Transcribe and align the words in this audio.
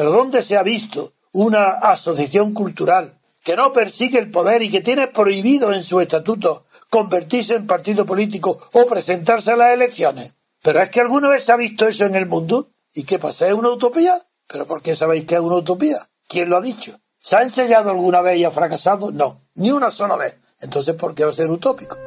Pero 0.00 0.12
¿dónde 0.12 0.40
se 0.40 0.56
ha 0.56 0.62
visto 0.62 1.12
una 1.30 1.72
asociación 1.72 2.54
cultural 2.54 3.20
que 3.44 3.54
no 3.54 3.70
persigue 3.74 4.18
el 4.18 4.30
poder 4.30 4.62
y 4.62 4.70
que 4.70 4.80
tiene 4.80 5.08
prohibido 5.08 5.74
en 5.74 5.82
su 5.82 6.00
estatuto 6.00 6.64
convertirse 6.88 7.54
en 7.54 7.66
partido 7.66 8.06
político 8.06 8.58
o 8.72 8.86
presentarse 8.86 9.52
a 9.52 9.56
las 9.56 9.74
elecciones? 9.74 10.36
Pero 10.62 10.80
es 10.80 10.88
que 10.88 11.02
alguna 11.02 11.28
vez 11.28 11.44
se 11.44 11.52
ha 11.52 11.56
visto 11.56 11.86
eso 11.86 12.06
en 12.06 12.14
el 12.14 12.24
mundo. 12.24 12.66
¿Y 12.94 13.04
qué 13.04 13.18
pasa? 13.18 13.46
¿Es 13.46 13.52
una 13.52 13.68
utopía? 13.68 14.14
¿Pero 14.46 14.66
por 14.66 14.80
qué 14.80 14.94
sabéis 14.94 15.26
que 15.26 15.34
es 15.34 15.40
una 15.42 15.56
utopía? 15.56 16.08
¿Quién 16.26 16.48
lo 16.48 16.56
ha 16.56 16.62
dicho? 16.62 16.98
¿Se 17.18 17.36
ha 17.36 17.42
ensayado 17.42 17.90
alguna 17.90 18.22
vez 18.22 18.38
y 18.38 18.44
ha 18.44 18.50
fracasado? 18.50 19.10
No, 19.12 19.42
ni 19.56 19.70
una 19.70 19.90
sola 19.90 20.16
vez. 20.16 20.34
Entonces, 20.62 20.94
¿por 20.94 21.14
qué 21.14 21.24
va 21.24 21.30
a 21.30 21.34
ser 21.34 21.50
utópico? 21.50 21.98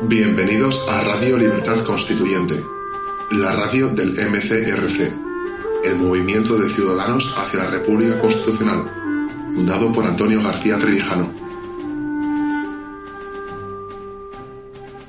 Bienvenidos 0.00 0.84
a 0.88 1.00
Radio 1.02 1.36
Libertad 1.36 1.78
Constituyente, 1.84 2.60
la 3.30 3.52
radio 3.52 3.88
del 3.90 4.10
MCRC, 4.10 5.12
el 5.84 5.96
Movimiento 5.96 6.58
de 6.58 6.68
Ciudadanos 6.68 7.32
hacia 7.36 7.60
la 7.60 7.70
República 7.70 8.18
Constitucional, 8.18 8.84
fundado 9.54 9.92
por 9.92 10.04
Antonio 10.04 10.42
García 10.42 10.78
Trevijano. 10.78 11.32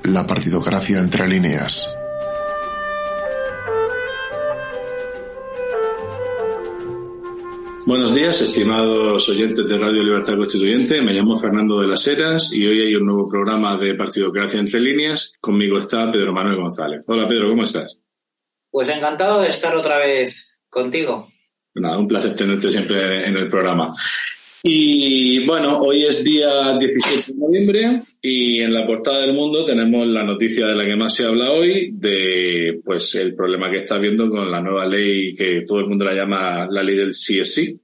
La 0.04 0.24
partidocracia 0.24 1.00
entre 1.00 1.26
líneas. 1.26 1.88
Buenos 7.84 8.14
días, 8.14 8.40
estimados 8.40 9.28
oyentes 9.28 9.66
de 9.66 9.78
Radio 9.78 10.04
Libertad 10.04 10.36
Constituyente. 10.36 11.02
Me 11.02 11.12
llamo 11.12 11.36
Fernando 11.36 11.80
de 11.80 11.88
las 11.88 12.06
Heras 12.06 12.52
y 12.52 12.64
hoy 12.64 12.80
hay 12.82 12.94
un 12.94 13.06
nuevo 13.06 13.28
programa 13.28 13.76
de 13.76 13.96
Partidocracia 13.96 14.60
entre 14.60 14.78
líneas. 14.78 15.32
Conmigo 15.40 15.78
está 15.78 16.08
Pedro 16.12 16.32
Manuel 16.32 16.60
González. 16.60 17.04
Hola 17.08 17.28
Pedro, 17.28 17.48
¿cómo 17.48 17.64
estás? 17.64 18.01
Pues 18.72 18.88
encantado 18.88 19.42
de 19.42 19.50
estar 19.50 19.76
otra 19.76 19.98
vez 19.98 20.58
contigo. 20.70 21.28
Nada, 21.74 21.98
un 21.98 22.08
placer 22.08 22.34
tenerte 22.34 22.72
siempre 22.72 23.28
en 23.28 23.36
el 23.36 23.48
programa. 23.50 23.92
Y 24.62 25.44
bueno, 25.44 25.76
hoy 25.78 26.06
es 26.06 26.24
día 26.24 26.78
17 26.78 27.32
de 27.32 27.38
noviembre 27.38 28.02
y 28.22 28.62
en 28.62 28.72
la 28.72 28.86
portada 28.86 29.26
del 29.26 29.34
mundo 29.34 29.66
tenemos 29.66 30.06
la 30.06 30.22
noticia 30.22 30.68
de 30.68 30.74
la 30.74 30.86
que 30.86 30.96
más 30.96 31.14
se 31.14 31.26
habla 31.26 31.50
hoy, 31.50 31.90
de 31.92 32.80
pues 32.82 33.14
el 33.16 33.34
problema 33.34 33.70
que 33.70 33.78
está 33.78 33.96
habiendo 33.96 34.30
con 34.30 34.50
la 34.50 34.62
nueva 34.62 34.86
ley 34.86 35.34
que 35.34 35.64
todo 35.66 35.80
el 35.80 35.88
mundo 35.88 36.06
la 36.06 36.14
llama 36.14 36.66
la 36.70 36.82
ley 36.82 36.96
del 36.96 37.10
CSI. 37.10 37.78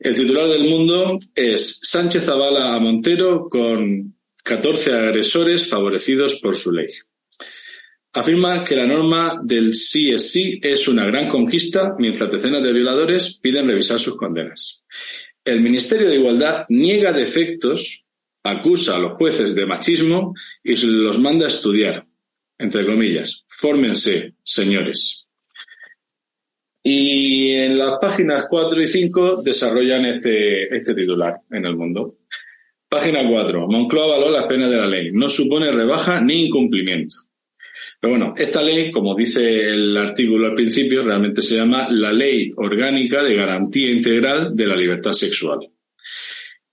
El 0.00 0.14
titular 0.14 0.48
del 0.48 0.64
mundo 0.64 1.18
es 1.34 1.78
Sánchez 1.82 2.28
avala 2.28 2.74
a 2.74 2.78
Montero 2.78 3.48
con 3.48 4.16
14 4.42 4.92
agresores 4.92 5.66
favorecidos 5.66 6.40
por 6.42 6.56
su 6.56 6.72
ley. 6.72 6.88
Afirma 8.16 8.62
que 8.62 8.76
la 8.76 8.86
norma 8.86 9.40
del 9.42 9.72
CSI 9.72 10.60
es 10.62 10.86
una 10.86 11.04
gran 11.04 11.28
conquista 11.28 11.96
mientras 11.98 12.30
decenas 12.30 12.62
de 12.62 12.72
violadores 12.72 13.38
piden 13.42 13.66
revisar 13.66 13.98
sus 13.98 14.16
condenas. 14.16 14.84
El 15.44 15.60
Ministerio 15.60 16.08
de 16.08 16.14
Igualdad 16.14 16.64
niega 16.68 17.12
defectos, 17.12 18.04
acusa 18.44 18.94
a 18.94 18.98
los 19.00 19.14
jueces 19.14 19.56
de 19.56 19.66
machismo 19.66 20.32
y 20.62 20.76
los 20.86 21.18
manda 21.18 21.46
a 21.46 21.48
estudiar. 21.48 22.06
Entre 22.56 22.86
comillas, 22.86 23.44
fórmense, 23.48 24.34
señores. 24.44 25.28
Y 26.84 27.50
en 27.50 27.78
las 27.78 27.98
páginas 28.00 28.46
4 28.48 28.80
y 28.80 28.86
5 28.86 29.42
desarrollan 29.42 30.04
este, 30.04 30.76
este 30.76 30.94
titular 30.94 31.40
en 31.50 31.66
el 31.66 31.74
mundo. 31.74 32.18
Página 32.88 33.28
4. 33.28 33.66
Moncloa 33.66 34.04
avaló 34.04 34.30
las 34.30 34.46
penas 34.46 34.70
de 34.70 34.76
la 34.76 34.86
ley. 34.86 35.10
No 35.10 35.28
supone 35.28 35.72
rebaja 35.72 36.20
ni 36.20 36.44
incumplimiento. 36.46 37.23
Pero 38.04 38.18
bueno, 38.18 38.34
esta 38.36 38.60
ley, 38.60 38.92
como 38.92 39.14
dice 39.14 39.66
el 39.66 39.96
artículo 39.96 40.48
al 40.48 40.54
principio, 40.54 41.02
realmente 41.02 41.40
se 41.40 41.56
llama 41.56 41.88
la 41.90 42.12
Ley 42.12 42.50
Orgánica 42.54 43.22
de 43.22 43.34
Garantía 43.34 43.90
Integral 43.90 44.54
de 44.54 44.66
la 44.66 44.76
Libertad 44.76 45.14
Sexual. 45.14 45.60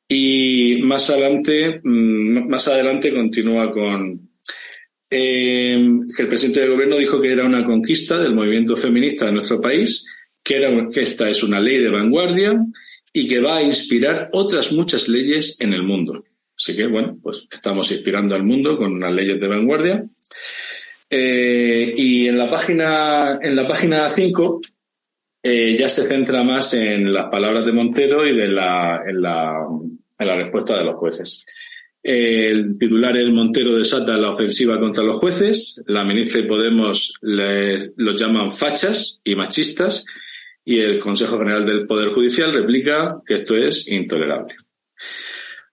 Y 0.10 0.80
más 0.84 1.10
adelante, 1.10 1.80
mm, 1.82 2.50
continúa 3.16 3.72
con 3.72 4.30
eh, 5.10 5.90
que 6.14 6.22
el 6.22 6.28
presidente 6.28 6.60
del 6.60 6.72
gobierno 6.72 6.98
dijo 6.98 7.22
que 7.22 7.32
era 7.32 7.46
una 7.46 7.64
conquista 7.64 8.18
del 8.18 8.36
movimiento 8.36 8.76
feminista 8.76 9.28
de 9.28 9.32
nuestro 9.32 9.62
país, 9.62 10.06
que 10.44 10.60
esta 10.96 11.30
es 11.30 11.44
una 11.44 11.62
ley 11.62 11.78
de 11.78 11.92
vanguardia 11.92 12.62
y 13.14 13.26
que 13.26 13.40
va 13.40 13.56
a 13.56 13.64
inspirar 13.64 14.32
otras 14.34 14.74
muchas 14.74 15.08
leyes 15.08 15.62
en 15.62 15.72
el 15.72 15.84
mundo. 15.84 16.26
Así 16.58 16.76
que, 16.76 16.88
bueno, 16.88 17.18
pues 17.24 17.48
estamos 17.50 17.90
inspirando 17.90 18.36
al 18.36 18.44
mundo 18.44 18.76
con 18.76 18.92
unas 18.92 19.14
leyes 19.14 19.40
de 19.40 19.48
vanguardia. 19.48 20.06
Eh, 21.14 21.94
y 21.94 22.30
en 22.30 22.38
la 22.38 22.50
página, 22.50 23.38
en 23.42 23.54
la 23.54 23.68
página 23.68 24.10
5 24.10 24.62
eh, 25.44 25.76
ya 25.78 25.90
se 25.90 26.08
centra 26.08 26.42
más 26.42 26.74
en 26.74 27.12
las 27.12 27.26
palabras 27.26 27.66
de 27.66 27.74
Montero 27.74 28.26
y 28.26 28.34
de 28.34 28.48
la, 28.48 29.04
en, 29.06 29.22
la, 29.22 29.68
en 30.18 30.28
la 30.28 30.36
respuesta 30.38 30.78
de 30.78 30.86
los 30.86 30.96
jueces. 30.96 31.46
el 32.02 32.78
titular 32.78 33.18
es 33.18 33.28
Montero 33.30 33.76
desata 33.76 34.16
la 34.18 34.32
ofensiva 34.32 34.80
contra 34.80 35.04
los 35.04 35.18
jueces. 35.18 35.84
La 35.86 36.06
ministra 36.06 36.42
de 36.42 36.48
Podemos 36.48 37.14
los 37.22 38.20
llaman 38.20 38.54
fachas 38.54 39.20
y 39.26 39.36
machistas. 39.36 40.06
Y 40.64 40.80
el 40.80 41.00
Consejo 41.00 41.40
General 41.40 41.66
del 41.66 41.88
Poder 41.88 42.10
Judicial 42.10 42.54
replica 42.54 43.22
que 43.26 43.36
esto 43.36 43.58
es 43.58 43.92
intolerable. 43.92 44.56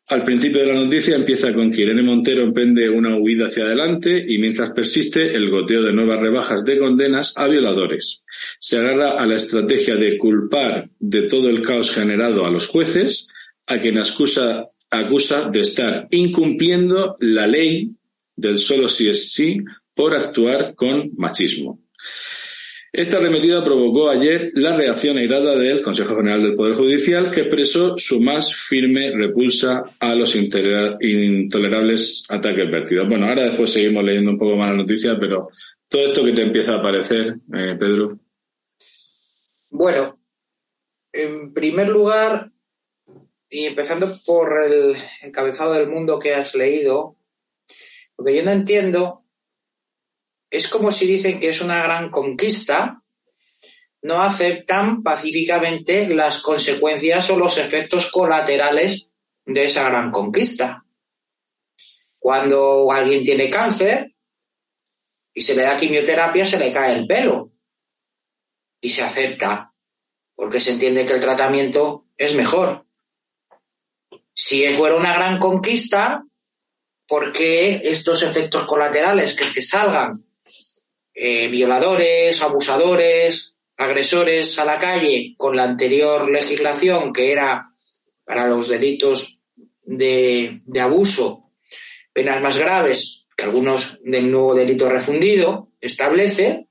Al 0.08 0.24
principio 0.24 0.60
de 0.60 0.72
la 0.72 0.84
noticia 0.84 1.16
empieza 1.16 1.52
con 1.52 1.70
que 1.70 1.82
Irene 1.82 2.02
Montero 2.02 2.42
emprende 2.42 2.88
una 2.88 3.19
huida 3.19 3.48
hacia 3.48 3.64
adelante 3.64 4.24
y 4.26 4.38
mientras 4.38 4.70
persiste 4.70 5.36
el 5.36 5.50
goteo 5.50 5.82
de 5.82 5.92
nuevas 5.92 6.19
rebajas 6.19 6.64
de 6.64 6.78
condenas 6.78 7.36
a 7.36 7.46
violadores. 7.46 8.24
Se 8.58 8.78
agarra 8.78 9.20
a 9.20 9.26
la 9.26 9.34
estrategia 9.34 9.96
de 9.96 10.16
culpar 10.16 10.88
de 10.98 11.22
todo 11.22 11.50
el 11.50 11.60
caos 11.60 11.92
generado 11.92 12.46
a 12.46 12.50
los 12.50 12.69
jueces, 12.69 13.28
a 13.66 13.78
quien 13.80 13.98
acusa, 13.98 14.69
acusa 14.88 15.50
de 15.50 15.60
estar 15.60 16.08
incumpliendo 16.10 17.16
la 17.20 17.46
ley 17.46 17.90
del 18.34 18.58
solo 18.58 18.88
si 18.88 19.10
es 19.10 19.32
sí 19.32 19.58
por 19.94 20.14
actuar 20.14 20.75
con 20.75 21.10
machismo. 21.16 21.82
Esta 22.91 23.19
arremetida 23.19 23.62
provocó 23.62 24.09
ayer 24.09 24.50
la 24.54 24.75
reacción 24.75 25.19
airada 25.19 25.56
del 25.56 25.82
Consejo 25.82 26.16
General 26.16 26.43
del 26.43 26.54
Poder 26.54 26.75
Judicial, 26.75 27.31
que 27.31 27.43
expresó 27.43 27.99
su 27.99 28.21
más 28.21 28.54
firme 28.54 29.10
repulsa 29.10 29.84
a 30.00 30.15
los 30.15 30.34
intolerables 30.34 32.25
ataques 32.31 32.71
vertidos. 32.71 33.06
Bueno, 33.06 33.26
ahora 33.26 33.44
después 33.44 33.71
seguimos 33.71 34.04
leyendo 34.04 34.31
un 34.31 34.38
poco 34.38 34.56
más 34.56 34.71
la 34.71 34.76
noticia, 34.76 35.19
pero 35.21 35.50
todo 35.87 36.06
esto 36.06 36.25
que 36.25 36.32
te 36.32 36.43
empieza 36.43 36.76
a 36.76 36.82
parecer, 36.82 37.37
eh, 37.54 37.76
Pedro. 37.78 38.19
Bueno, 39.69 40.19
en 41.12 41.53
primer 41.53 41.91
lugar, 41.91 42.50
y 43.50 43.66
empezando 43.66 44.10
por 44.25 44.62
el 44.62 44.97
encabezado 45.22 45.75
del 45.75 45.88
mundo 45.88 46.19
que 46.19 46.34
has 46.34 46.55
leído, 46.55 47.16
lo 48.16 48.25
que 48.25 48.34
yo 48.34 48.43
no 48.44 48.50
entiendo 48.50 49.25
es 50.50 50.69
como 50.69 50.91
si 50.91 51.06
dicen 51.06 51.41
que 51.41 51.50
es 51.50 51.60
una 51.60 51.82
gran 51.82 52.10
conquista, 52.10 53.03
no 54.02 54.23
aceptan 54.23 55.02
pacíficamente 55.02 56.08
las 56.08 56.40
consecuencias 56.40 57.28
o 57.31 57.37
los 57.37 57.58
efectos 57.58 58.11
colaterales 58.11 59.08
de 59.44 59.64
esa 59.64 59.84
gran 59.84 60.11
conquista. 60.11 60.84
Cuando 62.19 62.90
alguien 62.93 63.25
tiene 63.25 63.50
cáncer 63.50 64.14
y 65.34 65.43
se 65.43 65.55
le 65.55 65.62
da 65.62 65.78
quimioterapia, 65.78 66.44
se 66.44 66.58
le 66.58 66.73
cae 66.73 66.96
el 66.96 67.06
pelo 67.06 67.52
y 68.81 68.90
se 68.90 69.02
acepta 69.02 69.73
porque 70.34 70.61
se 70.61 70.73
entiende 70.73 71.05
que 71.05 71.14
el 71.14 71.20
tratamiento 71.20 72.06
es 72.17 72.34
mejor. 72.34 72.87
Si 74.32 74.64
fuera 74.73 74.94
una 74.94 75.14
gran 75.14 75.40
conquista, 75.40 76.25
¿por 77.08 77.32
qué 77.32 77.81
estos 77.84 78.23
efectos 78.23 78.64
colaterales 78.64 79.34
que, 79.34 79.52
que 79.52 79.62
salgan 79.62 80.27
eh, 81.20 81.49
violadores, 81.49 82.41
abusadores, 82.43 83.56
agresores 83.76 84.56
a 84.61 84.65
la 84.65 84.79
calle 84.79 85.35
con 85.37 85.56
la 85.56 85.65
anterior 85.65 86.31
legislación 86.31 87.12
que 87.12 87.32
era 87.32 87.73
para 88.25 88.47
los 88.47 88.69
delitos 88.69 89.41
de, 89.82 90.62
abuso, 90.81 91.50
penas 92.12 92.41
más 92.41 92.56
graves 92.56 93.26
que 93.37 93.43
algunos 93.43 93.99
del 94.05 94.31
nuevo 94.31 94.55
delito 94.55 94.88
refundido 94.88 95.73
establece, 95.81 96.69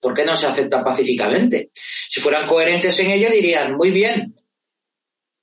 ¿Por 0.00 0.14
qué 0.14 0.24
no 0.24 0.34
se 0.34 0.46
acepta 0.46 0.84
pacíficamente? 0.84 1.70
Si 1.74 2.20
fueran 2.20 2.46
coherentes 2.46 2.98
en 3.00 3.10
ello, 3.10 3.30
dirían, 3.30 3.74
muy 3.74 3.90
bien, 3.90 4.36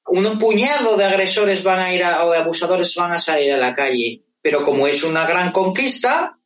un 0.06 0.38
puñado 0.38 0.98
de 0.98 1.06
agresores 1.06 1.64
van 1.64 1.80
a 1.80 1.94
ir 1.94 2.04
a, 2.04 2.26
o 2.26 2.32
de 2.32 2.38
abusadores 2.38 2.94
van 2.94 3.12
a 3.12 3.20
salir 3.20 3.54
a 3.54 3.58
la 3.58 3.74
calle, 3.74 4.24
pero 4.40 4.64
como 4.64 4.86
es 4.86 5.04
una 5.04 5.26
gran 5.26 5.52
conquista, 5.52 6.40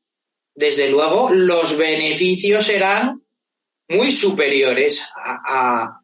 desde 0.56 0.90
luego 0.90 1.30
los 1.30 1.78
beneficios 1.78 2.66
serán 2.66 3.22
muy 3.90 4.12
superiores 4.12 5.04
a, 5.16 6.02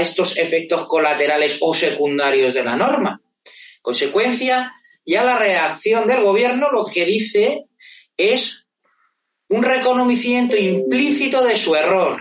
estos 0.00 0.36
efectos 0.36 0.86
colaterales 0.86 1.56
o 1.60 1.74
secundarios 1.74 2.52
de 2.54 2.62
la 2.62 2.76
norma. 2.76 3.20
Consecuencia, 3.80 4.74
ya 5.04 5.24
la 5.24 5.38
reacción 5.38 6.06
del 6.06 6.22
gobierno 6.22 6.70
lo 6.70 6.84
que 6.84 7.06
dice 7.06 7.64
es 8.16 8.66
un 9.48 9.62
reconocimiento 9.62 10.56
implícito 10.56 11.42
de 11.42 11.56
su 11.56 11.74
error, 11.74 12.20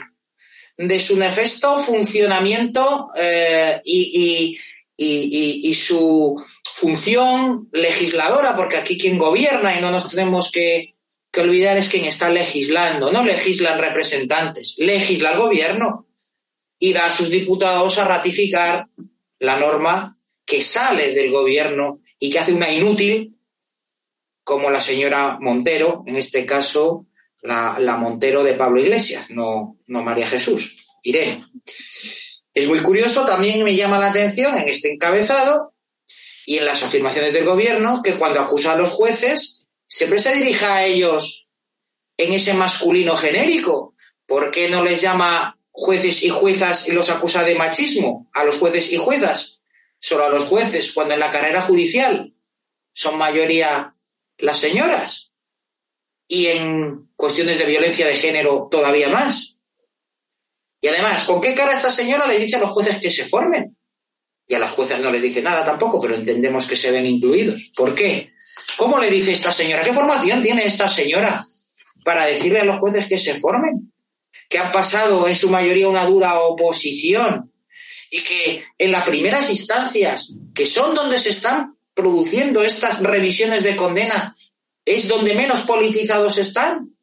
de 0.77 0.99
su 0.99 1.17
nefasto 1.17 1.83
funcionamiento 1.83 3.09
eh, 3.15 3.81
y, 3.83 4.57
y, 4.95 5.75
su 5.75 6.41
función 6.63 7.67
legisladora, 7.71 8.55
porque 8.55 8.77
aquí 8.77 8.97
quien 8.97 9.17
gobierna 9.17 9.77
y 9.77 9.81
no 9.81 9.91
nos 9.91 10.09
tenemos 10.09 10.51
que, 10.51 10.96
que 11.37 11.43
olvidar 11.43 11.77
es 11.77 11.87
quien 11.87 12.05
está 12.05 12.29
legislando, 12.29 13.11
no 13.11 13.23
legislan 13.23 13.77
representantes, 13.77 14.73
legisla 14.77 15.33
el 15.33 15.37
gobierno 15.37 16.07
y 16.79 16.93
da 16.93 17.05
a 17.05 17.11
sus 17.11 17.29
diputados 17.29 17.99
a 17.99 18.05
ratificar 18.05 18.87
la 19.37 19.59
norma 19.59 20.17
que 20.43 20.63
sale 20.63 21.11
del 21.11 21.29
gobierno 21.29 22.01
y 22.17 22.31
que 22.31 22.39
hace 22.39 22.53
una 22.53 22.71
inútil 22.71 23.37
como 24.43 24.71
la 24.71 24.81
señora 24.81 25.37
Montero, 25.39 26.03
en 26.07 26.15
este 26.15 26.43
caso 26.43 27.05
la, 27.43 27.77
la 27.77 27.97
Montero 27.97 28.43
de 28.43 28.53
Pablo 28.53 28.81
Iglesias, 28.81 29.29
no, 29.29 29.77
no 29.85 30.01
María 30.01 30.25
Jesús, 30.25 30.87
Irene. 31.03 31.45
Es 32.51 32.67
muy 32.67 32.79
curioso, 32.79 33.27
también 33.27 33.63
me 33.63 33.75
llama 33.75 33.99
la 33.99 34.09
atención 34.09 34.57
en 34.57 34.69
este 34.69 34.91
encabezado 34.91 35.75
y 36.47 36.57
en 36.57 36.65
las 36.65 36.81
afirmaciones 36.81 37.31
del 37.31 37.45
gobierno 37.45 38.01
que 38.01 38.15
cuando 38.15 38.39
acusa 38.39 38.71
a 38.71 38.75
los 38.75 38.89
jueces 38.89 39.56
siempre 39.87 40.19
se 40.19 40.33
dirija 40.33 40.75
a 40.75 40.85
ellos 40.85 41.49
en 42.17 42.33
ese 42.33 42.53
masculino 42.53 43.15
genérico. 43.17 43.95
¿Por 44.25 44.51
qué 44.51 44.69
no 44.69 44.83
les 44.83 45.01
llama 45.01 45.59
jueces 45.71 46.23
y 46.23 46.29
juezas 46.29 46.89
y 46.89 46.91
los 46.91 47.09
acusa 47.09 47.43
de 47.43 47.55
machismo 47.55 48.29
a 48.33 48.43
los 48.43 48.57
jueces 48.57 48.91
y 48.91 48.97
juezas? 48.97 49.61
Solo 49.99 50.25
a 50.25 50.29
los 50.29 50.45
jueces, 50.45 50.91
cuando 50.91 51.13
en 51.13 51.19
la 51.19 51.31
carrera 51.31 51.61
judicial 51.61 52.33
son 52.93 53.17
mayoría 53.17 53.95
las 54.37 54.59
señoras. 54.59 55.31
Y 56.27 56.47
en 56.47 57.09
cuestiones 57.15 57.57
de 57.57 57.65
violencia 57.65 58.05
de 58.05 58.15
género 58.15 58.67
todavía 58.69 59.09
más. 59.09 59.59
Y 60.81 60.87
además, 60.87 61.23
¿con 61.23 61.41
qué 61.41 61.55
cara 61.55 61.73
esta 61.73 61.89
señora 61.89 62.27
le 62.27 62.37
dice 62.37 62.57
a 62.57 62.59
los 62.59 62.71
jueces 62.71 62.99
que 62.99 63.11
se 63.11 63.25
formen? 63.25 63.77
Y 64.47 64.53
a 64.53 64.59
las 64.59 64.71
juezas 64.71 64.99
no 65.01 65.11
les 65.11 65.21
dice 65.21 65.41
nada 65.41 65.65
tampoco, 65.65 65.99
pero 65.99 66.15
entendemos 66.15 66.67
que 66.67 66.75
se 66.75 66.91
ven 66.91 67.05
incluidos. 67.05 67.71
¿Por 67.75 67.95
qué? 67.95 68.33
¿Cómo 68.75 68.97
le 68.99 69.09
dice 69.09 69.33
esta 69.33 69.51
señora? 69.51 69.83
¿Qué 69.83 69.93
formación 69.93 70.41
tiene 70.41 70.65
esta 70.65 70.87
señora 70.87 71.45
para 72.03 72.25
decirle 72.25 72.61
a 72.61 72.65
los 72.65 72.79
jueces 72.79 73.07
que 73.07 73.17
se 73.17 73.35
formen? 73.35 73.91
Que 74.49 74.59
han 74.59 74.71
pasado 74.71 75.27
en 75.27 75.35
su 75.35 75.49
mayoría 75.49 75.89
una 75.89 76.05
dura 76.05 76.39
oposición 76.39 77.51
y 78.09 78.21
que 78.21 78.63
en 78.77 78.91
las 78.91 79.05
primeras 79.05 79.49
instancias, 79.49 80.35
que 80.53 80.65
son 80.65 80.95
donde 80.95 81.19
se 81.19 81.29
están 81.29 81.75
produciendo 81.93 82.63
estas 82.63 82.99
revisiones 82.99 83.63
de 83.63 83.75
condena, 83.75 84.37
es 84.85 85.07
donde 85.07 85.33
menos 85.33 85.61
politizados 85.61 86.37
están, 86.37 86.95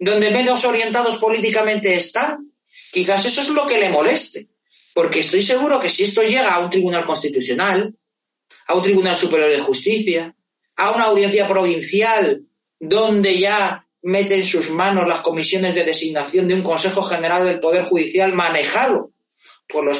donde 0.00 0.30
menos 0.30 0.64
orientados 0.64 1.18
políticamente 1.18 1.94
están. 1.94 2.52
Quizás 2.90 3.24
eso 3.26 3.42
es 3.42 3.48
lo 3.50 3.66
que 3.66 3.78
le 3.78 3.90
moleste, 3.90 4.48
porque 4.94 5.20
estoy 5.20 5.42
seguro 5.42 5.78
que 5.78 5.90
si 5.90 6.04
esto 6.04 6.22
llega 6.22 6.54
a 6.54 6.58
un 6.58 6.70
tribunal 6.70 7.04
constitucional, 7.04 7.94
a 8.66 8.74
un 8.74 8.82
tribunal 8.82 9.16
superior 9.16 9.50
de 9.50 9.60
justicia, 9.60 10.34
a 10.78 10.92
una 10.92 11.04
audiencia 11.04 11.46
provincial, 11.46 12.42
donde 12.80 13.38
ya 13.38 13.86
meten 14.02 14.40
en 14.40 14.46
sus 14.46 14.70
manos 14.70 15.06
las 15.06 15.20
comisiones 15.20 15.74
de 15.74 15.84
designación 15.84 16.48
de 16.48 16.54
un 16.54 16.62
Consejo 16.62 17.02
General 17.02 17.44
del 17.44 17.60
Poder 17.60 17.84
Judicial 17.84 18.32
manejado 18.32 19.10
por 19.68 19.84
los 19.84 19.98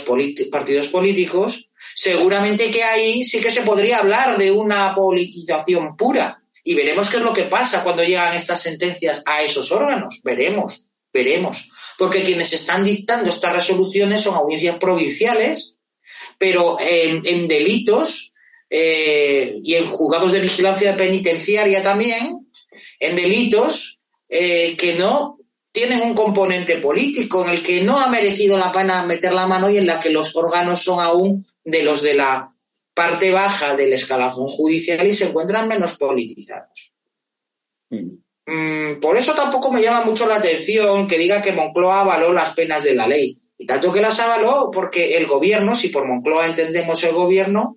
partidos 0.51 0.89
políticos, 0.89 1.69
seguramente 1.95 2.71
que 2.71 2.85
ahí 2.85 3.25
sí 3.25 3.41
que 3.41 3.51
se 3.51 3.63
podría 3.63 3.99
hablar 3.99 4.39
de 4.39 4.51
una 4.51 4.95
politización 4.95 5.97
pura. 5.97 6.43
Y 6.65 6.75
veremos 6.75 7.11
qué 7.11 7.17
es 7.17 7.23
lo 7.23 7.33
que 7.33 7.43
pasa 7.43 7.83
cuando 7.83 8.05
llegan 8.05 8.35
estas 8.35 8.63
sentencias 8.63 9.23
a 9.27 9.43
esos 9.43 9.73
órganos. 9.73 10.21
Veremos, 10.23 10.89
veremos. 11.13 11.71
Porque 11.99 12.23
quienes 12.23 12.53
están 12.53 12.85
dictando 12.85 13.29
estas 13.31 13.53
resoluciones 13.53 14.23
son 14.23 14.37
audiencias 14.37 14.79
provinciales, 14.79 15.77
pero 16.39 16.79
en, 16.81 17.49
delitos 17.49 18.33
eh, 18.71 19.59
y 19.63 19.75
en 19.75 19.87
juzgados 19.87 20.33
de 20.33 20.41
vigilancia 20.41 20.97
penitenciaria 20.97 21.83
también, 21.83 22.51
en 23.01 23.17
delitos 23.17 24.01
eh, 24.29 24.77
que 24.77 24.95
no 24.95 25.39
tienen 25.73 26.03
un 26.03 26.15
componente 26.15 26.79
político 26.79 27.45
en 27.45 27.51
el 27.51 27.63
que 27.63 27.83
no 27.83 27.99
ha 27.99 28.09
merecido 28.09 28.59
la 28.59 28.73
pena 28.73 29.05
meter 29.05 29.33
la 29.33 29.47
mano 29.47 29.71
y 29.71 29.79
en 29.79 29.87
la 29.87 30.01
que 30.01 30.11
los 30.11 30.35
órganos 30.35 30.83
son 30.83 31.01
aún 31.01 31.47
de 31.65 31.83
los 31.83 32.03
de 32.03 32.15
la 32.15 32.53
parte 32.95 33.31
baja 33.31 33.77
del 33.77 33.93
escalafón 33.93 34.49
judicial 34.49 35.07
y 35.07 35.15
se 35.15 35.27
encuentran 35.27 35.69
menos 35.69 35.97
politizados. 35.97 36.93
Mm. 37.91 38.19
Mm, 38.49 39.01
por 39.01 39.17
eso 39.17 39.35
tampoco 39.35 39.71
me 39.71 39.83
llama 39.83 40.05
mucho 40.05 40.27
la 40.27 40.37
atención 40.37 41.07
que 41.07 41.19
diga 41.19 41.43
que 41.43 41.53
Moncloa 41.53 42.01
avaló 42.01 42.33
las 42.33 42.55
penas 42.55 42.83
de 42.83 42.95
la 42.95 43.07
ley. 43.07 43.39
Y 43.59 43.67
tanto 43.67 43.93
que 43.93 44.01
las 44.01 44.19
avaló 44.21 44.71
porque 44.73 45.17
el 45.17 45.27
gobierno, 45.27 45.75
si 45.75 45.89
por 45.89 46.07
Moncloa 46.07 46.47
entendemos 46.47 47.03
el 47.05 47.13
gobierno, 47.13 47.77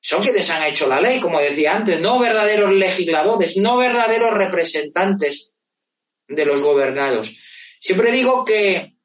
son 0.00 0.22
quienes 0.22 0.48
han 0.50 0.62
hecho 0.64 0.88
la 0.88 1.00
ley, 1.00 1.20
como 1.20 1.40
decía 1.40 1.74
antes, 1.74 2.00
no 2.00 2.18
verdaderos 2.18 2.72
legisladores, 2.72 3.56
no 3.56 3.76
verdaderos 3.76 4.32
representantes 4.32 5.52
de 6.28 6.44
los 6.44 6.62
gobernados. 6.62 7.36
Siempre 7.80 8.12
digo 8.12 8.44
que 8.44 8.98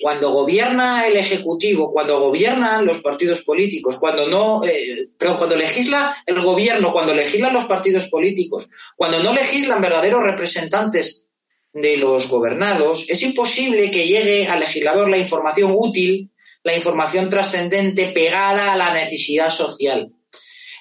cuando 0.00 0.32
gobierna 0.32 1.06
el 1.06 1.16
Ejecutivo, 1.16 1.92
cuando 1.92 2.18
gobiernan 2.18 2.84
los 2.84 3.00
partidos 3.00 3.42
políticos, 3.42 3.96
cuando 3.98 4.26
no, 4.26 4.62
eh, 4.64 5.08
cuando 5.18 5.56
legisla 5.56 6.16
el 6.26 6.40
gobierno, 6.40 6.92
cuando 6.92 7.14
legislan 7.14 7.54
los 7.54 7.64
partidos 7.64 8.08
políticos, 8.08 8.68
cuando 8.96 9.22
no 9.22 9.32
legislan 9.32 9.80
verdaderos 9.80 10.22
representantes 10.22 11.28
de 11.72 11.96
los 11.96 12.28
gobernados, 12.28 13.06
es 13.08 13.22
imposible 13.22 13.90
que 13.90 14.06
llegue 14.06 14.46
al 14.46 14.60
legislador 14.60 15.08
la 15.08 15.18
información 15.18 15.72
útil, 15.74 16.30
la 16.64 16.74
información 16.74 17.30
trascendente 17.30 18.06
pegada 18.06 18.72
a 18.72 18.76
la 18.76 18.92
necesidad 18.92 19.50
social. 19.50 20.10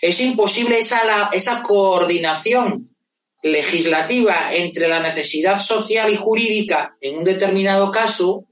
Es 0.01 0.19
imposible 0.19 0.79
esa, 0.79 1.29
esa 1.31 1.61
coordinación 1.61 2.89
legislativa 3.43 4.53
entre 4.53 4.87
la 4.87 5.01
necesidad 5.01 5.61
social 5.61 6.11
y 6.11 6.15
jurídica 6.15 6.95
en 7.01 7.17
un 7.17 7.23
determinado 7.23 7.91
caso 7.91 8.45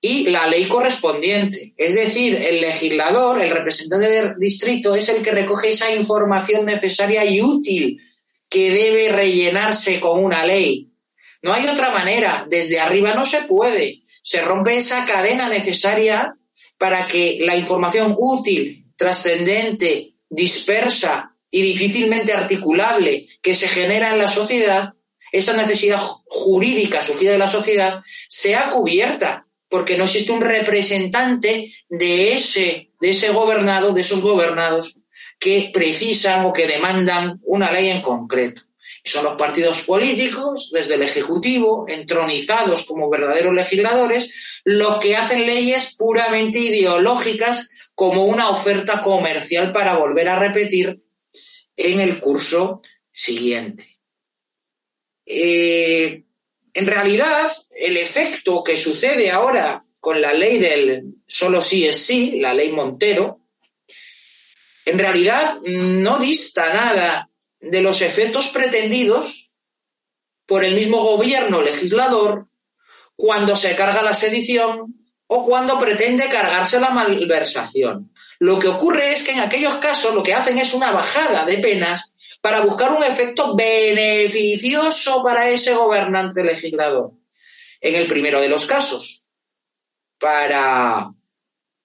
y 0.00 0.24
la 0.24 0.46
ley 0.46 0.66
correspondiente. 0.66 1.74
Es 1.76 1.94
decir, 1.94 2.36
el 2.36 2.60
legislador, 2.60 3.40
el 3.40 3.50
representante 3.50 4.10
del 4.10 4.34
distrito, 4.38 4.94
es 4.94 5.08
el 5.08 5.22
que 5.22 5.30
recoge 5.30 5.70
esa 5.70 5.92
información 5.94 6.66
necesaria 6.66 7.24
y 7.24 7.40
útil 7.40 8.00
que 8.48 8.70
debe 8.70 9.12
rellenarse 9.12 10.00
con 10.00 10.22
una 10.22 10.44
ley. 10.44 10.88
No 11.42 11.52
hay 11.52 11.66
otra 11.66 11.90
manera. 11.90 12.46
Desde 12.48 12.80
arriba 12.80 13.14
no 13.14 13.24
se 13.24 13.42
puede. 13.42 14.02
Se 14.22 14.42
rompe 14.42 14.76
esa 14.76 15.06
cadena 15.06 15.48
necesaria 15.48 16.34
para 16.76 17.06
que 17.06 17.38
la 17.40 17.56
información 17.56 18.14
útil, 18.18 18.86
trascendente, 18.96 20.14
dispersa 20.28 21.34
y 21.50 21.62
difícilmente 21.62 22.32
articulable 22.32 23.26
que 23.42 23.54
se 23.54 23.68
genera 23.68 24.12
en 24.12 24.18
la 24.18 24.28
sociedad, 24.28 24.94
esa 25.32 25.54
necesidad 25.54 26.00
jurídica 26.26 27.02
surgida 27.02 27.32
de 27.32 27.38
la 27.38 27.50
sociedad, 27.50 28.02
sea 28.28 28.70
cubierta 28.70 29.46
porque 29.68 29.98
no 29.98 30.04
existe 30.04 30.32
un 30.32 30.40
representante 30.40 31.72
de 31.88 32.32
ese, 32.32 32.90
de 33.00 33.10
ese 33.10 33.30
gobernado, 33.30 33.92
de 33.92 34.00
esos 34.00 34.20
gobernados, 34.20 34.98
que 35.38 35.70
precisan 35.72 36.46
o 36.46 36.52
que 36.52 36.66
demandan 36.66 37.40
una 37.44 37.70
ley 37.70 37.90
en 37.90 38.00
concreto. 38.00 38.62
Son 39.08 39.24
los 39.24 39.36
partidos 39.36 39.82
políticos, 39.82 40.70
desde 40.72 40.94
el 40.94 41.02
Ejecutivo, 41.02 41.86
entronizados 41.88 42.84
como 42.84 43.08
verdaderos 43.08 43.54
legisladores, 43.54 44.60
los 44.64 44.98
que 44.98 45.16
hacen 45.16 45.46
leyes 45.46 45.94
puramente 45.96 46.58
ideológicas 46.58 47.70
como 47.94 48.24
una 48.24 48.50
oferta 48.50 49.02
comercial 49.02 49.72
para 49.72 49.96
volver 49.96 50.28
a 50.28 50.38
repetir 50.38 51.02
en 51.76 52.00
el 52.00 52.20
curso 52.20 52.82
siguiente. 53.10 53.98
Eh, 55.24 56.24
en 56.74 56.86
realidad, 56.86 57.50
el 57.80 57.96
efecto 57.96 58.62
que 58.62 58.76
sucede 58.76 59.30
ahora 59.30 59.84
con 60.00 60.20
la 60.20 60.32
ley 60.32 60.58
del 60.58 61.14
solo 61.26 61.60
sí 61.62 61.86
es 61.86 62.04
sí, 62.04 62.38
la 62.38 62.54
ley 62.54 62.72
Montero, 62.72 63.40
en 64.84 64.98
realidad 64.98 65.56
no 65.66 66.18
dista 66.18 66.72
nada 66.72 67.27
de 67.60 67.82
los 67.82 68.02
efectos 68.02 68.48
pretendidos 68.48 69.52
por 70.46 70.64
el 70.64 70.74
mismo 70.74 71.02
gobierno 71.02 71.62
legislador 71.62 72.48
cuando 73.16 73.56
se 73.56 73.74
carga 73.74 74.02
la 74.02 74.14
sedición 74.14 74.94
o 75.26 75.44
cuando 75.44 75.78
pretende 75.78 76.28
cargarse 76.28 76.80
la 76.80 76.90
malversación. 76.90 78.12
Lo 78.38 78.58
que 78.58 78.68
ocurre 78.68 79.12
es 79.12 79.22
que 79.22 79.32
en 79.32 79.40
aquellos 79.40 79.74
casos 79.74 80.14
lo 80.14 80.22
que 80.22 80.34
hacen 80.34 80.56
es 80.58 80.72
una 80.72 80.92
bajada 80.92 81.44
de 81.44 81.58
penas 81.58 82.14
para 82.40 82.60
buscar 82.60 82.92
un 82.92 83.02
efecto 83.02 83.54
beneficioso 83.56 85.22
para 85.22 85.50
ese 85.50 85.74
gobernante 85.74 86.44
legislador. 86.44 87.12
En 87.80 87.94
el 87.94 88.06
primero 88.06 88.40
de 88.40 88.48
los 88.48 88.64
casos, 88.64 89.26
para 90.18 91.12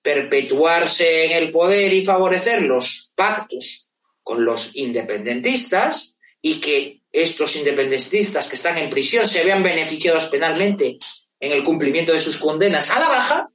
perpetuarse 0.02 1.26
en 1.26 1.44
el 1.44 1.52
poder 1.52 1.94
y 1.94 2.06
favorecer 2.06 2.62
los 2.64 3.12
pactos 3.16 3.83
con 4.24 4.46
los 4.46 4.76
independentistas 4.76 6.18
y 6.42 6.60
que 6.60 7.02
estos 7.12 7.56
independentistas 7.56 8.48
que 8.48 8.56
están 8.56 8.78
en 8.78 8.90
prisión 8.90 9.26
se 9.26 9.44
vean 9.44 9.62
beneficiados 9.62 10.26
penalmente 10.26 10.98
en 11.40 11.52
el 11.52 11.64
cumplimiento 11.64 12.14
de 12.14 12.20
sus 12.20 12.38
condenas 12.38 12.90
a 12.90 13.00
la 13.00 13.10
baja, 13.10 13.50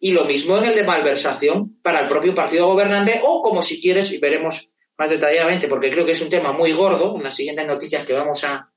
y 0.00 0.12
lo 0.12 0.24
mismo 0.24 0.56
en 0.58 0.66
el 0.66 0.74
de 0.74 0.84
malversación 0.84 1.78
para 1.82 2.00
el 2.00 2.08
propio 2.08 2.34
partido 2.34 2.66
gobernante 2.66 3.20
o 3.24 3.42
como 3.42 3.62
si 3.62 3.80
quieres, 3.80 4.12
y 4.12 4.18
veremos 4.18 4.72
más 4.96 5.10
detalladamente, 5.10 5.68
porque 5.68 5.90
creo 5.90 6.04
que 6.04 6.12
es 6.12 6.22
un 6.22 6.30
tema 6.30 6.52
muy 6.52 6.72
gordo, 6.72 7.16
en 7.16 7.24
las 7.24 7.34
siguientes 7.34 7.66
noticias 7.66 8.04
que 8.04 8.12
vamos 8.12 8.44
a, 8.44 8.70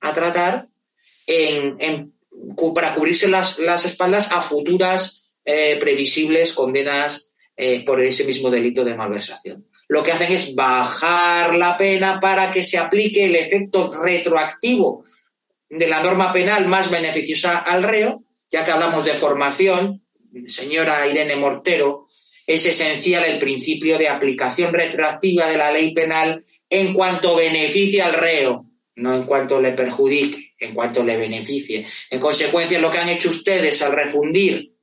tratar, 0.00 0.68
en, 1.26 2.12
para 2.74 2.94
cubrirse 2.94 3.28
las, 3.28 3.58
espaldas 3.84 4.30
a 4.30 4.42
futuras 4.42 5.30
eh, 5.44 5.76
previsibles 5.80 6.52
condenas 6.52 7.32
eh, 7.56 7.84
por 7.84 8.00
ese 8.00 8.24
mismo 8.24 8.50
delito 8.50 8.84
de 8.84 8.96
malversación. 8.96 9.66
Lo 9.88 10.02
que 10.02 10.12
hacen 10.12 10.32
es 10.32 10.54
bajar 10.54 11.54
la 11.54 11.76
pena 11.76 12.20
para 12.20 12.50
que 12.52 12.62
se 12.62 12.78
aplique 12.78 13.26
el 13.26 13.36
efecto 13.36 13.92
retroactivo 13.92 15.04
de 15.68 15.88
la 15.88 16.02
norma 16.02 16.32
penal 16.32 16.66
más 16.66 16.90
beneficiosa 16.90 17.58
al 17.58 17.82
reo, 17.82 18.24
ya 18.50 18.64
que 18.64 18.70
hablamos 18.70 19.04
de 19.04 19.14
formación, 19.14 20.02
señora 20.46 21.06
Irene 21.06 21.36
Mortero, 21.36 22.06
es 22.46 22.66
esencial 22.66 23.24
el 23.24 23.38
principio 23.38 23.98
de 23.98 24.08
aplicación 24.08 24.72
retroactiva 24.72 25.48
de 25.48 25.56
la 25.56 25.72
ley 25.72 25.92
penal 25.92 26.44
en 26.68 26.92
cuanto 26.92 27.34
beneficie 27.34 28.02
al 28.02 28.12
reo, 28.12 28.66
no 28.96 29.14
en 29.14 29.22
cuanto 29.24 29.60
le 29.60 29.72
perjudique, 29.72 30.54
en 30.58 30.74
cuanto 30.74 31.02
le 31.02 31.16
beneficie. 31.16 31.86
En 32.10 32.20
consecuencia, 32.20 32.78
lo 32.78 32.90
que 32.90 32.98
han 32.98 33.08
hecho 33.08 33.30
ustedes 33.30 33.80
al 33.82 33.92
refundir 33.92 34.73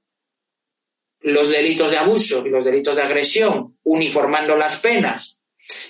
los 1.21 1.49
delitos 1.49 1.91
de 1.91 1.97
abuso 1.97 2.45
y 2.45 2.49
los 2.49 2.65
delitos 2.65 2.95
de 2.95 3.01
agresión, 3.01 3.77
uniformando 3.83 4.55
las 4.55 4.77
penas 4.77 5.39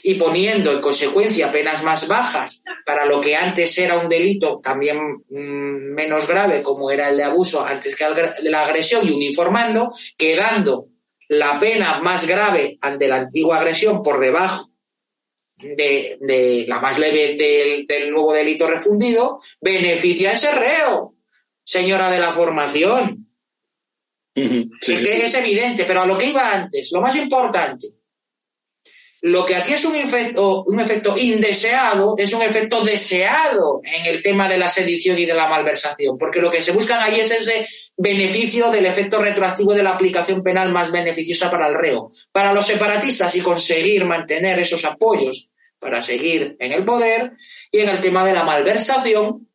y 0.04 0.16
poniendo 0.16 0.72
en 0.72 0.82
consecuencia 0.82 1.52
penas 1.52 1.84
más 1.84 2.08
bajas 2.08 2.64
para 2.86 3.06
lo 3.06 3.22
que 3.22 3.36
antes 3.36 3.78
era 3.78 3.98
un 3.98 4.10
delito 4.10 4.60
también 4.62 5.24
mm, 5.30 5.94
menos 5.94 6.28
grave, 6.28 6.62
como 6.62 6.92
era 6.92 7.10
el 7.10 7.18
de 7.18 7.24
abuso 7.24 7.66
antes 7.66 7.96
que 7.96 8.06
de 8.06 8.50
la 8.50 8.66
agresión, 8.66 9.08
y 9.08 9.12
uniformando, 9.12 9.94
quedando 10.18 10.88
la 11.30 11.58
pena 11.60 12.00
más 12.00 12.28
grave 12.28 12.78
ante 12.82 13.08
la 13.08 13.18
antigua 13.18 13.58
agresión 13.58 14.04
por 14.04 14.20
debajo 14.20 14.72
de, 15.62 16.66
la 16.68 16.80
más 16.80 16.98
leve 16.98 17.36
del, 17.88 18.12
nuevo 18.12 18.34
delito 18.34 18.68
refundido, 18.68 19.40
beneficia 19.62 20.32
a 20.32 20.34
ese 20.34 20.52
reo, 20.52 21.16
señora 21.64 22.10
de 22.10 22.20
la 22.20 22.32
formación. 22.32 23.21
Es 24.36 25.34
evidente, 25.36 25.86
pero 25.86 26.02
a 26.02 26.06
lo 26.06 26.18
que 26.18 26.28
iba 26.28 26.54
antes, 26.54 26.92
lo 26.92 27.02
más 27.02 27.16
importante, 27.16 27.88
lo 29.22 29.46
que 29.46 29.56
aquí 29.56 29.74
es 29.74 29.86
un 29.86 29.96
efecto, 29.96 30.64
un 30.66 30.80
efecto 30.80 31.16
indeseado 31.16 32.16
es 32.18 32.34
un 32.34 32.42
efecto 32.42 32.84
deseado 32.84 33.80
en 33.84 34.08
el 34.08 34.24
tema 34.24 34.50
de 34.50 34.58
la 34.58 34.68
sedición 34.68 35.20
y 35.20 35.26
de 35.26 35.36
la 35.36 35.48
malversación, 35.48 36.18
porque 36.18 36.42
lo 36.42 36.50
que 36.50 36.64
se 36.64 36.72
buscan 36.72 37.00
ahí 37.00 37.20
es 37.20 37.30
ese 37.30 37.68
beneficio 37.96 38.72
del 38.72 38.88
efecto 38.88 39.22
retroactivo 39.22 39.76
de 39.76 39.84
la 39.84 39.92
aplicación 39.92 40.42
penal 40.42 40.72
más 40.72 40.92
beneficiosa 40.92 41.52
para 41.52 41.68
el 41.68 41.76
reo. 41.76 42.10
Para 42.32 42.52
los 42.52 42.66
separatistas 42.66 43.36
y 43.36 43.42
conseguir 43.42 44.06
mantener 44.06 44.58
esos 44.58 44.84
apoyos 44.86 45.50
para 45.78 46.02
seguir 46.02 46.56
en 46.60 46.72
el 46.72 46.84
poder 46.84 47.34
y 47.72 47.80
en 47.80 47.90
el 47.90 48.02
tema 48.02 48.26
de 48.26 48.34
la 48.34 48.44
malversación 48.44 49.48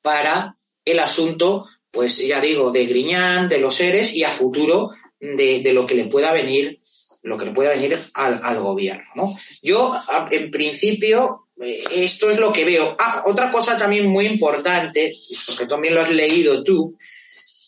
para 0.00 0.56
el 0.84 0.98
asunto, 0.98 1.66
pues 1.92 2.16
ya 2.18 2.40
digo, 2.40 2.72
de 2.72 2.86
Griñán, 2.86 3.48
de 3.48 3.58
los 3.58 3.74
seres 3.74 4.12
y 4.14 4.24
a 4.24 4.30
futuro 4.30 4.90
de, 5.20 5.60
de 5.60 5.72
lo 5.72 5.86
que 5.86 5.94
le 5.94 6.06
pueda 6.06 6.32
venir 6.32 6.80
lo 7.22 7.38
que 7.38 7.46
le 7.46 7.52
pueda 7.52 7.70
venir 7.70 7.98
al, 8.14 8.58
gobierno. 8.60 9.04
¿no? 9.14 9.38
Yo, 9.62 9.94
en 10.30 10.50
principio, 10.50 11.46
eh, 11.60 11.84
esto 11.90 12.30
es 12.30 12.38
lo 12.38 12.52
que 12.52 12.64
veo. 12.64 12.96
Ah, 12.98 13.22
otra 13.26 13.50
cosa 13.50 13.78
también 13.78 14.06
muy 14.06 14.26
importante, 14.26 15.12
porque 15.46 15.66
también 15.66 15.94
lo 15.94 16.00
has 16.00 16.10
leído 16.10 16.62
tú, 16.62 16.96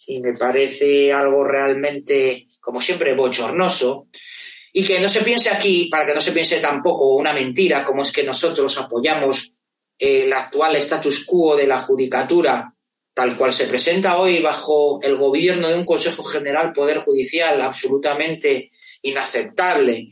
y 0.07 0.21
me 0.21 0.35
parece 0.35 1.13
algo 1.13 1.45
realmente, 1.45 2.49
como 2.61 2.81
siempre, 2.81 3.15
bochornoso, 3.15 4.09
y 4.73 4.85
que 4.85 4.99
no 4.99 5.09
se 5.09 5.23
piense 5.23 5.51
aquí, 5.51 5.89
para 5.89 6.05
que 6.05 6.15
no 6.15 6.21
se 6.21 6.33
piense 6.33 6.59
tampoco 6.59 7.15
una 7.15 7.33
mentira, 7.33 7.85
como 7.85 8.03
es 8.03 8.11
que 8.11 8.25
nosotros 8.25 8.77
apoyamos 8.79 9.59
el 9.97 10.33
actual 10.33 10.75
status 10.77 11.25
quo 11.25 11.57
de 11.57 11.69
la 11.69 11.81
judicatura 11.81 12.74
tal 13.15 13.37
cual 13.37 13.53
se 13.53 13.67
presenta 13.67 14.19
hoy 14.19 14.43
bajo 14.43 15.01
el 15.03 15.17
gobierno 15.17 15.69
de 15.69 15.77
un 15.77 15.85
Consejo 15.85 16.25
General 16.25 16.73
Poder 16.73 16.99
Judicial 16.99 17.63
absolutamente 17.63 18.73
inaceptable 19.03 20.11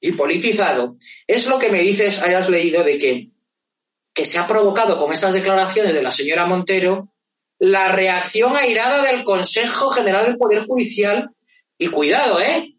y 0.00 0.12
politizado, 0.12 0.96
es 1.26 1.46
lo 1.46 1.58
que 1.58 1.70
me 1.70 1.80
dices, 1.80 2.20
hayas 2.20 2.48
leído, 2.48 2.84
de 2.84 2.98
que, 2.98 3.30
que 4.12 4.26
se 4.26 4.38
ha 4.38 4.46
provocado 4.46 4.98
con 4.98 5.12
estas 5.12 5.32
declaraciones 5.32 5.94
de 5.94 6.02
la 6.02 6.12
señora 6.12 6.46
Montero 6.46 7.12
la 7.58 7.88
reacción 7.88 8.56
airada 8.56 9.02
del 9.02 9.24
Consejo 9.24 9.90
General 9.90 10.26
del 10.26 10.36
Poder 10.36 10.64
Judicial. 10.64 11.30
Y 11.76 11.88
cuidado, 11.88 12.40
¿eh? 12.40 12.72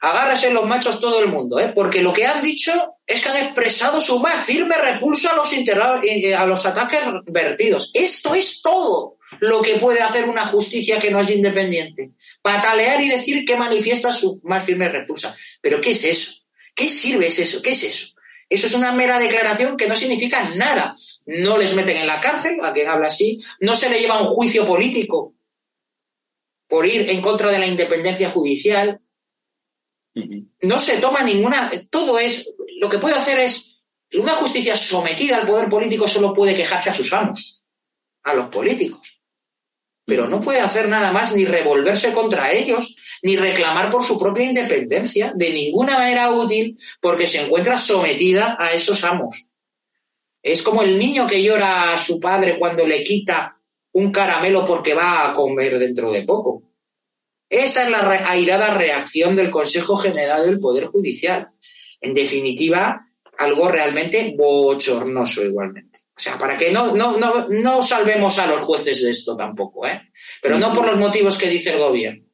Agárrese 0.00 0.52
los 0.52 0.66
machos 0.66 1.00
todo 1.00 1.20
el 1.20 1.28
mundo, 1.28 1.58
¿eh? 1.58 1.72
Porque 1.74 2.02
lo 2.02 2.12
que 2.12 2.26
han 2.26 2.42
dicho 2.42 2.72
es 3.08 3.22
que 3.22 3.28
han 3.30 3.38
expresado 3.38 4.02
su 4.02 4.18
más 4.20 4.44
firme 4.44 4.76
repulso 4.76 5.30
a 5.30 5.34
los, 5.34 5.50
eh, 5.52 6.34
a 6.34 6.44
los 6.44 6.66
ataques 6.66 7.00
vertidos. 7.26 7.90
Esto 7.94 8.34
es 8.34 8.60
todo 8.60 9.16
lo 9.40 9.62
que 9.62 9.76
puede 9.76 10.02
hacer 10.02 10.28
una 10.28 10.46
justicia 10.46 11.00
que 11.00 11.10
no 11.10 11.20
es 11.20 11.30
independiente. 11.30 12.12
Patalear 12.42 13.00
y 13.00 13.08
decir 13.08 13.46
que 13.46 13.56
manifiesta 13.56 14.12
su 14.12 14.40
más 14.44 14.62
firme 14.62 14.90
repulsa. 14.90 15.34
Pero 15.62 15.80
¿qué 15.80 15.92
es 15.92 16.04
eso? 16.04 16.32
¿Qué 16.74 16.90
sirve 16.90 17.28
eso? 17.28 17.62
¿Qué 17.62 17.70
es 17.70 17.82
eso? 17.82 18.08
Eso 18.50 18.66
es 18.66 18.74
una 18.74 18.92
mera 18.92 19.18
declaración 19.18 19.78
que 19.78 19.88
no 19.88 19.96
significa 19.96 20.50
nada. 20.50 20.94
No 21.24 21.56
les 21.56 21.74
meten 21.74 21.96
en 21.96 22.06
la 22.06 22.20
cárcel, 22.20 22.58
a 22.62 22.74
quien 22.74 22.88
habla 22.88 23.08
así, 23.08 23.40
no 23.60 23.74
se 23.74 23.88
le 23.88 24.00
lleva 24.00 24.20
un 24.20 24.28
juicio 24.28 24.66
político 24.66 25.34
por 26.68 26.86
ir 26.86 27.08
en 27.08 27.22
contra 27.22 27.50
de 27.50 27.58
la 27.58 27.66
independencia 27.66 28.28
judicial. 28.28 29.00
No 30.60 30.78
se 30.78 30.98
toma 30.98 31.22
ninguna. 31.22 31.70
Todo 31.90 32.18
es. 32.18 32.52
Lo 32.80 32.88
que 32.88 32.98
puede 32.98 33.16
hacer 33.16 33.40
es. 33.40 33.64
Una 34.14 34.32
justicia 34.32 34.74
sometida 34.74 35.36
al 35.36 35.46
poder 35.46 35.68
político 35.68 36.08
solo 36.08 36.32
puede 36.32 36.56
quejarse 36.56 36.88
a 36.88 36.94
sus 36.94 37.12
amos, 37.12 37.62
a 38.22 38.32
los 38.32 38.48
políticos 38.48 39.18
pero 40.08 40.26
no 40.26 40.40
puede 40.40 40.60
hacer 40.60 40.88
nada 40.88 41.12
más 41.12 41.36
ni 41.36 41.44
revolverse 41.44 42.14
contra 42.14 42.50
ellos, 42.50 42.96
ni 43.22 43.36
reclamar 43.36 43.90
por 43.90 44.02
su 44.02 44.18
propia 44.18 44.44
independencia, 44.44 45.34
de 45.36 45.50
ninguna 45.50 45.98
manera 45.98 46.30
útil, 46.30 46.78
porque 46.98 47.26
se 47.26 47.42
encuentra 47.42 47.76
sometida 47.76 48.56
a 48.58 48.72
esos 48.72 49.04
amos. 49.04 49.48
Es 50.42 50.62
como 50.62 50.82
el 50.82 50.98
niño 50.98 51.26
que 51.26 51.42
llora 51.42 51.92
a 51.92 51.98
su 51.98 52.18
padre 52.18 52.58
cuando 52.58 52.86
le 52.86 53.04
quita 53.04 53.60
un 53.92 54.10
caramelo 54.10 54.64
porque 54.64 54.94
va 54.94 55.28
a 55.28 55.34
comer 55.34 55.78
dentro 55.78 56.10
de 56.10 56.22
poco. 56.22 56.62
Esa 57.50 57.84
es 57.84 57.90
la 57.90 58.30
airada 58.30 58.72
reacción 58.72 59.36
del 59.36 59.50
Consejo 59.50 59.98
General 59.98 60.42
del 60.46 60.58
Poder 60.58 60.86
Judicial. 60.86 61.48
En 62.00 62.14
definitiva, 62.14 63.06
algo 63.38 63.68
realmente 63.68 64.34
bochornoso 64.36 65.44
igualmente. 65.44 66.00
O 66.16 66.20
sea, 66.20 66.36
para 66.36 66.56
que 66.56 66.72
no, 66.72 66.96
no, 66.96 67.16
no, 67.16 67.46
no 67.48 67.82
salvemos 67.82 68.38
a 68.40 68.48
los 68.48 68.62
jueces 68.62 69.02
de 69.02 69.10
esto 69.10 69.36
tampoco, 69.36 69.86
¿eh? 69.86 70.10
Pero 70.42 70.58
no 70.58 70.72
por 70.72 70.84
los 70.84 70.96
motivos 70.96 71.38
que 71.38 71.48
dice 71.48 71.70
el 71.70 71.78
gobierno, 71.78 72.24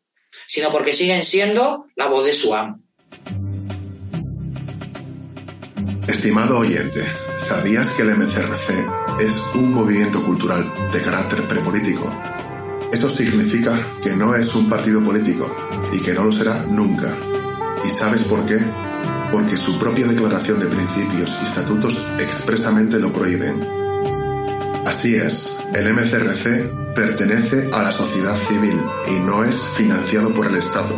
sino 0.46 0.70
porque 0.70 0.94
siguen 0.94 1.22
siendo 1.22 1.86
la 1.94 2.06
voz 2.06 2.24
de 2.24 2.32
su 2.32 2.54
amo. 2.54 2.80
Estimado 6.08 6.58
oyente, 6.58 7.04
¿sabías 7.36 7.90
que 7.90 8.02
el 8.02 8.16
MCRC 8.16 9.20
es 9.20 9.38
un 9.54 9.72
movimiento 9.74 10.24
cultural 10.24 10.64
de 10.90 11.02
carácter 11.02 11.46
prepolítico? 11.46 12.10
Eso 12.90 13.10
significa 13.10 13.78
que 14.02 14.10
no 14.10 14.34
es 14.34 14.54
un 14.54 14.70
partido 14.70 15.02
político 15.04 15.54
y 15.92 15.98
que 15.98 16.12
no 16.12 16.24
lo 16.24 16.32
será 16.32 16.62
nunca. 16.64 17.14
¿Y 17.84 17.90
sabes 17.90 18.24
por 18.24 18.46
qué? 18.46 18.58
Porque 19.34 19.56
su 19.56 19.76
propia 19.80 20.06
declaración 20.06 20.60
de 20.60 20.66
principios 20.66 21.36
y 21.42 21.44
estatutos 21.44 22.00
expresamente 22.20 23.00
lo 23.00 23.12
prohíben. 23.12 23.68
Así 24.86 25.16
es, 25.16 25.58
el 25.74 25.92
MCRC 25.92 26.94
pertenece 26.94 27.68
a 27.72 27.82
la 27.82 27.90
sociedad 27.90 28.36
civil 28.36 28.80
y 29.08 29.18
no 29.18 29.42
es 29.42 29.60
financiado 29.76 30.32
por 30.32 30.46
el 30.46 30.54
Estado. 30.54 30.96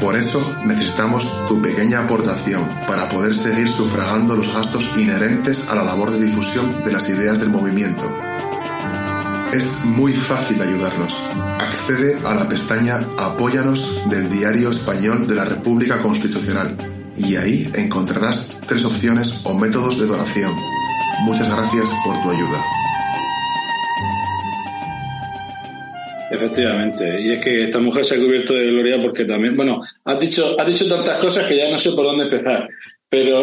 Por 0.00 0.14
eso 0.14 0.54
necesitamos 0.64 1.28
tu 1.48 1.60
pequeña 1.60 2.04
aportación 2.04 2.68
para 2.86 3.08
poder 3.08 3.34
seguir 3.34 3.68
sufragando 3.68 4.36
los 4.36 4.54
gastos 4.54 4.88
inherentes 4.96 5.68
a 5.68 5.74
la 5.74 5.82
labor 5.82 6.12
de 6.12 6.24
difusión 6.24 6.84
de 6.84 6.92
las 6.92 7.08
ideas 7.08 7.40
del 7.40 7.50
movimiento. 7.50 8.08
Es 9.52 9.84
muy 9.86 10.12
fácil 10.12 10.62
ayudarnos. 10.62 11.20
Accede 11.58 12.16
a 12.24 12.32
la 12.32 12.48
pestaña 12.48 13.00
Apóyanos 13.18 14.08
del 14.08 14.30
Diario 14.30 14.70
Español 14.70 15.26
de 15.26 15.34
la 15.34 15.44
República 15.44 16.00
Constitucional 16.00 16.93
y 17.16 17.36
ahí 17.36 17.68
encontrarás 17.74 18.58
tres 18.66 18.84
opciones 18.84 19.40
o 19.44 19.54
métodos 19.54 19.98
de 19.98 20.06
donación. 20.06 20.52
Muchas 21.24 21.48
gracias 21.54 21.88
por 22.04 22.20
tu 22.22 22.30
ayuda. 22.30 22.64
Efectivamente, 26.30 27.20
y 27.20 27.32
es 27.32 27.42
que 27.42 27.62
esta 27.64 27.78
mujer 27.78 28.04
se 28.04 28.16
ha 28.16 28.18
cubierto 28.18 28.54
de 28.54 28.66
gloria 28.66 29.00
porque 29.00 29.24
también, 29.24 29.54
bueno, 29.54 29.80
has 30.04 30.18
dicho, 30.18 30.58
has 30.58 30.66
dicho 30.66 30.88
tantas 30.88 31.18
cosas 31.18 31.46
que 31.46 31.56
ya 31.56 31.70
no 31.70 31.78
sé 31.78 31.92
por 31.92 32.04
dónde 32.04 32.24
empezar, 32.24 32.68
pero 33.08 33.42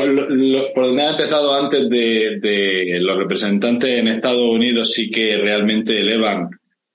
por 0.76 0.88
donde 0.88 1.04
ha 1.04 1.12
empezado 1.12 1.54
antes 1.54 1.90
de, 1.90 2.98
los 3.00 3.18
representantes 3.18 3.90
en 3.92 4.10
Estados 4.10 4.44
Unidos 4.44 4.94
sí 4.94 5.10
que 5.10 5.38
realmente 5.38 6.00
elevan 6.00 6.50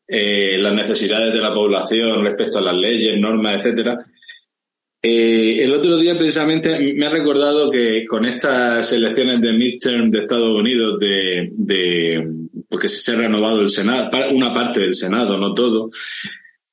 eh, 0.07 0.59
las 0.59 0.75
necesidades 0.75 1.33
de 1.33 1.41
la 1.41 1.55
población 1.55 2.23
respecto 2.23 2.59
a 2.59 2.63
las 2.63 2.77
leyes, 2.77 3.19
normas, 3.19 3.57
etcétera. 3.57 3.99
Eh, 5.09 5.63
el 5.63 5.73
otro 5.73 5.97
día 5.99 6.19
precisamente 6.19 6.81
me 6.81 7.07
ha 7.07 7.11
recordado 7.11 7.71
que 7.71 8.05
con 8.07 8.25
estas 8.25 8.93
elecciones 8.93 9.41
de 9.41 9.53
midterm 9.53 10.11
de 10.11 10.19
Estados 10.19 10.59
Unidos, 10.59 10.99
de, 10.99 12.29
porque 12.69 12.89
se 12.89 13.13
ha 13.13 13.15
renovado 13.15 13.61
el 13.61 13.71
Senado, 13.71 14.11
una 14.33 14.53
parte 14.53 14.81
del 14.81 14.97
Senado, 14.97 15.39
no 15.39 15.55
todo, 15.55 15.91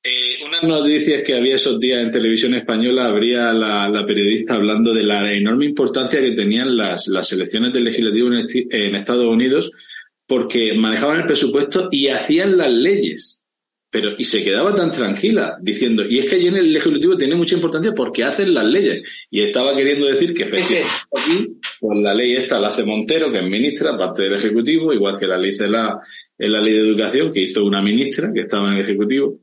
eh, 0.02 0.44
unas 0.44 0.64
noticias 0.64 1.22
que 1.22 1.36
había 1.36 1.54
esos 1.54 1.78
días 1.78 2.02
en 2.02 2.10
televisión 2.10 2.54
española, 2.54 3.06
habría 3.06 3.52
la, 3.52 4.04
periodista 4.04 4.54
hablando 4.54 4.92
de 4.92 5.04
la 5.04 5.32
enorme 5.32 5.66
importancia 5.66 6.20
que 6.20 6.32
tenían 6.32 6.76
las, 6.76 7.06
las 7.06 7.32
elecciones 7.32 7.72
del 7.72 7.84
legislativo 7.84 8.30
en 8.32 8.96
Estados 8.96 9.26
Unidos 9.26 9.70
porque 10.26 10.74
manejaban 10.74 11.20
el 11.20 11.26
presupuesto 11.26 11.88
y 11.92 12.08
hacían 12.08 12.56
las 12.56 12.72
leyes. 12.72 13.40
Pero, 13.94 14.16
y 14.18 14.24
se 14.24 14.42
quedaba 14.42 14.74
tan 14.74 14.90
tranquila 14.90 15.56
diciendo, 15.60 16.02
y 16.04 16.18
es 16.18 16.28
que 16.28 16.34
allí 16.34 16.48
en 16.48 16.56
el 16.56 16.74
Ejecutivo 16.74 17.16
tiene 17.16 17.36
mucha 17.36 17.54
importancia 17.54 17.92
porque 17.94 18.24
hacen 18.24 18.52
las 18.52 18.64
leyes. 18.64 19.08
Y 19.30 19.40
estaba 19.40 19.72
queriendo 19.72 20.06
decir 20.06 20.34
que 20.34 20.42
efectivamente 20.42 20.90
aquí, 21.16 21.56
pues 21.78 21.98
la 22.00 22.12
ley 22.12 22.34
esta 22.34 22.58
la 22.58 22.70
hace 22.70 22.82
Montero, 22.82 23.30
que 23.30 23.38
es 23.38 23.44
ministra, 23.44 23.96
parte 23.96 24.22
del 24.22 24.34
Ejecutivo, 24.34 24.92
igual 24.92 25.16
que 25.16 25.28
la 25.28 25.38
ley 25.38 25.52
de 25.52 25.68
la, 25.68 26.00
en 26.36 26.52
la 26.52 26.60
ley 26.60 26.72
de 26.72 26.80
educación, 26.80 27.32
que 27.32 27.42
hizo 27.42 27.64
una 27.64 27.80
ministra 27.80 28.32
que 28.34 28.40
estaba 28.40 28.66
en 28.66 28.74
el 28.74 28.80
Ejecutivo. 28.80 29.38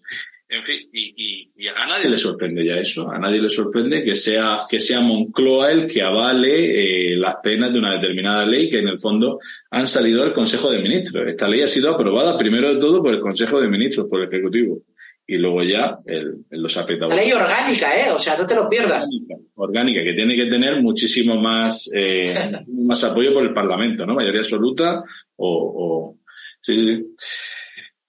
En 0.53 0.65
fin, 0.65 0.81
y, 0.91 1.47
a 1.69 1.87
nadie 1.87 2.09
le 2.09 2.17
sorprende 2.17 2.65
ya 2.65 2.75
eso, 2.75 3.09
a 3.09 3.17
nadie 3.17 3.41
le 3.41 3.47
sorprende 3.47 4.03
que 4.03 4.17
sea, 4.17 4.63
que 4.69 4.81
sea 4.81 4.99
Moncloa 4.99 5.71
el 5.71 5.87
que 5.87 6.01
avale 6.01 7.13
eh, 7.13 7.15
las 7.15 7.37
penas 7.41 7.71
de 7.71 7.79
una 7.79 7.93
determinada 7.93 8.45
ley 8.45 8.69
que 8.69 8.79
en 8.79 8.89
el 8.89 8.99
fondo 8.99 9.39
han 9.69 9.87
salido 9.87 10.25
del 10.25 10.33
Consejo 10.33 10.69
de 10.69 10.79
Ministros. 10.79 11.25
Esta 11.25 11.47
ley 11.47 11.61
ha 11.61 11.69
sido 11.69 11.89
aprobada 11.89 12.37
primero 12.37 12.73
de 12.73 12.81
todo 12.81 13.01
por 13.01 13.13
el 13.13 13.21
Consejo 13.21 13.61
de 13.61 13.69
Ministros, 13.69 14.07
por 14.09 14.19
el 14.19 14.27
Ejecutivo, 14.27 14.79
y 15.25 15.37
luego 15.37 15.63
ya 15.63 15.99
el, 16.05 16.43
los 16.49 16.75
apretado. 16.75 17.11
La 17.11 17.15
ley 17.15 17.31
orgánica, 17.31 17.95
¿eh? 17.95 18.11
O 18.13 18.19
sea, 18.19 18.37
no 18.37 18.45
te 18.45 18.55
lo 18.55 18.67
pierdas. 18.67 19.07
Orgánica, 19.55 20.03
que 20.03 20.13
tiene 20.13 20.35
que 20.35 20.47
tener 20.47 20.81
muchísimo 20.81 21.39
más, 21.41 21.89
eh, 21.95 22.35
más 22.85 23.01
apoyo 23.05 23.33
por 23.33 23.43
el 23.43 23.53
Parlamento, 23.53 24.05
¿no? 24.05 24.15
Mayoría 24.15 24.41
absoluta 24.41 25.01
o... 25.37 26.17
o 26.17 26.17
sí. 26.59 27.05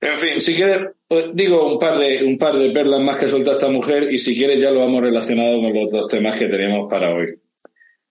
En 0.03 0.19
fin, 0.19 0.41
si 0.41 0.57
quieres, 0.57 0.85
pues, 1.07 1.27
digo 1.33 1.75
un 1.75 1.79
par 1.79 1.97
de 1.97 2.25
un 2.25 2.37
par 2.37 2.59
de 2.59 2.71
perlas 2.71 3.01
más 3.01 3.17
que 3.19 3.29
suelta 3.29 3.53
esta 3.53 3.69
mujer 3.69 4.09
y 4.11 4.19
si 4.19 4.37
quieres 4.37 4.61
ya 4.61 4.73
lo 4.73 4.81
vamos 4.81 5.01
relacionado 5.01 5.61
con 5.61 5.73
los 5.73 5.93
dos 5.93 6.09
temas 6.09 6.37
que 6.37 6.49
teníamos 6.49 6.91
para 6.91 7.15
hoy. 7.15 7.29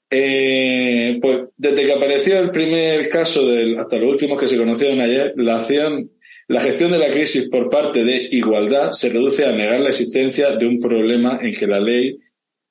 Eh, 0.10 1.20
pues 1.22 1.50
desde 1.58 1.86
que 1.86 1.92
apareció 1.92 2.40
el 2.40 2.50
primer 2.50 3.10
caso 3.10 3.46
del, 3.46 3.78
hasta 3.78 3.98
los 3.98 4.10
últimos 4.10 4.40
que 4.40 4.48
se 4.48 4.58
conocieron 4.58 5.02
ayer, 5.02 5.34
la 5.36 5.58
acción, 5.58 6.10
la 6.48 6.62
gestión 6.62 6.92
de 6.92 6.98
la 6.98 7.10
crisis 7.10 7.50
por 7.50 7.70
parte 7.70 8.06
de 8.06 8.26
igualdad 8.32 8.94
se 8.94 9.10
reduce 9.10 9.46
a 9.46 9.52
negar 9.52 9.82
la 9.82 9.90
existencia 9.90 10.52
de 10.52 10.66
un 10.66 10.80
problema 10.80 11.40
en 11.42 11.52
que 11.52 11.68
la 11.68 11.82
ley, 11.82 12.18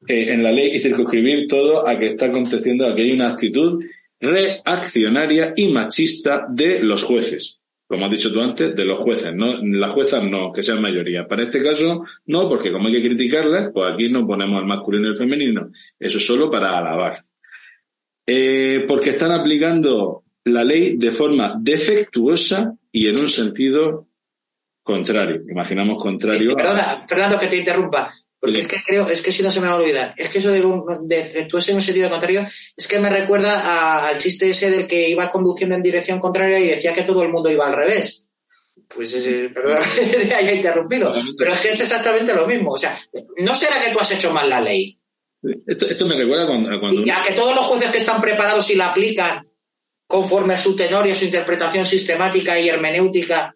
eh, 0.08 0.32
en 0.32 0.42
la 0.42 0.50
ley 0.50 0.76
y 0.76 0.78
circunscribir 0.78 1.46
todo 1.46 1.86
a 1.86 1.98
que 1.98 2.06
está 2.06 2.26
aconteciendo, 2.26 2.86
a 2.86 2.94
que 2.94 3.02
hay 3.02 3.12
una 3.12 3.28
actitud 3.28 3.84
reaccionaria 4.18 5.52
y 5.56 5.68
machista 5.68 6.46
de 6.48 6.80
los 6.80 7.02
jueces 7.02 7.59
como 7.90 8.04
has 8.04 8.12
dicho 8.12 8.32
tú 8.32 8.40
antes, 8.40 8.72
de 8.76 8.84
los 8.84 9.00
jueces, 9.00 9.34
¿no? 9.34 9.60
Las 9.64 9.90
juezas 9.90 10.22
no, 10.22 10.52
que 10.52 10.62
sean 10.62 10.80
mayoría. 10.80 11.26
Para 11.26 11.42
este 11.42 11.60
caso, 11.60 12.04
no, 12.26 12.48
porque 12.48 12.70
como 12.70 12.86
hay 12.86 12.94
que 12.94 13.08
criticarlas, 13.08 13.72
pues 13.74 13.90
aquí 13.90 14.08
no 14.08 14.24
ponemos 14.24 14.60
al 14.60 14.66
masculino 14.66 15.08
y 15.08 15.10
el 15.10 15.16
femenino. 15.16 15.70
Eso 15.98 16.18
es 16.18 16.24
solo 16.24 16.48
para 16.48 16.78
alabar. 16.78 17.24
Eh, 18.24 18.84
porque 18.86 19.10
están 19.10 19.32
aplicando 19.32 20.22
la 20.44 20.62
ley 20.62 20.98
de 20.98 21.10
forma 21.10 21.56
defectuosa 21.58 22.76
y 22.92 23.08
en 23.08 23.16
un 23.16 23.28
sentido 23.28 24.06
contrario. 24.84 25.42
Imaginamos 25.48 26.00
contrario. 26.00 26.54
Perdona, 26.54 26.84
Fernando, 26.84 27.40
que 27.40 27.48
te 27.48 27.56
interrumpa. 27.56 28.14
Porque 28.40 28.60
es 28.60 28.68
que 28.68 28.82
creo, 28.84 29.06
es 29.08 29.20
que 29.20 29.32
si 29.32 29.42
no 29.42 29.52
se 29.52 29.60
me 29.60 29.66
va 29.66 29.74
a 29.74 29.76
olvidar, 29.76 30.14
es 30.16 30.30
que 30.30 30.38
eso 30.38 30.50
de, 30.50 30.60
en 30.60 31.74
un 31.76 31.82
sentido 31.82 32.08
contrario, 32.08 32.48
es 32.74 32.88
que 32.88 32.98
me 32.98 33.10
recuerda 33.10 34.08
al 34.08 34.18
chiste 34.18 34.48
ese 34.48 34.70
del 34.70 34.88
que 34.88 35.10
iba 35.10 35.30
conduciendo 35.30 35.74
en 35.74 35.82
dirección 35.82 36.18
contraria 36.18 36.58
y 36.58 36.68
decía 36.68 36.94
que 36.94 37.02
todo 37.02 37.22
el 37.22 37.28
mundo 37.28 37.50
iba 37.50 37.66
al 37.66 37.74
revés. 37.74 38.30
Pues, 38.88 39.14
eh, 39.14 39.50
perdón, 39.54 39.82
haya 40.36 40.52
interrumpido. 40.52 41.14
Pero 41.36 41.52
es 41.52 41.60
que 41.60 41.70
es 41.70 41.80
exactamente 41.82 42.34
lo 42.34 42.46
mismo. 42.46 42.72
O 42.72 42.78
sea, 42.78 42.98
¿no 43.38 43.54
será 43.54 43.78
que 43.84 43.92
tú 43.92 44.00
has 44.00 44.10
hecho 44.12 44.32
mal 44.32 44.48
la 44.48 44.62
ley? 44.62 44.98
Esto, 45.66 46.06
me 46.06 46.16
recuerda 46.16 46.46
cuando... 46.46 46.80
cuando... 46.80 47.02
Y 47.04 47.10
a 47.10 47.22
que 47.22 47.34
todos 47.34 47.54
los 47.54 47.66
jueces 47.66 47.90
que 47.90 47.98
están 47.98 48.22
preparados 48.22 48.70
y 48.70 48.74
la 48.74 48.90
aplican 48.90 49.46
conforme 50.06 50.54
a 50.54 50.58
su 50.58 50.74
tenor 50.74 51.06
y 51.06 51.10
a 51.10 51.14
su 51.14 51.26
interpretación 51.26 51.84
sistemática 51.84 52.58
y 52.58 52.68
hermenéutica 52.68 53.54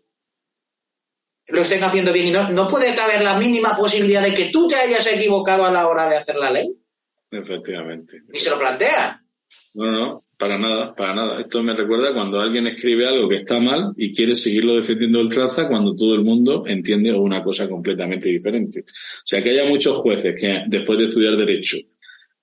lo 1.48 1.60
estén 1.60 1.82
haciendo 1.84 2.12
bien 2.12 2.28
y 2.28 2.30
no, 2.30 2.50
no 2.50 2.68
puede 2.68 2.94
caber 2.94 3.22
la 3.22 3.38
mínima 3.38 3.76
posibilidad 3.76 4.22
de 4.22 4.34
que 4.34 4.50
tú 4.50 4.68
te 4.68 4.76
hayas 4.76 5.06
equivocado 5.12 5.64
a 5.64 5.72
la 5.72 5.86
hora 5.88 6.08
de 6.08 6.16
hacer 6.16 6.36
la 6.36 6.50
ley. 6.50 6.68
Efectivamente. 7.30 8.22
Ni 8.28 8.38
se 8.38 8.50
lo 8.50 8.58
plantea. 8.58 9.20
No, 9.74 9.90
no, 9.90 10.24
para 10.38 10.58
nada, 10.58 10.94
para 10.94 11.14
nada. 11.14 11.40
Esto 11.40 11.62
me 11.62 11.74
recuerda 11.74 12.14
cuando 12.14 12.40
alguien 12.40 12.66
escribe 12.66 13.06
algo 13.06 13.28
que 13.28 13.36
está 13.36 13.60
mal 13.60 13.92
y 13.96 14.14
quiere 14.14 14.34
seguirlo 14.34 14.76
defendiendo 14.76 15.20
el 15.20 15.28
traza 15.28 15.68
cuando 15.68 15.94
todo 15.94 16.14
el 16.14 16.22
mundo 16.22 16.64
entiende 16.66 17.12
una 17.12 17.42
cosa 17.42 17.68
completamente 17.68 18.28
diferente. 18.28 18.80
O 18.80 19.26
sea, 19.26 19.42
que 19.42 19.50
haya 19.50 19.66
muchos 19.66 19.96
jueces 19.98 20.34
que 20.38 20.62
después 20.66 20.98
de 20.98 21.06
estudiar 21.06 21.36
Derecho 21.36 21.76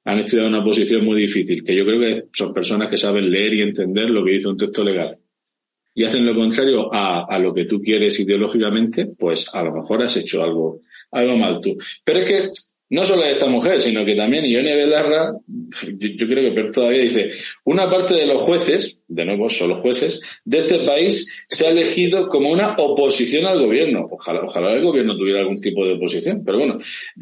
han 0.03 0.19
estudiado 0.19 0.49
una 0.49 0.63
posición 0.63 1.05
muy 1.05 1.21
difícil, 1.21 1.63
que 1.63 1.75
yo 1.75 1.85
creo 1.85 1.99
que 1.99 2.23
son 2.33 2.53
personas 2.53 2.89
que 2.89 2.97
saben 2.97 3.29
leer 3.29 3.53
y 3.53 3.61
entender 3.61 4.09
lo 4.09 4.25
que 4.25 4.31
dice 4.31 4.47
un 4.47 4.57
texto 4.57 4.83
legal 4.83 5.17
y 5.93 6.03
hacen 6.03 6.25
lo 6.25 6.35
contrario 6.35 6.93
a, 6.93 7.25
a, 7.25 7.39
lo 7.39 7.53
que 7.53 7.65
tú 7.65 7.81
quieres 7.81 8.19
ideológicamente, 8.19 9.07
pues 9.17 9.49
a 9.53 9.63
lo 9.63 9.73
mejor 9.73 10.03
has 10.03 10.17
hecho 10.17 10.43
algo, 10.43 10.79
algo 11.11 11.37
mal 11.37 11.59
tú. 11.61 11.77
Pero 12.03 12.19
es 12.19 12.25
que 12.25 12.49
no 12.91 13.05
solo 13.05 13.23
esta 13.23 13.47
mujer, 13.47 13.81
sino 13.81 14.03
que 14.03 14.15
también 14.15 14.43
Ione 14.43 14.75
Belarra, 14.75 15.33
yo, 15.97 16.27
creo 16.27 16.53
que 16.53 16.63
todavía 16.73 17.01
dice, 17.01 17.31
una 17.63 17.89
parte 17.89 18.15
de 18.15 18.25
los 18.25 18.43
jueces, 18.43 19.01
de 19.07 19.23
nuevo 19.23 19.47
son 19.49 19.69
los 19.69 19.79
jueces, 19.79 20.21
de 20.43 20.59
este 20.59 20.79
país 20.79 21.41
se 21.47 21.67
ha 21.67 21.69
elegido 21.69 22.27
como 22.27 22.51
una 22.51 22.75
oposición 22.77 23.45
al 23.45 23.63
gobierno. 23.63 24.09
Ojalá, 24.11 24.41
ojalá 24.43 24.73
el 24.73 24.83
gobierno 24.83 25.15
tuviera 25.15 25.39
algún 25.39 25.61
tipo 25.61 25.87
de 25.87 25.93
oposición, 25.93 26.43
pero 26.45 26.57
bueno, 26.57 26.79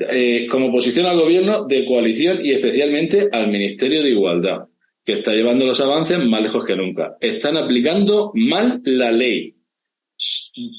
eh, 0.10 0.48
como 0.50 0.70
oposición 0.70 1.06
al 1.06 1.20
gobierno 1.20 1.66
de 1.66 1.86
coalición 1.86 2.40
y 2.44 2.50
especialmente 2.52 3.30
al 3.32 3.50
Ministerio 3.50 4.02
de 4.02 4.10
Igualdad 4.10 4.69
que 5.10 5.16
está 5.16 5.34
llevando 5.34 5.66
los 5.66 5.82
avances 5.82 6.24
más 6.24 6.40
lejos 6.40 6.64
que 6.64 6.76
nunca. 6.76 7.18
Están 7.20 7.58
aplicando 7.58 8.32
mal 8.36 8.80
la 8.86 9.12
ley 9.12 9.56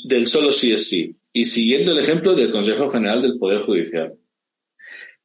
del 0.05 0.29
solo 0.29 0.53
sí 0.53 0.73
es 0.73 0.89
sí 0.89 1.17
y 1.33 1.47
siguiendo 1.47 1.91
el 1.91 1.99
ejemplo 1.99 2.37
del 2.37 2.53
Consejo 2.53 2.89
General 2.89 3.21
del 3.23 3.41
Poder 3.41 3.61
Judicial. 3.63 4.15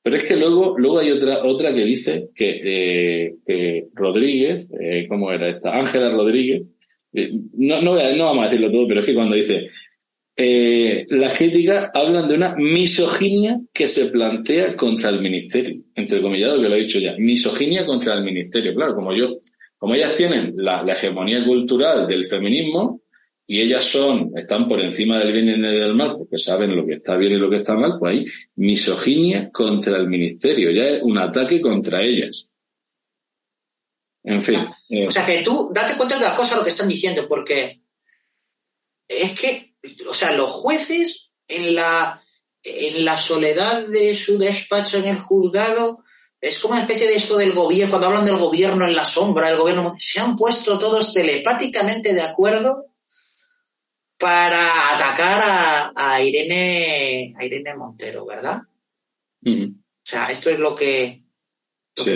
Pero 0.02 0.16
es 0.16 0.24
que 0.24 0.36
luego, 0.36 0.76
luego 0.80 0.98
hay 0.98 1.12
otra, 1.12 1.46
otra 1.46 1.72
que 1.72 1.86
dice 1.86 2.30
que, 2.34 3.36
eh, 3.46 3.88
Rodríguez, 3.94 4.72
eh, 4.80 5.06
¿cómo 5.08 5.32
era 5.32 5.50
esta? 5.50 5.78
Ángela 5.78 6.10
Rodríguez, 6.10 6.64
eh, 7.14 7.30
no, 7.58 7.84
no, 7.84 7.94
no 8.16 8.26
vamos 8.26 8.44
a 8.44 8.50
decirlo 8.50 8.72
todo, 8.72 8.88
pero 8.88 9.02
es 9.02 9.06
que 9.06 9.14
cuando 9.14 9.36
dice 9.36 9.70
eh, 10.38 11.06
las 11.10 11.38
críticas 11.38 11.92
hablan 11.94 12.28
de 12.28 12.34
una 12.34 12.56
misoginia 12.56 13.58
que 13.72 13.88
se 13.88 14.08
plantea 14.08 14.76
contra 14.76 15.10
el 15.10 15.22
ministerio, 15.22 15.82
entre 15.96 16.22
comillado 16.22 16.62
que 16.62 16.68
lo 16.68 16.76
he 16.76 16.82
dicho 16.82 17.00
ya, 17.00 17.14
misoginia 17.18 17.86
contra 17.86 18.16
el 18.16 18.24
ministerio. 18.24 18.76
Claro, 18.76 18.96
como 18.96 19.16
yo, 19.16 19.38
como 19.78 19.96
ellas 19.96 20.14
tienen 20.14 20.54
la, 20.58 20.84
hegemonía 20.92 21.46
cultural 21.46 22.06
del 22.06 22.28
feminismo 22.28 23.02
y 23.48 23.62
ellas 23.62 23.86
son, 23.86 24.32
están 24.36 24.68
por 24.68 24.82
encima 24.82 25.20
del 25.20 25.32
bien 25.32 25.48
y 25.48 25.80
del 25.80 25.96
mal, 25.96 26.16
porque 26.18 26.38
saben 26.38 26.76
lo 26.76 26.86
que 26.86 26.96
está 26.96 27.16
bien 27.16 27.34
y 27.34 27.38
lo 27.38 27.50
que 27.50 27.58
está 27.58 27.76
mal, 27.76 27.98
pues 27.98 28.16
hay 28.16 28.26
misoginia 28.56 29.50
contra 29.52 29.96
el 29.96 30.08
ministerio, 30.08 30.72
ya 30.72 30.90
es 30.90 31.02
un 31.02 31.18
ataque 31.18 31.62
contra 31.62 32.02
ellas. 32.02 32.50
En 34.22 34.42
fin. 34.42 34.60
O 35.08 35.12
sea 35.12 35.26
que 35.26 35.44
tú 35.44 35.72
date 35.74 35.96
cuenta 35.96 36.18
de 36.18 36.26
las 36.26 36.34
cosas 36.34 36.58
lo 36.58 36.64
que 36.64 36.72
están 36.72 36.90
diciendo, 36.90 37.26
porque 37.30 37.80
es 39.08 39.40
que 39.40 39.75
o 40.10 40.14
sea, 40.14 40.32
los 40.32 40.52
jueces 40.52 41.32
en 41.48 41.76
la, 41.76 42.24
en 42.64 43.06
la 43.06 43.18
soledad 43.18 43.86
de 43.88 44.16
su 44.16 44.38
despacho 44.38 44.98
en 44.98 45.06
el 45.06 45.20
juzgado, 45.20 46.04
es 46.42 46.60
como 46.60 46.74
una 46.74 46.84
especie 46.84 47.08
de 47.08 47.16
esto 47.16 47.38
del 47.38 47.54
gobierno, 47.54 47.92
cuando 47.92 48.08
hablan 48.08 48.26
del 48.26 48.38
gobierno 48.38 48.86
en 48.86 48.96
la 48.96 49.06
sombra, 49.06 49.50
el 49.50 49.58
gobierno, 49.58 49.96
se 49.98 50.20
han 50.20 50.36
puesto 50.36 50.78
todos 50.78 51.14
telepáticamente 51.14 52.14
de 52.14 52.22
acuerdo 52.22 52.88
para 54.18 54.96
atacar 54.96 55.94
a, 55.96 56.22
Irene, 56.22 57.34
a 57.38 57.46
Irene 57.46 57.76
Montero, 57.76 58.26
¿verdad? 58.26 58.62
O 59.44 60.08
sea, 60.08 60.28
esto 60.32 60.50
es 60.50 60.60
lo 60.60 60.76
que, 60.76 61.24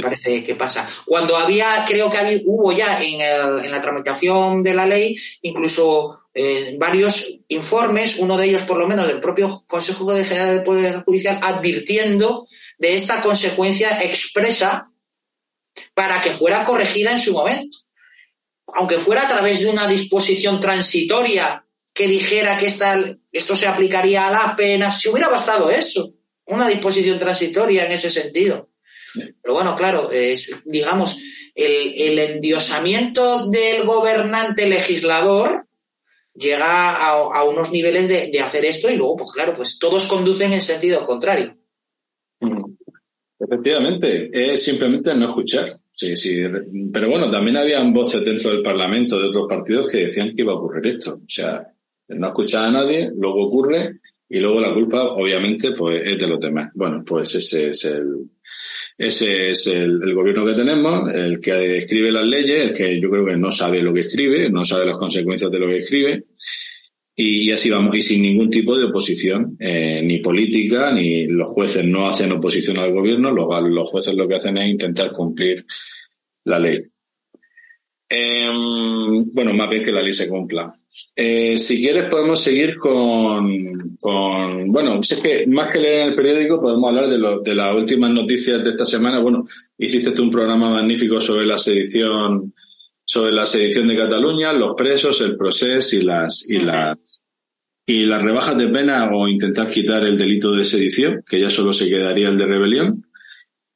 parece 0.01 0.43
que 0.43 0.55
pasa. 0.55 0.88
Cuando 1.05 1.36
había, 1.36 1.86
creo 1.88 2.10
que 2.10 2.17
había, 2.17 2.38
hubo 2.45 2.71
ya 2.71 3.01
en, 3.01 3.21
en 3.65 3.71
la 3.71 3.82
tramitación 3.82 4.63
de 4.63 4.73
la 4.73 4.86
ley, 4.86 5.17
incluso 5.41 6.18
eh, 6.33 6.75
varios 6.77 7.39
informes, 7.47 8.17
uno 8.17 8.37
de 8.37 8.47
ellos 8.47 8.61
por 8.63 8.77
lo 8.77 8.87
menos 8.87 9.07
del 9.07 9.19
propio 9.19 9.63
Consejo 9.65 10.07
General 10.23 10.55
del 10.55 10.63
Poder 10.63 11.03
Judicial, 11.03 11.39
advirtiendo 11.41 12.47
de 12.77 12.95
esta 12.95 13.21
consecuencia 13.21 14.03
expresa 14.03 14.91
para 15.93 16.21
que 16.21 16.31
fuera 16.31 16.63
corregida 16.63 17.11
en 17.11 17.19
su 17.19 17.33
momento. 17.33 17.77
Aunque 18.73 18.97
fuera 18.97 19.23
a 19.23 19.27
través 19.27 19.61
de 19.61 19.69
una 19.69 19.87
disposición 19.87 20.61
transitoria 20.61 21.65
que 21.93 22.07
dijera 22.07 22.57
que 22.57 22.67
esta, 22.67 23.03
esto 23.31 23.55
se 23.55 23.67
aplicaría 23.67 24.27
a 24.27 24.31
la 24.31 24.55
pena, 24.55 24.95
si 24.95 25.09
hubiera 25.09 25.29
bastado 25.29 25.71
eso, 25.71 26.13
una 26.45 26.67
disposición 26.67 27.17
transitoria 27.17 27.85
en 27.85 27.91
ese 27.93 28.11
sentido. 28.11 28.69
Pero 29.13 29.55
bueno, 29.55 29.75
claro, 29.75 30.11
es, 30.11 30.51
digamos, 30.65 31.17
el, 31.55 31.93
el 31.99 32.19
endiosamiento 32.19 33.47
del 33.47 33.83
gobernante 33.83 34.67
legislador 34.67 35.67
llega 36.39 36.95
a, 36.95 37.43
unos 37.43 37.71
niveles 37.71 38.08
de, 38.08 38.39
hacer 38.39 38.65
esto 38.65 38.89
y 38.89 38.95
luego, 38.95 39.17
pues 39.17 39.32
claro, 39.32 39.54
pues 39.56 39.78
todos 39.78 40.08
conducen 40.08 40.54
en 40.54 40.62
sentido 40.62 41.06
contrario. 41.06 41.56
Efectivamente, 43.39 44.30
es 44.32 44.63
simplemente 44.63 45.13
no 45.15 45.30
escuchar. 45.30 45.80
Sí, 45.91 46.15
sí. 46.15 46.34
Pero 46.93 47.10
bueno, 47.10 47.30
también 47.30 47.58
habían 47.58 47.93
voces 47.93 48.23
dentro 48.23 48.52
del 48.52 48.63
Parlamento 48.63 49.19
de 49.19 49.28
otros 49.28 49.47
partidos 49.49 49.88
que 49.89 50.06
decían 50.06 50.34
que 50.36 50.43
iba 50.43 50.54
a 50.54 50.56
ocurrir 50.56 50.95
esto. 50.95 51.15
O 51.15 51.30
sea, 51.30 51.67
no 52.08 52.28
escuchar 52.28 52.65
a 52.65 52.71
nadie, 52.71 53.12
luego 53.13 53.47
ocurre 53.47 53.99
y 54.30 54.39
luego 54.39 54.62
la 54.62 54.73
culpa, 54.73 55.04
obviamente, 55.13 55.71
pues 55.71 56.04
es 56.06 56.17
de 56.17 56.28
los 56.28 56.39
demás. 56.39 56.71
Bueno, 56.73 57.04
pues 57.06 57.36
ese 57.36 57.69
es 57.69 57.86
el, 57.86 58.30
ese 58.97 59.49
es 59.49 59.67
el, 59.67 60.13
gobierno 60.13 60.45
que 60.45 60.53
tenemos, 60.53 61.13
el 61.13 61.39
que 61.39 61.77
escribe 61.77 62.12
las 62.12 62.27
leyes, 62.27 62.67
el 62.67 62.73
que 62.73 62.99
yo 63.01 63.10
creo 63.10 63.25
que 63.25 63.38
no 63.38 63.51
sabe 63.51 63.82
lo 63.82 63.93
que 63.93 64.01
escribe, 64.01 64.49
no 64.49 64.65
sabe 64.65 64.86
las 64.86 64.97
consecuencias 64.97 65.51
de 65.51 65.60
lo 65.60 65.67
que 65.67 65.77
escribe. 65.77 66.25
Y, 67.15 67.51
así 67.51 67.69
vamos, 67.69 67.97
y 67.97 68.01
sin 68.01 68.21
ningún 68.21 68.49
tipo 68.49 68.77
de 68.77 68.86
oposición, 68.86 69.58
eh, 69.60 70.01
ni 70.01 70.19
política, 70.19 70.91
ni 70.93 71.27
los 71.27 71.47
jueces 71.47 71.86
no 71.86 72.08
hacen 72.08 72.32
oposición 72.32 72.77
al 72.77 72.93
gobierno, 72.93 73.32
los, 73.32 73.47
los 73.69 73.89
jueces 73.89 74.15
lo 74.15 74.25
que 74.27 74.36
hacen 74.36 74.58
es 74.58 74.69
intentar 74.69 75.12
cumplir 75.12 75.65
la 76.45 76.60
ley. 76.60 76.82
Em, 78.08 79.32
bueno, 79.34 79.53
más 79.53 79.69
bien 79.69 79.84
que 79.84 79.91
la 79.91 80.01
ley 80.01 80.13
se 80.13 80.29
cumpla. 80.29 80.78
Eh, 81.15 81.58
si 81.58 81.82
quieres 81.82 82.10
podemos 82.10 82.41
seguir 82.41 82.78
con, 82.78 83.97
con, 83.99 84.71
bueno, 84.71 85.04
si 85.04 85.15
es 85.15 85.21
que 85.21 85.47
más 85.47 85.67
que 85.67 85.80
leer 85.80 86.02
en 86.02 86.08
el 86.10 86.15
periódico 86.15 86.62
podemos 86.62 86.89
hablar 86.89 87.10
de, 87.10 87.17
lo, 87.17 87.41
de 87.41 87.56
las 87.56 87.73
últimas 87.73 88.12
noticias 88.12 88.63
de 88.63 88.69
esta 88.69 88.86
semana. 88.86 89.19
Bueno, 89.19 89.45
hiciste 89.78 90.12
tú 90.12 90.23
un 90.23 90.32
programa 90.32 90.69
magnífico 90.69 91.19
sobre 91.19 91.45
la 91.45 91.58
sedición, 91.58 92.54
sobre 93.04 93.34
la 93.34 93.45
sedición 93.45 93.88
de 93.88 93.97
Cataluña, 93.97 94.54
los 94.54 94.75
presos, 94.75 95.19
el 95.21 95.36
proceso 95.36 95.95
y 95.97 96.04
las, 96.04 96.49
y 96.49 96.60
las, 96.60 96.97
y 97.86 98.06
las 98.06 98.21
rebajas 98.21 98.58
de 98.58 98.67
pena 98.67 99.10
o 99.12 99.28
intentar 99.28 99.69
quitar 99.69 100.06
el 100.06 100.17
delito 100.17 100.54
de 100.54 100.63
sedición, 100.63 101.23
que 101.30 101.41
ya 101.41 101.49
solo 101.49 101.73
se 101.73 101.89
quedaría 101.89 102.30
el 102.30 102.38
de 102.38 102.45
rebelión. 102.45 103.09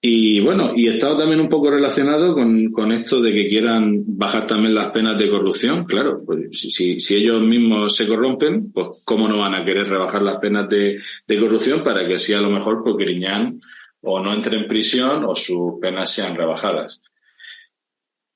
Y 0.05 0.41
bueno, 0.41 0.71
y 0.75 0.89
estado 0.89 1.15
también 1.15 1.39
un 1.39 1.47
poco 1.47 1.71
relacionado 1.71 2.33
con, 2.33 2.73
con, 2.73 2.91
esto 2.91 3.21
de 3.21 3.31
que 3.31 3.47
quieran 3.47 4.03
bajar 4.05 4.45
también 4.45 4.75
las 4.75 4.89
penas 4.89 5.17
de 5.17 5.29
corrupción. 5.29 5.85
Claro, 5.85 6.21
pues 6.25 6.59
si, 6.59 6.99
si, 6.99 7.15
ellos 7.15 7.41
mismos 7.41 7.95
se 7.95 8.05
corrompen, 8.05 8.69
pues 8.73 9.01
cómo 9.05 9.29
no 9.29 9.37
van 9.37 9.55
a 9.55 9.63
querer 9.63 9.87
rebajar 9.87 10.21
las 10.21 10.39
penas 10.39 10.67
de, 10.67 10.99
de 11.25 11.39
corrupción 11.39 11.85
para 11.85 12.05
que 12.05 12.15
así 12.15 12.33
a 12.33 12.41
lo 12.41 12.49
mejor 12.49 12.83
pues 12.83 12.97
Griñán 12.97 13.57
o 14.01 14.19
no 14.19 14.33
entre 14.33 14.57
en 14.57 14.67
prisión 14.67 15.23
o 15.23 15.35
sus 15.35 15.79
penas 15.79 16.11
sean 16.11 16.35
rebajadas. 16.35 16.99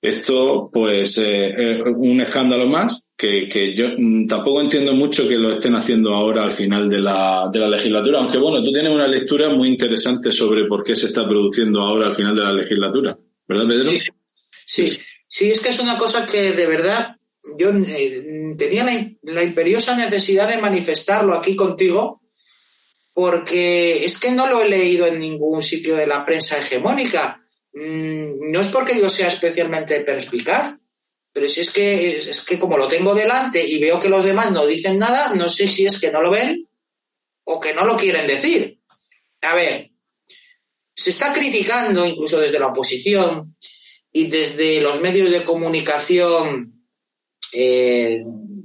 Esto, 0.02 0.70
pues, 0.72 1.18
eh, 1.18 1.54
es 1.58 1.82
un 1.86 2.22
escándalo 2.22 2.68
más 2.68 3.07
que, 3.18 3.76
yo 3.76 3.90
mm, 3.98 4.28
tampoco 4.28 4.62
entiendo 4.62 4.94
mucho 4.94 5.28
que 5.28 5.38
lo 5.38 5.54
estén 5.54 5.76
haciendo 5.76 6.14
ahora 6.14 6.44
al 6.44 6.52
final 6.52 6.88
de 6.88 7.00
la, 7.00 7.50
de 7.52 7.60
la 7.60 7.70
legislatura, 7.70 8.20
aunque 8.20 8.38
bueno, 8.38 8.64
tú 8.64 8.72
tienes 8.72 8.92
una 8.92 9.08
lectura 9.08 9.50
muy 9.50 9.70
interesante 9.70 10.32
sobre 10.32 10.66
por 10.66 10.84
qué 10.84 10.96
se 10.96 11.08
está 11.08 11.28
produciendo 11.28 11.82
ahora 11.82 12.08
al 12.08 12.14
final 12.14 12.36
de 12.36 12.44
la 12.44 12.54
legislatura, 12.54 13.18
¿verdad, 13.48 13.68
Pedro? 13.68 13.90
Sí, 14.66 15.00
sí, 15.28 15.52
es 15.52 15.60
que 15.60 15.70
es 15.70 15.80
una 15.80 15.98
cosa 15.98 16.28
que 16.28 16.52
de 16.52 16.68
verdad 16.68 17.18
yo 17.58 17.72
eh, 17.72 18.54
tenía 18.56 18.84
la, 18.84 19.10
la 19.24 19.44
imperiosa 19.44 19.96
necesidad 19.96 20.48
de 20.48 20.62
manifestarlo 20.62 21.34
aquí 21.34 21.56
contigo, 21.56 22.22
porque 23.14 24.06
es 24.06 24.20
que 24.20 24.32
no 24.32 24.48
lo 24.48 24.62
he 24.62 24.70
leído 24.70 25.08
en 25.08 25.18
ningún 25.18 25.64
sitio 25.64 25.96
de 25.96 26.06
la 26.06 26.24
prensa 26.24 26.60
hegemónica. 26.60 27.42
Mm, 27.74 28.52
no 28.52 28.60
es 28.60 28.68
porque 28.68 29.00
yo 29.00 29.10
sea 29.10 29.30
especialmente 29.30 30.02
perspicaz, 30.02 30.78
pero 31.32 31.48
si 31.48 31.62
es 31.62 31.72
que, 31.72 32.18
es 32.18 32.42
que 32.44 32.58
como 32.58 32.78
lo 32.78 32.88
tengo 32.88 33.14
delante 33.14 33.66
y 33.66 33.80
veo 33.80 34.00
que 34.00 34.10
los 34.10 34.24
demás 34.24 34.52
no 34.52 34.66
dicen 34.66 34.98
nada, 34.98 35.34
no 35.36 35.50
sé 35.50 35.68
si 35.68 35.86
es 35.86 36.00
que 36.00 36.12
no 36.12 36.22
lo 36.22 36.32
ven 36.32 36.68
o 37.44 37.60
que 37.60 37.74
no 37.74 37.86
lo 37.86 37.96
quieren 37.96 38.28
decir. 38.28 38.80
A 39.42 39.56
ver, 39.56 39.92
se 40.96 41.12
está 41.12 41.32
criticando 41.32 42.06
incluso 42.06 42.40
desde 42.40 42.60
la 42.60 42.68
oposición 42.68 43.56
y 44.12 44.28
desde 44.28 44.82
los 44.82 45.00
medios 45.00 45.30
de 45.30 45.44
comunicación 45.44 46.84
eh, 47.54 48.24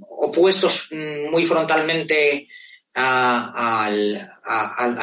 opuestos 0.08 0.88
mm, 0.90 1.30
muy 1.30 1.44
frontalmente 1.44 2.48
a, 2.94 3.90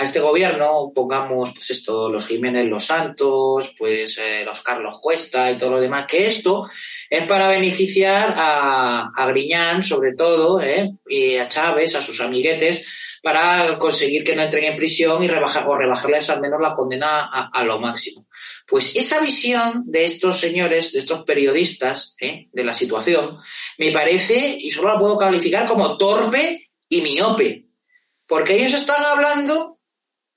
este 0.03 0.19
gobierno, 0.19 0.91
pongamos 0.93 1.53
pues 1.53 1.71
esto, 1.71 2.09
los 2.09 2.27
Jiménez 2.27 2.67
Los 2.67 2.85
Santos, 2.85 3.73
pues 3.77 4.17
eh, 4.17 4.43
los 4.45 4.61
Carlos 4.61 4.99
Cuesta 5.01 5.51
y 5.51 5.57
todo 5.57 5.71
lo 5.71 5.79
demás, 5.79 6.05
que 6.05 6.27
esto 6.27 6.67
es 7.09 7.25
para 7.25 7.47
beneficiar 7.47 8.33
a, 8.37 9.11
a 9.15 9.25
Griñán, 9.27 9.83
sobre 9.83 10.13
todo, 10.13 10.61
¿eh? 10.61 10.91
y 11.07 11.37
a 11.37 11.47
Chávez, 11.47 11.95
a 11.95 12.01
sus 12.01 12.21
amiguetes, 12.21 12.85
para 13.21 13.77
conseguir 13.79 14.23
que 14.23 14.35
no 14.35 14.43
entren 14.43 14.65
en 14.65 14.75
prisión 14.75 15.21
y 15.23 15.27
rebajar, 15.27 15.67
o 15.67 15.75
rebajarles 15.75 16.29
al 16.29 16.39
menos 16.39 16.61
la 16.61 16.73
condena 16.73 17.25
a, 17.25 17.63
lo 17.63 17.79
máximo. 17.79 18.27
Pues 18.67 18.95
esa 18.95 19.19
visión 19.19 19.83
de 19.85 20.05
estos 20.05 20.37
señores, 20.37 20.93
de 20.93 20.99
estos 20.99 21.23
periodistas, 21.23 22.15
¿eh? 22.21 22.47
de 22.51 22.63
la 22.63 22.73
situación, 22.73 23.37
me 23.77 23.91
parece, 23.91 24.57
y 24.59 24.71
solo 24.71 24.93
la 24.93 24.99
puedo 24.99 25.17
calificar 25.17 25.67
como 25.67 25.97
torpe 25.97 26.69
y 26.87 27.01
miope, 27.01 27.65
porque 28.27 28.55
ellos 28.55 28.73
están 28.73 29.03
hablando 29.03 29.79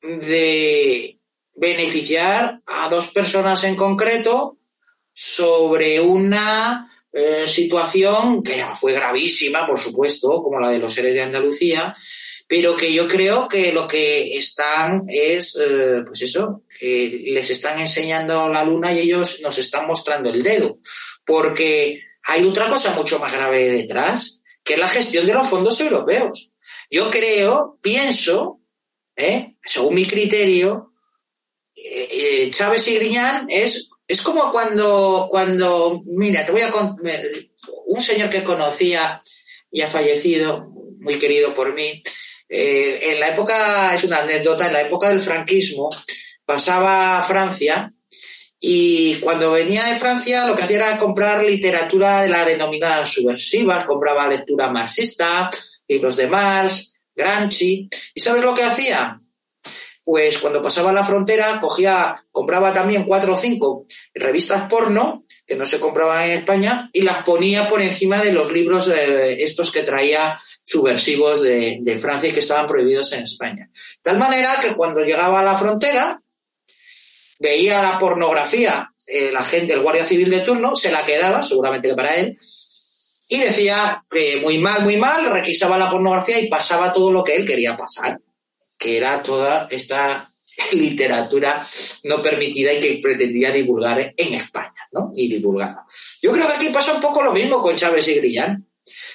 de 0.01 1.21
beneficiar 1.55 2.63
a 2.67 2.89
dos 2.89 3.11
personas 3.11 3.63
en 3.65 3.77
concreto 3.77 4.59
sobre 5.12 6.01
una 6.01 6.88
eh, 7.14 7.46
situación 7.46 8.42
que 8.42 8.64
fue 8.81 8.94
gravísima, 8.94 9.66
por 9.66 9.79
supuesto, 9.79 10.42
como 10.42 10.59
la 10.59 10.70
de 10.70 10.79
los 10.79 10.94
seres 10.94 11.12
de 11.12 11.20
Andalucía, 11.20 11.94
pero 12.48 12.75
que 12.75 12.90
yo 12.90 13.07
creo 13.07 13.48
que 13.48 13.70
lo 13.70 13.87
que 13.87 14.38
están 14.38 15.05
es, 15.09 15.55
eh, 15.57 16.03
pues 16.07 16.22
eso, 16.22 16.62
que 16.79 17.22
les 17.27 17.51
están 17.51 17.79
enseñando 17.79 18.48
la 18.48 18.64
luna 18.64 18.92
y 18.92 19.01
ellos 19.01 19.40
nos 19.42 19.59
están 19.59 19.87
mostrando 19.87 20.31
el 20.31 20.42
dedo, 20.42 20.79
porque 21.27 22.03
hay 22.25 22.46
otra 22.46 22.68
cosa 22.68 22.94
mucho 22.94 23.18
más 23.18 23.33
grave 23.33 23.70
detrás, 23.70 24.40
que 24.64 24.75
es 24.75 24.79
la 24.79 24.88
gestión 24.88 25.27
de 25.27 25.35
los 25.35 25.48
fondos 25.48 25.79
europeos. 25.81 26.51
Yo 26.90 27.11
creo, 27.11 27.79
pienso, 27.83 28.61
¿eh? 29.16 29.57
según 29.64 29.94
mi 29.94 30.07
criterio, 30.07 30.92
Chávez 32.53 32.87
y 32.88 32.94
Griñán 32.94 33.46
es 33.51 33.90
es 34.12 34.20
como 34.20 34.53
cuando, 34.53 35.27
cuando, 35.31 36.03
mira, 36.05 36.44
te 36.44 36.53
voy 36.53 36.61
a 36.61 36.70
un 37.87 38.03
señor 38.03 38.29
que 38.29 38.44
conocía 38.44 39.22
y 39.70 39.81
ha 39.81 39.88
fallecido, 39.88 40.68
muy 41.01 41.18
querido 41.18 41.55
por 41.55 41.72
mí, 41.75 42.03
eh, 42.46 43.01
en 43.05 43.20
la 43.20 43.31
época, 43.31 43.94
es 43.94 44.05
una 44.05 44.18
anécdota, 44.18 44.66
en 44.66 44.75
la 44.75 44.83
época 44.83 45.09
del 45.09 45.22
franquismo, 45.22 45.88
pasaba 46.44 47.16
a 47.18 47.22
Francia 47.22 47.94
y 48.61 49.14
cuando 49.16 49.53
venía 49.53 49.85
de 49.87 49.94
Francia 49.94 50.46
lo 50.46 50.55
que 50.55 50.64
hacía 50.64 50.77
era 50.77 50.98
comprar 50.98 51.42
literatura 51.42 52.20
de 52.20 52.29
la 52.29 52.44
denominada 52.44 53.07
subversiva, 53.07 53.87
compraba 53.87 54.29
lectura 54.29 54.68
marxista, 54.68 55.48
libros 55.88 56.16
de 56.16 56.27
Marx, 56.27 57.01
Gramsci, 57.14 57.88
¿y 58.14 58.20
sabes 58.20 58.42
lo 58.42 58.55
que 58.55 58.64
hacía? 58.64 59.22
Pues 60.05 60.38
cuando 60.38 60.62
pasaba 60.62 60.93
la 60.93 61.05
frontera 61.05 61.61
cogía, 61.61 62.25
compraba 62.31 62.73
también 62.73 63.05
cuatro 63.05 63.35
o 63.35 63.38
cinco 63.38 63.87
revistas 64.15 64.69
porno 64.69 65.25
que 65.47 65.55
no 65.55 65.67
se 65.67 65.79
compraban 65.79 66.25
en 66.25 66.38
España 66.38 66.91
y 66.93 67.03
las 67.03 67.25
ponía 67.25 67.69
por 67.69 67.81
encima 67.81 68.21
de 68.23 68.33
los 68.33 68.53
libros 68.53 68.88
estos 68.88 69.71
que 69.71 69.83
traía 69.83 70.38
subversivos 70.65 71.43
de, 71.43 71.99
Francia 72.01 72.31
y 72.31 72.33
que 72.33 72.41
estaban 72.41 72.67
prohibidos 72.67 73.12
en 73.12 73.23
España. 73.23 73.71
Tal 74.03 74.19
manera 74.19 74.59
que 74.61 74.75
cuando 74.75 75.05
llegaba 75.05 75.41
a 75.41 75.45
la 75.45 75.57
frontera, 75.57 76.21
veía 77.38 77.83
la 77.83 77.99
pornografía, 77.99 78.93
eh, 79.07 79.31
la 79.33 79.43
gente, 79.43 79.75
el 79.75 79.83
guardia 79.83 80.05
civil 80.05 80.31
de 80.31 80.41
turno, 80.41 80.75
se 80.75 80.91
la 80.91 81.05
quedaba, 81.05 81.43
seguramente 81.43 81.95
para 81.95 82.17
él, 82.17 82.38
y 83.29 83.38
decía 83.38 84.05
que 84.11 84.41
muy 84.41 84.59
mal, 84.59 84.83
muy 84.83 84.97
mal, 84.97 85.27
requisaba 85.27 85.79
la 85.79 85.91
pornografía 85.91 86.38
y 86.41 86.49
pasaba 86.49 86.93
todo 86.93 87.12
lo 87.12 87.25
que 87.25 87.37
él 87.37 87.47
quería 87.47 87.77
pasar, 87.77 88.19
que 88.83 88.97
era 88.97 89.23
toda 89.23 89.68
esta 89.71 90.29
literatura 90.73 91.64
no 92.03 92.21
permitida 92.21 92.73
y 92.73 92.81
que 92.81 93.01
pretendía 93.01 93.53
divulgar 93.53 94.12
en 94.16 94.35
España, 94.35 94.88
¿no? 94.90 95.12
Y 95.14 95.29
divulgada. 95.29 95.87
Yo 96.21 96.33
creo 96.33 96.47
que 96.49 96.55
aquí 96.55 96.68
pasa 96.71 96.95
un 96.95 97.01
poco 97.01 97.23
lo 97.23 97.33
mismo 97.33 97.62
con 97.62 97.77
Chávez 97.77 98.09
y 98.09 98.14
Grillán. 98.14 98.66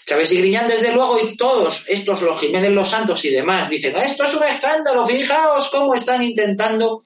Chávez 0.06 0.32
y 0.32 0.38
Griñán, 0.38 0.70
desde 0.70 0.94
luego, 0.94 1.20
y 1.22 1.36
todos 1.36 1.84
estos, 1.90 2.22
los 2.22 2.40
Jiménez 2.40 2.72
Los 2.72 2.90
Santos 2.90 3.26
y 3.26 3.30
demás, 3.30 3.70
dicen, 3.70 3.94
esto 3.98 4.24
es 4.24 4.34
un 4.36 4.44
escándalo, 4.44 5.06
fijaos 5.06 5.68
cómo 5.68 5.94
están 5.94 6.24
intentando 6.24 7.04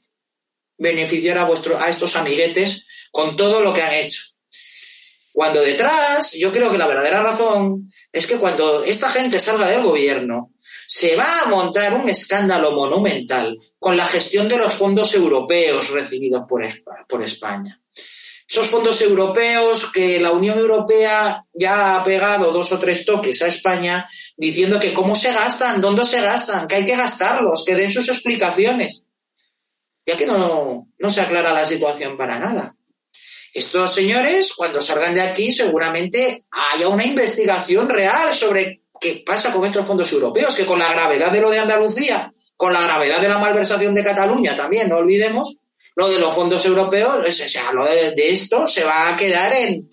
beneficiar 0.78 1.40
a, 1.40 1.46
vuestro, 1.46 1.80
a 1.80 1.90
estos 1.90 2.16
amiguetes 2.16 2.86
con 3.12 3.36
todo 3.36 3.62
lo 3.62 3.74
que 3.74 3.82
han 3.82 3.94
hecho. 3.94 4.22
Cuando 5.34 5.62
detrás, 5.62 6.34
yo 6.34 6.52
creo 6.52 6.70
que 6.70 6.78
la 6.78 6.86
verdadera 6.86 7.24
razón 7.24 7.92
es 8.12 8.28
que 8.28 8.36
cuando 8.36 8.84
esta 8.84 9.10
gente 9.10 9.40
salga 9.40 9.66
del 9.66 9.82
gobierno, 9.82 10.52
se 10.94 11.16
va 11.16 11.40
a 11.40 11.46
montar 11.46 11.94
un 11.94 12.10
escándalo 12.10 12.74
monumental 12.74 13.58
con 13.80 13.96
la 13.96 14.06
gestión 14.08 14.50
de 14.50 14.58
los 14.58 14.74
fondos 14.74 15.16
europeos 15.16 15.90
recibidos 15.90 16.44
por, 16.50 17.24
España. 17.24 17.82
Esos 18.46 18.68
fondos 18.68 19.02
europeos 19.02 19.90
que 19.94 20.20
la 20.20 20.32
Unión 20.32 20.60
Europea 20.60 21.46
ya 21.54 21.96
ha 21.96 22.04
pegado 22.04 22.52
dos 22.52 22.74
o 22.74 22.78
tres 22.78 23.06
toques 23.06 23.42
a 23.42 23.48
España 23.48 24.10
diciendo 24.36 24.82
que 24.82 24.92
cómo 24.92 25.16
se 25.16 25.32
gastan, 25.32 25.80
dónde 25.80 26.06
se 26.06 26.20
gastan, 26.20 26.68
que 26.68 26.76
hay 26.76 26.86
que 26.86 26.98
gastarlos, 26.98 27.64
que 27.66 27.76
den 27.76 27.90
sus 27.90 28.10
explicaciones. 28.10 29.06
Ya 30.06 30.18
que 30.18 30.26
no 30.26 31.10
se 31.10 31.22
aclara 31.22 31.54
la 31.54 31.66
situación 31.66 32.18
para 32.18 32.38
nada. 32.38 32.76
Estos 33.54 33.94
señores, 33.94 34.52
cuando 34.54 34.82
salgan 34.82 35.16
de 35.16 35.22
aquí, 35.22 35.54
seguramente 35.54 36.44
haya 36.52 36.90
una 36.90 37.06
investigación 37.06 37.88
real 37.88 38.34
sobre 38.34 38.81
qué 39.02 39.24
pasa 39.26 39.52
con 39.52 39.66
estos 39.66 39.86
fondos 39.86 40.12
europeos, 40.14 40.56
que 40.56 40.66
con 40.66 40.78
la 40.78 40.94
gravedad 40.94 41.32
de 41.32 41.42
lo 41.42 41.50
de 41.50 41.60
Andalucía, 41.60 42.32
con 42.56 42.72
la 42.72 42.82
gravedad 42.82 43.20
de 43.20 43.28
la 43.28 43.40
malversación 43.40 43.96
de 43.96 44.04
Cataluña 44.04 44.56
también, 44.56 44.88
no 44.88 44.98
olvidemos, 44.98 45.58
lo 45.96 46.08
de 46.08 46.20
los 46.20 46.36
fondos 46.36 46.64
europeos, 46.66 47.28
o 47.28 47.32
sea, 47.32 47.72
lo 47.72 47.84
de, 47.84 48.14
esto 48.30 48.68
se 48.68 48.84
va 48.84 49.12
a 49.12 49.18
quedar 49.18 49.54
en, 49.54 49.90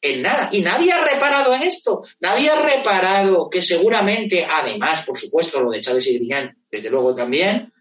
en 0.00 0.22
nada. 0.22 0.48
Y 0.52 0.60
nadie 0.60 0.92
ha 0.92 1.04
reparado 1.04 1.52
en 1.52 1.64
esto. 1.64 2.02
Nadie 2.20 2.50
ha 2.50 2.62
reparado 2.62 3.50
que 3.50 3.60
seguramente, 3.60 4.46
además, 4.48 5.04
por 5.04 5.18
supuesto, 5.18 5.60
lo 5.60 5.72
de 5.72 5.80
Chávez 5.80 6.06
y 6.06 6.14
Griñán, 6.14 6.56
desde 6.70 6.88
luego 6.88 7.14
también, 7.16 7.72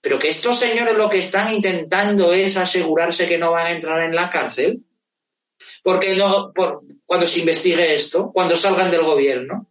pero 0.00 0.18
que 0.18 0.28
estos 0.28 0.58
señores 0.58 0.96
lo 0.96 1.10
que 1.10 1.18
están 1.18 1.52
intentando 1.52 2.32
es 2.32 2.56
asegurarse 2.56 3.26
que 3.26 3.36
no 3.36 3.50
van 3.50 3.66
a 3.66 3.72
entrar 3.72 4.00
en 4.02 4.14
la 4.14 4.30
cárcel. 4.30 4.84
Porque 5.82 6.14
no, 6.14 6.52
por, 6.54 6.82
cuando 7.04 7.26
se 7.26 7.40
investigue 7.40 7.94
esto, 7.94 8.30
cuando 8.32 8.56
salgan 8.56 8.90
del 8.90 9.02
gobierno. 9.02 9.66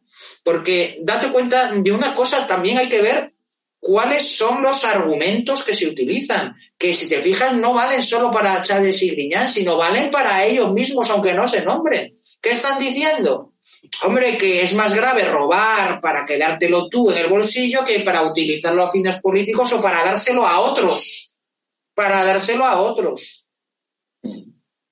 Porque 0.50 0.98
date 1.04 1.30
cuenta 1.30 1.72
de 1.74 1.92
una 1.92 2.16
cosa, 2.16 2.48
también 2.48 2.80
hay 2.80 2.90
que 2.90 3.04
ver 3.04 3.36
cuáles 3.80 4.36
son 4.36 4.64
los 4.64 4.84
argumentos 4.84 5.62
que 5.62 5.76
se 5.76 5.86
utilizan, 5.86 6.56
que 6.76 6.92
si 6.96 7.08
te 7.08 7.22
fijas 7.22 7.54
no 7.54 7.72
valen 7.72 8.02
solo 8.02 8.32
para 8.32 8.64
Chávez 8.64 9.00
y 9.04 9.12
Griñán, 9.12 9.48
sino 9.48 9.78
valen 9.78 10.10
para 10.10 10.44
ellos 10.44 10.74
mismos, 10.74 11.08
aunque 11.12 11.36
no 11.36 11.48
se 11.48 11.64
nombren. 11.64 12.16
¿Qué 12.42 12.50
están 12.50 12.80
diciendo? 12.80 13.54
Hombre, 14.02 14.40
que 14.40 14.64
es 14.64 14.74
más 14.74 14.96
grave 14.96 15.24
robar 15.26 16.02
para 16.02 16.26
quedártelo 16.26 16.90
tú 16.90 17.12
en 17.12 17.20
el 17.20 17.28
bolsillo 17.28 17.86
que 17.86 18.00
para 18.00 18.24
utilizarlo 18.24 18.84
a 18.84 18.92
fines 18.92 19.22
políticos 19.22 19.72
o 19.74 19.80
para 19.80 20.04
dárselo 20.04 20.48
a 20.48 20.62
otros. 20.62 21.38
Para 21.94 22.26
dárselo 22.26 22.66
a 22.66 22.82
otros. 22.82 23.46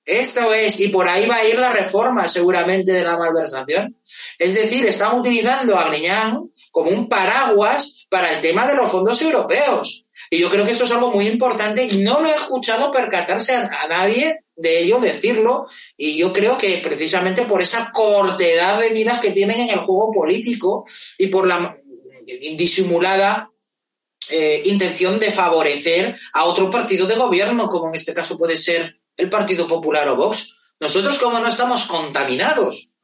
Esto 0.08 0.54
es, 0.54 0.80
y 0.80 0.88
por 0.88 1.06
ahí 1.06 1.26
va 1.26 1.36
a 1.36 1.44
ir 1.44 1.58
la 1.58 1.70
reforma 1.70 2.26
seguramente 2.30 2.92
de 2.92 3.04
la 3.04 3.18
malversación. 3.18 3.94
Es 4.38 4.54
decir, 4.54 4.86
están 4.86 5.18
utilizando 5.18 5.76
a 5.76 5.90
Griñán 5.90 6.50
como 6.70 6.90
un 6.90 7.10
paraguas 7.10 8.06
para 8.08 8.32
el 8.32 8.40
tema 8.40 8.66
de 8.66 8.74
los 8.74 8.90
fondos 8.90 9.20
europeos. 9.20 10.06
Y 10.30 10.38
yo 10.38 10.48
creo 10.48 10.64
que 10.64 10.72
esto 10.72 10.84
es 10.84 10.92
algo 10.92 11.10
muy 11.10 11.28
importante 11.28 11.84
y 11.84 11.98
no 11.98 12.22
lo 12.22 12.28
he 12.28 12.36
escuchado 12.36 12.90
percatarse 12.90 13.54
a, 13.54 13.86
nadie 13.86 14.44
de 14.56 14.80
ello 14.80 14.98
decirlo. 14.98 15.66
Y 15.94 16.16
yo 16.16 16.32
creo 16.32 16.56
que 16.56 16.80
precisamente 16.82 17.42
por 17.42 17.60
esa 17.60 17.92
cortedad 17.92 18.80
de 18.80 18.88
miras 18.92 19.20
que 19.20 19.32
tienen 19.32 19.60
en 19.60 19.68
el 19.68 19.80
juego 19.80 20.10
político 20.10 20.86
y 21.18 21.26
por 21.26 21.46
la 21.46 21.76
indisimulada 22.26 23.50
eh, 24.30 24.62
intención 24.64 25.18
de 25.18 25.32
favorecer 25.32 26.16
a 26.32 26.46
otro 26.46 26.70
partido 26.70 27.06
de 27.06 27.16
gobierno, 27.16 27.66
como 27.66 27.88
en 27.88 27.96
este 27.96 28.14
caso 28.14 28.38
puede 28.38 28.56
ser 28.56 28.97
el 29.18 29.28
Partido 29.28 29.66
Popular 29.66 30.08
o 30.08 30.16
Vox. 30.16 30.74
Nosotros, 30.80 31.18
como 31.18 31.38
no 31.40 31.48
estamos 31.48 31.84
contaminados 31.84 32.94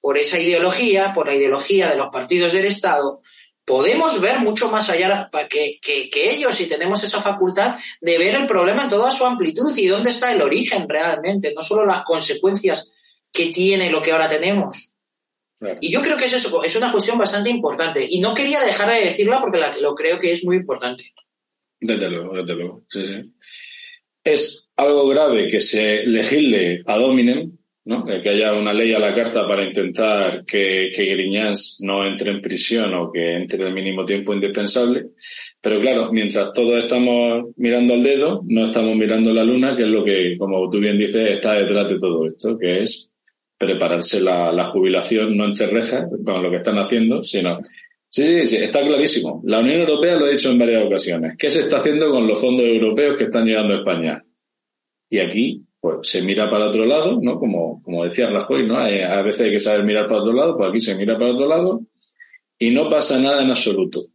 por 0.00 0.18
esa 0.18 0.38
ideología, 0.38 1.14
por 1.14 1.28
la 1.28 1.34
ideología 1.34 1.88
de 1.88 1.96
los 1.96 2.08
partidos 2.08 2.52
del 2.52 2.66
Estado, 2.66 3.22
podemos 3.64 4.20
ver 4.20 4.40
mucho 4.40 4.70
más 4.70 4.90
allá 4.90 5.30
que, 5.48 5.78
que, 5.80 6.30
ellos 6.30 6.60
y 6.60 6.66
tenemos 6.66 7.02
esa 7.04 7.20
facultad 7.20 7.78
de 8.00 8.18
ver 8.18 8.34
el 8.34 8.46
problema 8.46 8.84
en 8.84 8.90
toda 8.90 9.12
su 9.12 9.24
amplitud 9.24 9.76
y 9.76 9.86
dónde 9.86 10.10
está 10.10 10.32
el 10.32 10.42
origen 10.42 10.88
realmente, 10.88 11.52
no 11.54 11.62
solo 11.62 11.84
las 11.86 12.02
consecuencias 12.02 12.90
que 13.30 13.46
tiene 13.46 13.90
lo 13.90 14.02
que 14.02 14.12
ahora 14.12 14.28
tenemos. 14.28 14.92
Y 15.80 15.90
yo 15.90 16.00
creo 16.00 16.16
que 16.16 16.26
es 16.26 16.32
eso, 16.32 16.62
es 16.62 16.76
una 16.76 16.92
cuestión 16.92 17.18
bastante 17.18 17.50
importante. 17.50 18.06
Y 18.08 18.20
no 18.20 18.32
quería 18.32 18.60
dejar 18.60 18.90
de 18.90 19.04
decirla 19.06 19.40
porque 19.40 19.60
lo 19.80 19.94
creo 19.94 20.18
que 20.18 20.32
es 20.32 20.44
muy 20.44 20.56
importante. 20.56 21.12
Desde 21.80 22.08
luego, 22.08 22.34
desde 22.34 22.54
luego. 22.54 22.82
Sí, 22.88 23.06
sí. 23.06 23.34
Es 24.22 24.67
algo 24.78 25.08
grave 25.08 25.48
que 25.48 25.60
se 25.60 26.06
legisle 26.06 26.82
a 26.86 26.96
dominem, 26.96 27.50
¿no? 27.84 28.04
que 28.04 28.28
haya 28.28 28.54
una 28.54 28.72
ley 28.72 28.92
a 28.92 29.00
la 29.00 29.12
carta 29.12 29.46
para 29.46 29.64
intentar 29.64 30.44
que, 30.44 30.90
que 30.94 31.16
no 31.80 32.06
entre 32.06 32.30
en 32.30 32.40
prisión 32.40 32.94
o 32.94 33.10
que 33.10 33.34
entre 33.34 33.66
el 33.66 33.74
mínimo 33.74 34.04
tiempo 34.04 34.32
indispensable. 34.32 35.06
Pero 35.60 35.80
claro, 35.80 36.12
mientras 36.12 36.52
todos 36.52 36.84
estamos 36.84 37.46
mirando 37.56 37.94
al 37.94 38.04
dedo, 38.04 38.42
no 38.46 38.66
estamos 38.66 38.94
mirando 38.94 39.32
la 39.32 39.42
luna, 39.42 39.74
que 39.74 39.82
es 39.82 39.88
lo 39.88 40.04
que, 40.04 40.36
como 40.38 40.70
tú 40.70 40.78
bien 40.78 40.96
dices, 40.96 41.28
está 41.28 41.54
detrás 41.54 41.90
de 41.90 41.98
todo 41.98 42.26
esto, 42.26 42.56
que 42.56 42.82
es 42.82 43.10
prepararse 43.58 44.20
la, 44.20 44.52
la 44.52 44.68
jubilación 44.68 45.36
no 45.36 45.46
en 45.46 45.54
cerrejas, 45.54 46.06
con 46.24 46.40
lo 46.40 46.50
que 46.50 46.58
están 46.58 46.78
haciendo, 46.78 47.22
sino 47.22 47.58
Sí, 48.10 48.24
sí, 48.24 48.46
sí, 48.46 48.56
está 48.56 48.80
clarísimo. 48.80 49.42
La 49.44 49.58
Unión 49.58 49.80
Europea 49.80 50.16
lo 50.16 50.24
ha 50.24 50.30
dicho 50.30 50.50
en 50.50 50.58
varias 50.58 50.82
ocasiones. 50.82 51.34
¿Qué 51.36 51.50
se 51.50 51.60
está 51.60 51.76
haciendo 51.76 52.10
con 52.10 52.26
los 52.26 52.40
fondos 52.40 52.64
europeos 52.64 53.18
que 53.18 53.24
están 53.24 53.44
llegando 53.44 53.74
a 53.74 53.78
España? 53.78 54.24
Y 55.10 55.18
aquí 55.18 55.64
pues 55.80 56.08
se 56.08 56.22
mira 56.22 56.50
para 56.50 56.66
otro 56.66 56.84
lado, 56.84 57.18
¿no? 57.22 57.38
Como, 57.38 57.82
como 57.82 58.04
decía 58.04 58.28
Rajoy, 58.28 58.66
¿no? 58.66 58.78
a 58.78 59.22
veces 59.22 59.42
hay 59.42 59.52
que 59.52 59.60
saber 59.60 59.84
mirar 59.84 60.06
para 60.06 60.22
otro 60.22 60.32
lado, 60.32 60.56
pues 60.56 60.68
aquí 60.68 60.80
se 60.80 60.96
mira 60.96 61.16
para 61.16 61.32
otro 61.32 61.46
lado 61.46 61.82
y 62.58 62.70
no 62.70 62.88
pasa 62.88 63.20
nada 63.20 63.42
en 63.42 63.50
absoluto. 63.50 64.06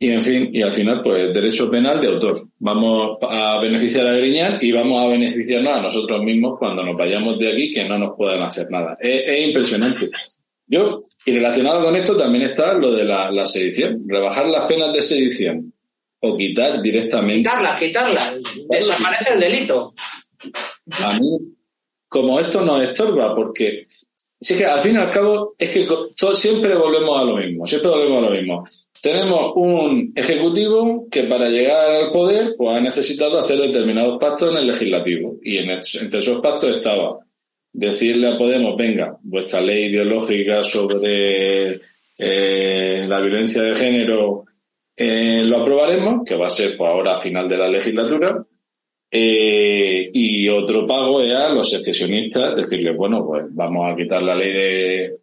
Y 0.00 0.10
en 0.10 0.22
fin, 0.22 0.50
y 0.52 0.62
al 0.62 0.70
final, 0.70 1.02
pues 1.02 1.34
derecho 1.34 1.68
penal 1.68 2.00
de 2.00 2.06
autor. 2.06 2.38
Vamos 2.60 3.18
a 3.20 3.58
beneficiar 3.60 4.06
a 4.06 4.14
Griñán 4.14 4.58
y 4.60 4.70
vamos 4.70 5.02
a 5.02 5.08
beneficiarnos 5.08 5.76
a 5.76 5.82
nosotros 5.82 6.22
mismos 6.22 6.56
cuando 6.56 6.84
nos 6.84 6.96
vayamos 6.96 7.36
de 7.36 7.50
aquí 7.50 7.72
que 7.72 7.84
no 7.84 7.98
nos 7.98 8.14
puedan 8.16 8.40
hacer 8.42 8.70
nada. 8.70 8.96
Es, 9.00 9.48
impresionante. 9.48 10.06
Yo, 10.66 11.06
y 11.26 11.32
relacionado 11.32 11.82
con 11.82 11.96
esto 11.96 12.16
también 12.16 12.44
está 12.44 12.74
lo 12.74 12.92
de 12.92 13.04
la 13.04 13.44
sedición, 13.46 14.04
rebajar 14.06 14.46
las 14.46 14.66
penas 14.66 14.92
de 14.92 15.02
sedición 15.02 15.72
o 16.20 16.36
quitar 16.36 16.82
directamente. 16.82 17.48
Quitarla, 17.48 17.78
quitarla. 17.78 18.34
Desaparece 18.68 19.34
el 19.34 19.40
delito. 19.40 19.94
A 21.04 21.18
mí, 21.18 21.38
como 22.08 22.40
esto 22.40 22.64
nos 22.64 22.82
estorba, 22.82 23.34
porque 23.34 23.86
si 24.40 24.54
es 24.54 24.60
que 24.60 24.66
al 24.66 24.80
fin 24.82 24.94
y 24.94 24.98
al 24.98 25.10
cabo 25.10 25.54
es 25.58 25.70
que 25.70 25.86
siempre 26.34 26.76
volvemos 26.76 27.20
a 27.20 27.24
lo 27.24 27.36
mismo, 27.36 27.66
siempre 27.66 27.90
volvemos 27.90 28.18
a 28.18 28.26
lo 28.26 28.30
mismo. 28.30 28.64
Tenemos 29.00 29.52
un 29.54 30.12
ejecutivo 30.14 31.06
que 31.10 31.24
para 31.24 31.48
llegar 31.48 31.90
al 31.90 32.12
poder 32.12 32.54
pues 32.56 32.76
ha 32.76 32.80
necesitado 32.80 33.38
hacer 33.38 33.58
determinados 33.58 34.18
pactos 34.18 34.50
en 34.50 34.58
el 34.58 34.66
legislativo 34.66 35.36
y 35.42 35.58
en 35.58 35.70
entre 35.70 36.18
esos 36.18 36.40
pactos 36.40 36.76
estaba 36.76 37.18
decirle 37.72 38.28
a 38.28 38.38
Podemos, 38.38 38.76
venga, 38.76 39.16
vuestra 39.22 39.60
ley 39.60 39.84
ideológica 39.84 40.64
sobre 40.64 41.80
eh, 42.18 43.06
la 43.06 43.20
violencia 43.20 43.62
de 43.62 43.74
género 43.76 44.46
eh, 45.00 45.44
lo 45.44 45.58
aprobaremos, 45.58 46.22
que 46.26 46.34
va 46.34 46.48
a 46.48 46.50
ser 46.50 46.76
pues, 46.76 46.90
ahora 46.90 47.14
a 47.14 47.18
final 47.18 47.48
de 47.48 47.56
la 47.56 47.68
legislatura, 47.68 48.44
eh, 49.08 50.10
y 50.12 50.48
otro 50.48 50.88
pago 50.88 51.20
es 51.22 51.32
a 51.32 51.50
los 51.50 51.70
secesionistas, 51.70 52.56
decirles, 52.56 52.96
bueno, 52.96 53.24
pues 53.24 53.44
vamos 53.50 53.92
a 53.92 53.96
quitar 53.96 54.20
la 54.22 54.34
ley 54.34 54.52
de... 54.52 55.16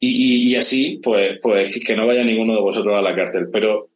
Y, 0.00 0.54
así, 0.56 1.00
pues, 1.02 1.38
pues 1.40 1.80
que 1.82 1.96
no 1.96 2.06
vaya 2.06 2.24
ninguno 2.24 2.54
de 2.54 2.60
vosotros 2.60 2.94
a 2.94 3.00
la 3.00 3.14
cárcel. 3.14 3.48
Pero, 3.50 3.88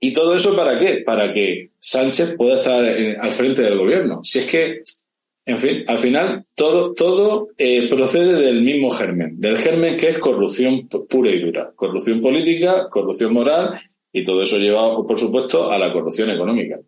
¿y 0.00 0.12
todo 0.12 0.34
eso 0.36 0.56
para 0.56 0.78
qué? 0.78 1.02
Para 1.04 1.30
que 1.32 1.72
Sánchez 1.78 2.36
pueda 2.38 2.54
estar 2.54 2.82
al 2.82 3.32
frente 3.32 3.62
del 3.62 3.76
gobierno. 3.76 4.20
Si 4.22 4.38
es 4.38 4.50
que 4.50 4.82
En 5.44 5.58
fin, 5.58 5.82
al 5.88 5.98
final 5.98 6.44
todo, 6.54 6.94
todo 6.94 7.48
eh, 7.58 7.88
procede 7.88 8.40
del 8.40 8.62
mismo 8.62 8.90
germen, 8.90 9.40
del 9.40 9.58
germen 9.58 9.96
que 9.96 10.10
es 10.10 10.18
corrupción 10.18 10.88
pura 10.88 11.30
y 11.30 11.40
dura, 11.40 11.72
corrupción 11.74 12.20
política, 12.20 12.88
corrupción 12.88 13.32
moral 13.32 13.78
y 14.12 14.22
todo 14.22 14.42
eso 14.42 14.58
lleva, 14.58 14.94
por 15.04 15.18
supuesto, 15.18 15.70
a 15.70 15.78
la 15.78 15.92
corrupción 15.92 16.30
económica. 16.30 16.78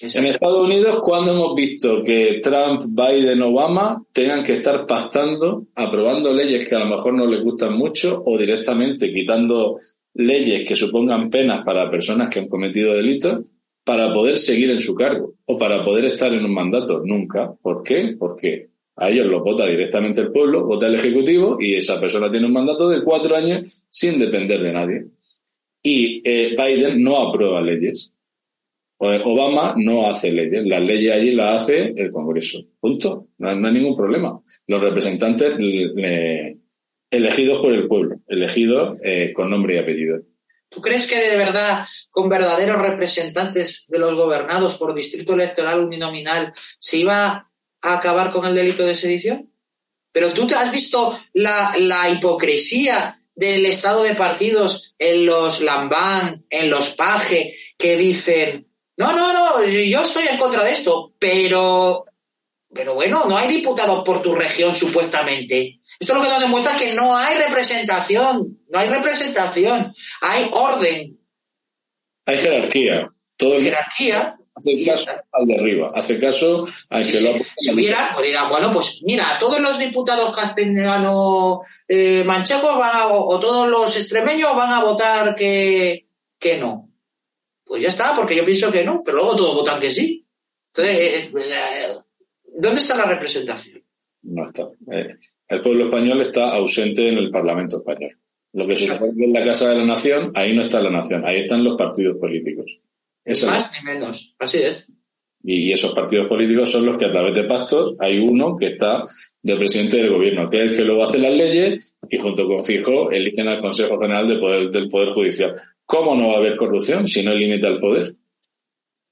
En 0.00 0.26
Estados 0.26 0.66
Unidos, 0.66 1.00
cuando 1.02 1.32
hemos 1.32 1.54
visto 1.54 2.02
que 2.02 2.40
Trump, 2.42 2.82
Biden, 2.88 3.40
Obama 3.42 4.04
tengan 4.12 4.42
que 4.42 4.56
estar 4.56 4.86
pactando, 4.86 5.68
aprobando 5.76 6.34
leyes 6.34 6.68
que 6.68 6.74
a 6.74 6.80
lo 6.80 6.86
mejor 6.86 7.14
no 7.14 7.26
les 7.26 7.40
gustan 7.40 7.78
mucho 7.78 8.22
o 8.26 8.36
directamente 8.36 9.12
quitando 9.12 9.78
leyes 10.14 10.68
que 10.68 10.74
supongan 10.74 11.30
penas 11.30 11.64
para 11.64 11.90
personas 11.90 12.28
que 12.28 12.40
han 12.40 12.48
cometido 12.48 12.92
delitos 12.92 13.44
para 13.84 14.12
poder 14.12 14.38
seguir 14.38 14.70
en 14.70 14.80
su 14.80 14.94
cargo 14.94 15.34
o 15.44 15.58
para 15.58 15.84
poder 15.84 16.06
estar 16.06 16.32
en 16.32 16.44
un 16.44 16.54
mandato. 16.54 17.02
Nunca. 17.04 17.54
¿Por 17.60 17.82
qué? 17.82 18.16
Porque 18.18 18.70
a 18.96 19.10
ellos 19.10 19.26
los 19.26 19.42
vota 19.42 19.66
directamente 19.66 20.22
el 20.22 20.32
pueblo, 20.32 20.64
vota 20.64 20.86
el 20.86 20.94
Ejecutivo 20.94 21.58
y 21.60 21.74
esa 21.74 22.00
persona 22.00 22.30
tiene 22.30 22.46
un 22.46 22.52
mandato 22.52 22.88
de 22.88 23.02
cuatro 23.02 23.36
años 23.36 23.84
sin 23.90 24.18
depender 24.18 24.62
de 24.62 24.72
nadie. 24.72 25.06
Y 25.82 26.22
eh, 26.24 26.56
Biden 26.56 27.02
no 27.02 27.28
aprueba 27.28 27.60
leyes. 27.60 28.12
Obama 28.98 29.74
no 29.76 30.06
hace 30.06 30.32
leyes. 30.32 30.64
Las 30.64 30.80
leyes 30.80 31.12
allí 31.12 31.32
las 31.32 31.62
hace 31.62 31.92
el 31.94 32.10
Congreso. 32.10 32.64
Punto. 32.80 33.28
No, 33.38 33.50
hay 33.50 33.56
ningún 33.56 33.94
problema. 33.94 34.40
Los 34.66 34.80
representantes 34.80 35.56
elegidos 37.10 37.60
por 37.60 37.72
el 37.74 37.86
pueblo, 37.86 38.20
elegidos 38.26 38.98
eh, 39.02 39.32
con 39.34 39.50
nombre 39.50 39.74
y 39.74 39.78
apellido. 39.78 40.22
¿Tú 40.74 40.80
crees 40.80 41.06
que 41.06 41.16
de 41.16 41.36
verdad, 41.36 41.86
con 42.10 42.28
verdaderos 42.28 42.82
representantes 42.82 43.84
de 43.86 43.98
los 43.98 44.14
gobernados 44.14 44.76
por 44.76 44.92
distrito 44.92 45.34
electoral 45.34 45.80
uninominal, 45.80 46.52
se 46.78 46.96
iba 46.98 47.48
a 47.80 47.94
acabar 47.96 48.32
con 48.32 48.44
el 48.44 48.56
delito 48.56 48.84
de 48.84 48.96
sedición? 48.96 49.52
Pero 50.10 50.32
tú 50.32 50.46
te 50.46 50.56
has 50.56 50.72
visto 50.72 51.18
la, 51.32 51.74
la 51.78 52.08
hipocresía 52.10 53.16
del 53.34 53.66
estado 53.66 54.02
de 54.02 54.14
partidos 54.14 54.94
en 54.98 55.26
los 55.26 55.60
Lambán, 55.60 56.44
en 56.50 56.70
los 56.70 56.90
Paje, 56.90 57.56
que 57.76 57.96
dicen, 57.96 58.68
no, 58.96 59.12
no, 59.12 59.32
no, 59.32 59.64
yo 59.64 60.02
estoy 60.02 60.26
en 60.28 60.38
contra 60.38 60.62
de 60.64 60.72
esto, 60.72 61.14
pero, 61.18 62.04
pero 62.72 62.94
bueno, 62.94 63.24
no 63.28 63.36
hay 63.36 63.48
diputados 63.48 64.04
por 64.04 64.22
tu 64.22 64.34
región 64.34 64.74
supuestamente. 64.74 65.80
Esto 65.98 66.14
lo 66.14 66.20
que 66.20 66.28
nos 66.28 66.40
demuestra 66.40 66.76
que 66.76 66.94
no 66.94 67.16
hay 67.16 67.38
representación, 67.38 68.58
no 68.68 68.78
hay 68.78 68.88
representación, 68.88 69.94
hay 70.20 70.50
orden. 70.52 71.18
Hay 72.26 72.38
jerarquía. 72.38 73.10
Todo 73.36 73.60
jerarquía. 73.60 74.36
Hace 74.56 74.84
caso 74.84 75.10
al 75.32 75.46
de 75.46 75.58
arriba, 75.58 75.90
hace 75.92 76.16
caso 76.16 76.64
al 76.88 77.04
que 77.04 77.20
lo 77.20 77.30
ha 77.30 78.14
pues 78.14 78.48
bueno, 78.48 78.72
pues 78.72 79.02
mira, 79.02 79.36
todos 79.40 79.60
los 79.60 79.80
diputados 79.80 80.34
castellanos 80.34 81.58
eh, 81.88 82.22
manchegos 82.24 82.78
van 82.78 83.08
o, 83.10 83.40
todos 83.40 83.68
los 83.68 83.96
extremeños 83.96 84.54
van 84.54 84.72
a 84.72 84.84
votar 84.84 85.34
que, 85.34 86.06
que 86.38 86.56
no. 86.56 86.88
Pues 87.64 87.82
ya 87.82 87.88
está, 87.88 88.14
porque 88.14 88.36
yo 88.36 88.44
pienso 88.44 88.70
que 88.70 88.84
no, 88.84 89.02
pero 89.02 89.16
luego 89.16 89.34
todos 89.34 89.56
votan 89.56 89.80
que 89.80 89.90
sí. 89.90 90.24
Entonces, 90.72 90.98
eh, 90.98 91.30
eh, 91.34 91.96
¿dónde 92.56 92.80
está 92.80 92.94
la 92.94 93.06
representación? 93.06 93.82
No 94.22 94.46
está. 94.46 94.68
El 95.48 95.60
pueblo 95.60 95.86
español 95.86 96.20
está 96.20 96.54
ausente 96.54 97.08
en 97.08 97.18
el 97.18 97.30
Parlamento 97.30 97.78
español. 97.78 98.18
Lo 98.52 98.66
que 98.66 98.76
se 98.76 98.86
supone 98.86 99.12
que 99.16 99.24
es 99.24 99.30
la 99.30 99.44
Casa 99.44 99.68
de 99.68 99.76
la 99.76 99.84
Nación, 99.84 100.30
ahí 100.34 100.54
no 100.54 100.62
está 100.62 100.80
la 100.80 100.90
Nación, 100.90 101.24
ahí 101.26 101.40
están 101.40 101.64
los 101.64 101.76
partidos 101.76 102.16
políticos. 102.18 102.80
Más 103.26 103.72
ni 103.72 103.92
menos, 103.92 104.34
así 104.38 104.58
es. 104.58 104.90
Y, 105.42 105.72
esos 105.72 105.92
partidos 105.92 106.26
políticos 106.28 106.70
son 106.70 106.86
los 106.86 106.96
que 106.96 107.06
a 107.06 107.12
través 107.12 107.34
de 107.34 107.44
pactos 107.44 107.96
hay 107.98 108.18
uno 108.18 108.56
que 108.56 108.68
está 108.68 109.04
de 109.42 109.56
presidente 109.56 109.98
del 109.98 110.10
gobierno, 110.10 110.48
que 110.48 110.56
es 110.56 110.62
el 110.62 110.76
que 110.76 110.84
luego 110.84 111.04
hace 111.04 111.18
las 111.18 111.32
leyes 111.32 111.94
y 112.08 112.18
junto 112.18 112.46
con 112.46 112.64
Fijo 112.64 113.10
eligen 113.10 113.48
al 113.48 113.60
Consejo 113.60 113.98
General 113.98 114.26
de 114.26 114.38
poder, 114.38 114.70
del 114.70 114.88
Poder 114.88 115.10
Judicial. 115.10 115.54
¿Cómo 115.84 116.14
no 116.14 116.28
va 116.28 116.34
a 116.34 116.38
haber 116.38 116.56
corrupción 116.56 117.06
si 117.06 117.22
no 117.22 117.34
limita 117.34 117.68
el 117.68 117.78
poder? 117.78 118.14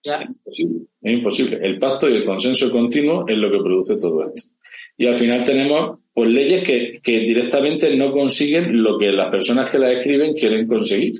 Es 0.03 0.21
imposible, 0.21 0.81
es 1.03 1.13
imposible. 1.13 1.59
El 1.63 1.79
pacto 1.79 2.09
y 2.09 2.15
el 2.15 2.25
consenso 2.25 2.71
continuo 2.71 3.25
es 3.29 3.37
lo 3.37 3.51
que 3.51 3.59
produce 3.59 3.97
todo 3.97 4.23
esto. 4.23 4.51
Y 4.97 5.07
al 5.07 5.17
final 5.17 5.45
tenemos 5.45 5.99
pues 6.15 6.31
leyes 6.31 6.63
que, 6.63 7.01
que 7.03 7.21
directamente 7.21 7.95
no 7.97 8.11
consiguen 8.11 8.83
lo 8.83 8.99
que 8.99 9.11
las 9.11 9.31
personas 9.31 9.71
que 9.71 9.79
las 9.79 9.95
escriben 9.95 10.35
quieren 10.35 10.67
conseguir. 10.67 11.13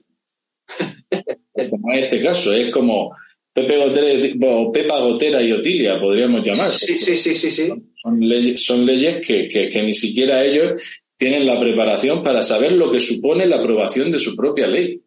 como 1.71 1.93
en 1.93 2.05
este 2.05 2.23
caso, 2.23 2.53
es 2.53 2.71
como 2.71 3.15
Pepe 3.53 3.77
Gotera, 3.77 4.71
Pepa 4.73 4.99
Gotera 5.01 5.43
y 5.43 5.53
Otilia, 5.53 6.01
podríamos 6.01 6.47
llamar. 6.47 6.71
Sí, 6.71 6.99
sí, 6.99 7.17
sí, 7.17 7.35
sí, 7.35 7.51
sí. 7.51 7.73
Son 7.95 8.19
leyes, 8.21 8.65
son 8.65 8.87
leyes 8.87 9.27
que, 9.27 9.47
que, 9.49 9.69
que 9.69 9.83
ni 9.83 9.93
siquiera 9.93 10.45
ellos 10.45 10.83
tienen 11.17 11.47
la 11.47 11.61
preparación 11.61 12.23
para 12.23 12.43
saber 12.43 12.73
lo 12.73 12.91
que 12.91 12.99
supone 12.99 13.47
la 13.47 13.57
aprobación 13.57 14.11
de 14.11 14.19
su 14.19 14.35
propia 14.35 14.67
ley. 14.67 15.03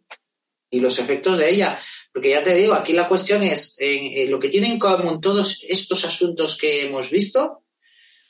Y 0.69 0.79
los 0.79 0.97
efectos 0.99 1.37
de 1.37 1.49
ella. 1.49 1.77
Porque 2.13 2.29
ya 2.29 2.41
te 2.41 2.55
digo, 2.55 2.73
aquí 2.73 2.93
la 2.93 3.09
cuestión 3.09 3.43
es 3.43 3.75
en, 3.77 4.31
lo 4.31 4.39
que 4.39 4.47
tienen 4.47 4.71
en 4.71 4.79
común 4.79 5.19
todos 5.19 5.65
estos 5.67 6.05
asuntos 6.05 6.57
que 6.57 6.83
hemos 6.83 7.09
visto, 7.09 7.64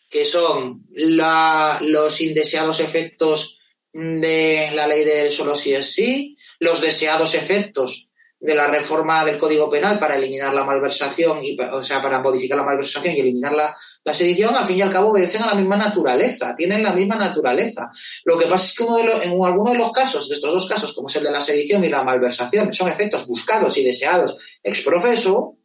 que 0.10 0.26
son 0.26 0.86
los 0.92 2.22
indeseados 2.22 2.80
efectos 2.80 3.62
de 3.94 4.72
la 4.74 4.88
ley 4.88 5.04
del 5.04 5.32
solo 5.32 5.56
sí 5.56 5.74
es 5.74 5.94
sí, 5.94 6.38
los 6.60 6.82
deseados 6.82 7.34
efectos 7.34 8.12
de 8.40 8.54
la 8.54 8.68
reforma 8.68 9.26
del 9.26 9.38
Código 9.38 9.70
Penal 9.70 9.98
para 9.98 10.16
eliminar 10.18 10.54
la 10.54 10.64
malversación, 10.64 11.40
y, 11.44 11.58
o 11.60 11.82
sea, 11.84 12.02
para 12.02 12.20
modificar 12.20 12.58
la 12.58 12.64
malversación 12.64 13.16
y 13.16 13.20
eliminar 13.20 13.54
la, 13.54 13.76
la 14.04 14.14
sedición, 14.14 14.56
al 14.56 14.66
fin 14.66 14.78
y 14.78 14.82
al 14.82 14.92
cabo 14.92 15.10
obedecen 15.10 15.42
a 15.42 15.48
la 15.48 15.56
misma 15.56 15.78
naturaleza, 15.78 16.56
tienen 16.56 16.84
la 16.84 16.94
misma 16.94 17.16
naturaleza. 17.16 17.90
Lo 18.24 18.38
que 18.38 18.46
pasa 18.46 18.68
es 18.68 18.78
que 18.78 18.84
uno 18.84 18.98
de 18.98 19.04
en 19.26 19.44
algunos 19.44 19.74
de 19.74 19.80
los 19.80 19.92
casos, 19.92 20.30
de 20.30 20.36
estos 20.36 20.52
dos 20.52 20.68
casos, 20.68 20.94
como 20.94 21.08
es 21.08 21.16
el 21.16 21.24
de 21.24 21.32
la 21.32 21.42
sedición 21.42 21.84
y 21.84 21.90
la 21.90 22.04
malversación, 22.04 22.72
son 22.72 22.90
efectos 22.90 23.26
buscados 23.26 23.78
y 23.78 23.84
deseados 23.84 24.38
ex 24.62 24.82
profeso, 24.82 25.58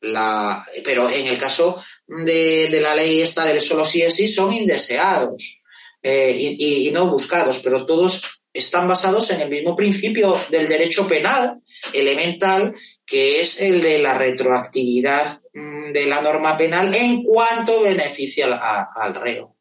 la, 0.00 0.64
pero 0.84 1.10
en 1.10 1.26
el 1.26 1.38
caso 1.38 1.82
de, 2.06 2.68
la 2.80 2.94
ley 2.94 3.22
esta 3.22 3.44
del 3.44 3.60
solo 3.60 3.84
sí 3.84 4.02
es 4.02 4.14
sí 4.14 4.28
son 4.28 4.52
indeseados 4.52 5.62
eh, 6.02 6.36
y, 6.38 6.90
no 6.92 7.06
buscados, 7.06 7.60
pero 7.60 7.84
todos 7.84 8.40
están 8.52 8.86
basados 8.86 9.30
en 9.30 9.40
el 9.40 9.50
mismo 9.50 9.74
principio 9.74 10.38
del 10.50 10.68
derecho 10.68 11.08
penal 11.08 11.60
elemental, 11.92 12.74
que 13.04 13.40
es 13.40 13.60
el 13.60 13.80
de 13.80 13.98
la 13.98 14.16
retroactividad 14.16 15.40
mm, 15.52 15.92
de 15.92 16.06
la 16.06 16.20
norma 16.22 16.56
penal 16.56 16.94
en 16.94 17.22
cuanto 17.22 17.82
beneficia 17.82 18.46
al, 18.46 18.86
al 18.94 19.14
reo. 19.14 19.56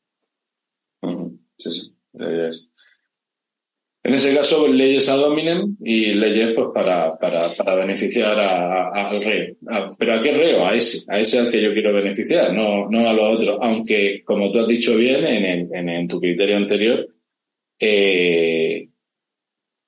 Sí, 1.57 1.71
sí. 1.71 1.95
En 4.05 4.13
ese 4.13 4.35
caso, 4.35 4.67
leyes 4.67 5.09
ad 5.09 5.19
hominem 5.23 5.77
y 5.83 6.13
leyes 6.13 6.51
pues, 6.53 6.67
para, 6.71 7.17
para, 7.17 7.49
para 7.57 7.73
beneficiar 7.73 8.39
al 8.39 9.19
reo. 9.19 9.55
¿Pero 9.97 10.13
a 10.13 10.21
qué 10.21 10.31
reo? 10.31 10.63
A 10.63 10.75
ese, 10.75 11.11
a 11.11 11.19
ese 11.19 11.39
al 11.39 11.49
que 11.49 11.59
yo 11.59 11.73
quiero 11.73 11.91
beneficiar, 11.91 12.53
no, 12.53 12.87
no 12.87 13.09
a 13.09 13.13
los 13.13 13.35
otros. 13.35 13.57
Aunque, 13.59 14.21
como 14.23 14.51
tú 14.51 14.59
has 14.59 14.67
dicho 14.67 14.95
bien 14.95 15.25
en, 15.25 15.73
en, 15.73 15.89
en 15.89 16.07
tu 16.07 16.19
criterio 16.19 16.55
anterior, 16.55 17.07
eh, 17.79 18.89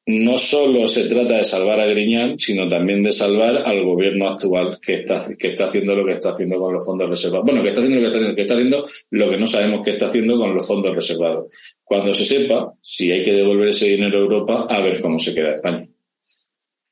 no 0.08 0.38
solo 0.40 0.88
se 0.88 1.08
trata 1.08 1.38
de 1.38 1.46
salvar 1.46 1.80
a 1.80 1.86
Griñán, 1.86 2.40
sino 2.40 2.68
también 2.68 3.04
de 3.04 3.12
salvar 3.12 3.58
al 3.58 3.84
gobierno 3.84 4.30
actual 4.30 4.80
que 4.82 4.94
está, 4.94 5.22
que 5.38 5.50
está 5.50 5.66
haciendo 5.66 5.96
lo 5.96 6.04
que 6.04 6.14
está 6.14 6.30
haciendo 6.30 6.58
con 6.58 6.74
los 6.74 6.84
fondos 6.84 7.08
reservados. 7.08 7.46
Bueno, 7.46 7.62
que 7.62 7.70
está 7.70 7.82
haciendo 7.82 8.02
lo 8.02 8.02
que 8.02 8.08
está 8.08 8.18
haciendo, 8.18 8.36
que 8.36 8.42
está 8.42 8.54
haciendo 8.56 8.84
lo 9.12 9.30
que 9.30 9.38
no 9.38 9.46
sabemos 9.46 9.86
que 9.86 9.92
está 9.92 10.08
haciendo 10.08 10.40
con 10.40 10.56
los 10.56 10.68
fondos 10.68 10.96
reservados. 10.96 11.76
Cuando 11.88 12.14
se 12.14 12.26
sepa 12.26 12.74
si 12.82 13.12
hay 13.12 13.24
que 13.24 13.34
devolver 13.34 13.70
ese 13.70 13.88
dinero 13.88 14.18
a 14.18 14.22
Europa, 14.22 14.66
a 14.70 14.82
ver 14.82 15.00
cómo 15.02 15.20
se 15.20 15.34
queda 15.34 15.56
España. 15.56 15.88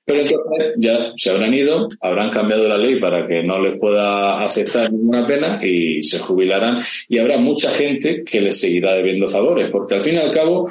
Pero 0.06 0.22
entonces 0.22 0.74
ya 0.78 1.12
se 1.18 1.30
habrán 1.32 1.54
ido, 1.54 1.90
habrán 2.00 2.30
cambiado 2.30 2.70
la 2.70 2.78
ley 2.78 3.00
para 3.00 3.28
que 3.28 3.44
no 3.44 3.60
les 3.60 3.80
pueda 3.80 4.44
aceptar 4.44 4.92
ninguna 4.92 5.26
pena 5.26 5.60
y 5.66 6.04
se 6.04 6.20
jubilarán. 6.20 6.80
Y 7.10 7.18
habrá 7.18 7.38
mucha 7.38 7.72
gente 7.72 8.24
que 8.24 8.40
les 8.40 8.60
seguirá 8.60 8.96
debiendo 8.96 9.28
favores, 9.28 9.70
porque 9.72 9.96
al 9.96 10.02
fin 10.02 10.16
y 10.16 10.18
al 10.20 10.32
cabo 10.32 10.70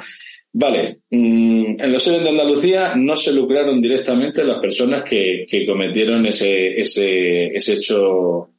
Vale, 0.57 1.01
mm, 1.09 1.81
en 1.81 1.91
los 1.91 2.01
seres 2.01 2.21
de 2.21 2.29
Andalucía 2.29 2.95
no 2.95 3.17
se 3.17 3.33
lucraron 3.33 3.81
directamente 3.81 4.45
las 4.45 4.59
personas 4.59 5.03
que, 5.03 5.45
cometieron 5.67 6.25
ese, 6.25 6.79
ese, 6.79 7.47
ese 7.47 7.73
hecho, 7.73 8.51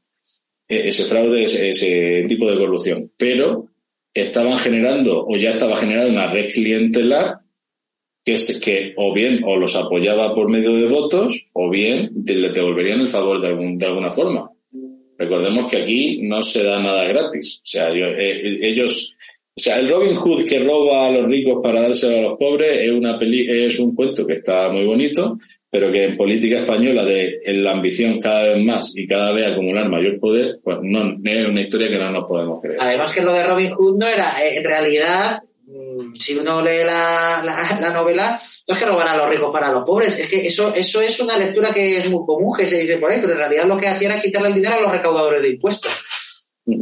e, 0.69 0.89
ese 0.89 1.07
fraude, 1.07 1.45
ese, 1.45 2.27
tipo 2.29 2.51
de 2.51 2.59
corrupción, 2.59 3.11
pero 3.17 3.71
estaban 4.23 4.57
generando 4.59 5.27
o 5.27 5.37
ya 5.37 5.51
estaba 5.51 5.77
generando 5.77 6.11
una 6.11 6.33
red 6.33 6.51
clientelar 6.53 7.41
que, 8.25 8.35
es, 8.35 8.61
que 8.61 8.93
o 8.97 9.15
bien 9.15 9.43
o 9.45 9.57
los 9.57 9.77
apoyaba 9.77 10.35
por 10.35 10.49
medio 10.49 10.73
de 10.73 10.87
votos 10.87 11.49
o 11.53 11.71
bien 11.71 12.11
le 12.25 12.51
devolverían 12.51 13.01
el 13.01 13.09
favor 13.09 13.41
de, 13.41 13.49
algún, 13.49 13.79
de 13.79 13.87
alguna 13.87 14.11
forma. 14.11 14.51
Recordemos 15.19 15.71
que 15.71 15.79
aquí 15.79 16.21
no 16.23 16.43
se 16.43 16.65
da 16.65 16.83
nada 16.83 17.05
gratis. 17.05 17.61
O 17.63 17.67
sea, 17.67 17.89
eh, 17.89 18.59
ellos 18.63 19.15
O 19.59 19.63
sea, 19.63 19.79
el 19.79 19.89
Robin 19.89 20.15
Hood 20.15 20.45
que 20.45 20.59
roba 20.59 21.07
a 21.07 21.11
los 21.11 21.27
ricos 21.27 21.61
para 21.63 21.81
dárselo 21.81 22.19
a 22.19 22.21
los 22.21 22.39
pobres 22.39 22.79
es 22.79 22.91
una 22.91 23.19
peli 23.19 23.65
es 23.65 23.79
un 23.79 23.95
cuento 23.95 24.27
que 24.27 24.35
está 24.35 24.69
muy 24.69 24.85
bonito, 24.85 25.39
pero 25.71 25.91
que 25.91 26.05
en 26.05 26.17
política 26.19 26.59
española 26.59 27.07
de 27.07 27.41
la 27.47 27.73
ambición 27.73 28.21
cada 28.21 28.53
vez 28.53 28.63
más 28.63 28.95
y 28.95 29.07
cada 29.07 29.33
vez 29.33 29.47
acumular 29.47 29.89
mayor 29.89 30.21
poder, 30.21 30.59
pues 30.63 30.77
no 30.83 31.17
es 31.25 31.47
una 31.47 31.63
historia 31.63 31.89
que 31.89 31.97
no 31.97 32.11
nos 32.11 32.25
podemos 32.25 32.61
creer. 32.61 32.79
Además 32.83 33.15
que 33.15 33.23
lo 33.23 33.33
de 33.33 33.45
Robin 33.45 33.71
Hood 33.71 33.97
no 33.97 34.07
era, 34.07 34.45
eh, 34.45 34.59
en 34.59 34.65
realidad, 34.65 35.43
mm, 35.67 36.17
si 36.19 36.35
uno 36.35 36.61
lee 36.61 36.85
la, 36.85 37.41
la, 37.43 37.79
la 37.81 37.91
novela, 37.95 38.39
no 38.69 38.75
es 38.75 38.79
que 38.79 38.87
roban 38.87 39.09
a 39.09 39.17
los 39.17 39.31
ricos 39.31 39.51
para 39.51 39.73
los 39.73 39.85
pobres, 39.85 40.19
es 40.19 40.29
que 40.29 40.47
eso, 40.47 40.75
eso 40.75 41.01
es 41.01 41.19
una 41.21 41.39
lectura 41.39 41.73
que 41.73 41.97
es 41.97 42.11
muy 42.11 42.27
común, 42.27 42.55
que 42.55 42.67
se 42.67 42.81
dice 42.81 42.99
por 42.99 43.11
ahí, 43.11 43.21
pero 43.23 43.33
en 43.33 43.39
realidad 43.39 43.65
lo 43.65 43.79
que 43.79 43.89
hacía 43.89 44.09
era 44.09 44.21
quitarle 44.21 44.49
el 44.49 44.55
dinero 44.55 44.75
a 44.75 44.81
los 44.83 44.93
recaudadores 44.93 45.41
de 45.41 45.49
impuestos. 45.49 46.06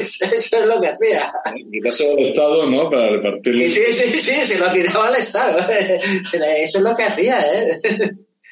eso, 0.00 0.24
es 0.34 0.52
lo 0.66 0.80
que 0.80 0.88
hacía. 0.88 1.22
Quitarse 1.70 2.10
al 2.10 2.18
Estado, 2.18 2.66
¿no? 2.66 2.90
Para 2.90 3.10
repartirlo. 3.10 3.60
Sí, 3.60 3.70
sí, 3.70 4.06
sí, 4.18 4.32
se 4.46 4.58
lo 4.58 4.72
quitaba 4.72 5.06
al 5.08 5.16
Estado. 5.16 5.60
Eso 5.70 6.78
es 6.78 6.82
lo 6.82 6.94
que 6.96 7.04
hacía, 7.04 7.40
¿eh? 7.40 7.78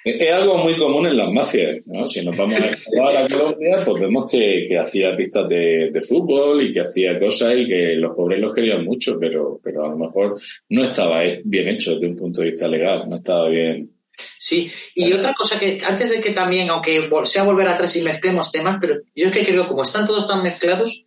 Es 0.04 0.32
algo 0.32 0.58
muy 0.58 0.76
común 0.76 1.08
en 1.08 1.16
las 1.16 1.30
mafias, 1.30 1.86
¿no? 1.88 2.06
Si 2.06 2.24
nos 2.24 2.36
vamos 2.36 2.60
a 2.98 3.12
la 3.12 3.28
Colombia, 3.28 3.78
pues 3.84 4.00
vemos 4.00 4.30
que, 4.30 4.66
que 4.68 4.78
hacía 4.78 5.16
pistas 5.16 5.48
de, 5.48 5.90
de, 5.92 6.00
fútbol 6.00 6.62
y 6.62 6.72
que 6.72 6.80
hacía 6.80 7.18
cosas 7.18 7.54
y 7.56 7.66
que 7.66 7.94
los 7.96 8.14
pobres 8.14 8.38
los 8.40 8.54
querían 8.54 8.84
mucho, 8.84 9.18
pero, 9.18 9.60
pero 9.62 9.84
a 9.84 9.88
lo 9.88 9.98
mejor 9.98 10.40
no 10.70 10.84
estaba 10.84 11.22
bien 11.44 11.68
hecho 11.68 11.94
desde 11.94 12.06
un 12.06 12.16
punto 12.16 12.42
de 12.42 12.52
vista 12.52 12.68
legal, 12.68 13.08
no 13.08 13.16
estaba 13.16 13.48
bien, 13.48 13.90
Sí, 14.38 14.70
y 14.94 15.12
otra 15.12 15.34
cosa 15.34 15.58
que 15.58 15.80
antes 15.84 16.10
de 16.10 16.20
que 16.20 16.30
también, 16.30 16.70
aunque 16.70 17.10
sea 17.24 17.42
volver 17.42 17.68
atrás 17.68 17.94
y 17.96 18.02
mezclemos 18.02 18.50
temas, 18.50 18.78
pero 18.80 18.96
yo 19.14 19.26
es 19.26 19.32
que 19.32 19.44
creo 19.44 19.68
como 19.68 19.82
están 19.82 20.06
todos 20.06 20.26
tan 20.26 20.42
mezclados, 20.42 21.04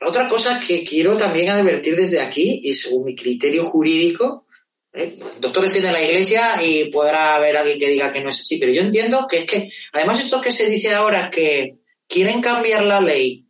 otra 0.00 0.28
cosa 0.28 0.60
que 0.60 0.84
quiero 0.84 1.16
también 1.16 1.48
advertir 1.50 1.96
desde 1.96 2.20
aquí, 2.20 2.60
y 2.62 2.74
según 2.74 3.04
mi 3.04 3.16
criterio 3.16 3.66
jurídico, 3.66 4.46
¿eh? 4.92 5.18
doctores 5.40 5.72
tiene 5.72 5.92
la 5.92 6.02
iglesia 6.02 6.62
y 6.62 6.86
podrá 6.86 7.34
haber 7.34 7.56
alguien 7.56 7.78
que 7.78 7.88
diga 7.88 8.12
que 8.12 8.22
no 8.22 8.30
es 8.30 8.40
así, 8.40 8.58
pero 8.58 8.72
yo 8.72 8.82
entiendo 8.82 9.26
que 9.28 9.38
es 9.38 9.46
que, 9.46 9.70
además 9.92 10.20
esto 10.20 10.40
que 10.40 10.52
se 10.52 10.68
dice 10.68 10.94
ahora 10.94 11.30
que 11.30 11.78
quieren 12.06 12.40
cambiar 12.40 12.84
la 12.84 13.00
ley 13.00 13.46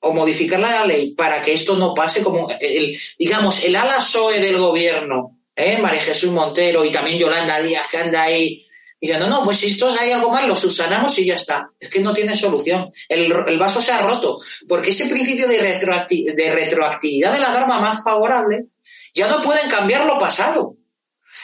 o 0.00 0.12
modificar 0.12 0.58
la 0.58 0.86
ley 0.86 1.14
para 1.14 1.42
que 1.42 1.52
esto 1.52 1.76
no 1.76 1.94
pase 1.94 2.22
como 2.22 2.48
el, 2.60 2.98
digamos, 3.18 3.64
el 3.64 3.76
ala 3.76 4.00
SOE 4.00 4.40
del 4.40 4.58
gobierno 4.58 5.41
¿eh? 5.56 5.78
María 5.78 6.00
Jesús 6.00 6.30
Montero 6.30 6.84
y 6.84 6.90
también 6.90 7.18
Yolanda 7.18 7.60
Díaz, 7.60 7.86
que 7.90 7.98
anda 7.98 8.22
ahí 8.22 8.66
diciendo, 9.00 9.26
no, 9.26 9.44
pues 9.44 9.58
si 9.58 9.66
esto 9.66 9.92
hay 9.98 10.12
algo 10.12 10.30
mal, 10.30 10.46
lo 10.46 10.54
subsanamos 10.54 11.18
y 11.18 11.26
ya 11.26 11.34
está. 11.34 11.70
Es 11.80 11.90
que 11.90 11.98
no 12.00 12.14
tiene 12.14 12.36
solución. 12.36 12.92
El, 13.08 13.32
el 13.48 13.58
vaso 13.58 13.80
se 13.80 13.90
ha 13.90 14.02
roto, 14.02 14.38
porque 14.68 14.90
ese 14.90 15.06
principio 15.06 15.48
de, 15.48 15.58
retroacti 15.58 16.24
de 16.24 16.52
retroactividad 16.52 17.32
de 17.32 17.40
la 17.40 17.52
norma 17.52 17.80
más 17.80 18.02
favorable 18.04 18.66
ya 19.12 19.28
no 19.28 19.42
pueden 19.42 19.68
cambiar 19.68 20.06
lo 20.06 20.18
pasado. 20.18 20.76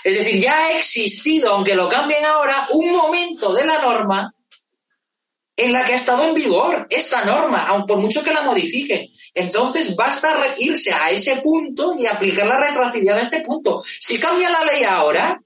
Es 0.04 0.16
decir, 0.16 0.40
ya 0.40 0.56
ha 0.56 0.78
existido, 0.78 1.52
aunque 1.52 1.74
lo 1.74 1.88
cambien 1.88 2.24
ahora, 2.24 2.68
un 2.70 2.92
momento 2.92 3.52
de 3.52 3.66
la 3.66 3.82
norma 3.82 4.34
en 5.58 5.72
la 5.72 5.84
que 5.84 5.92
ha 5.92 5.96
estado 5.96 6.24
en 6.24 6.34
vigor 6.34 6.86
esta 6.88 7.24
norma, 7.24 7.66
aun 7.66 7.84
por 7.84 7.98
mucho 7.98 8.22
que 8.22 8.32
la 8.32 8.42
modifiquen. 8.42 9.10
Entonces 9.34 9.96
basta 9.96 10.32
irse 10.58 10.92
a 10.92 11.10
ese 11.10 11.36
punto 11.38 11.94
y 11.98 12.06
aplicar 12.06 12.46
la 12.46 12.58
retroactividad 12.58 13.18
a 13.18 13.22
este 13.22 13.40
punto. 13.40 13.82
Si 13.98 14.20
cambia 14.20 14.50
la 14.50 14.64
ley 14.64 14.84
ahora, 14.84 15.42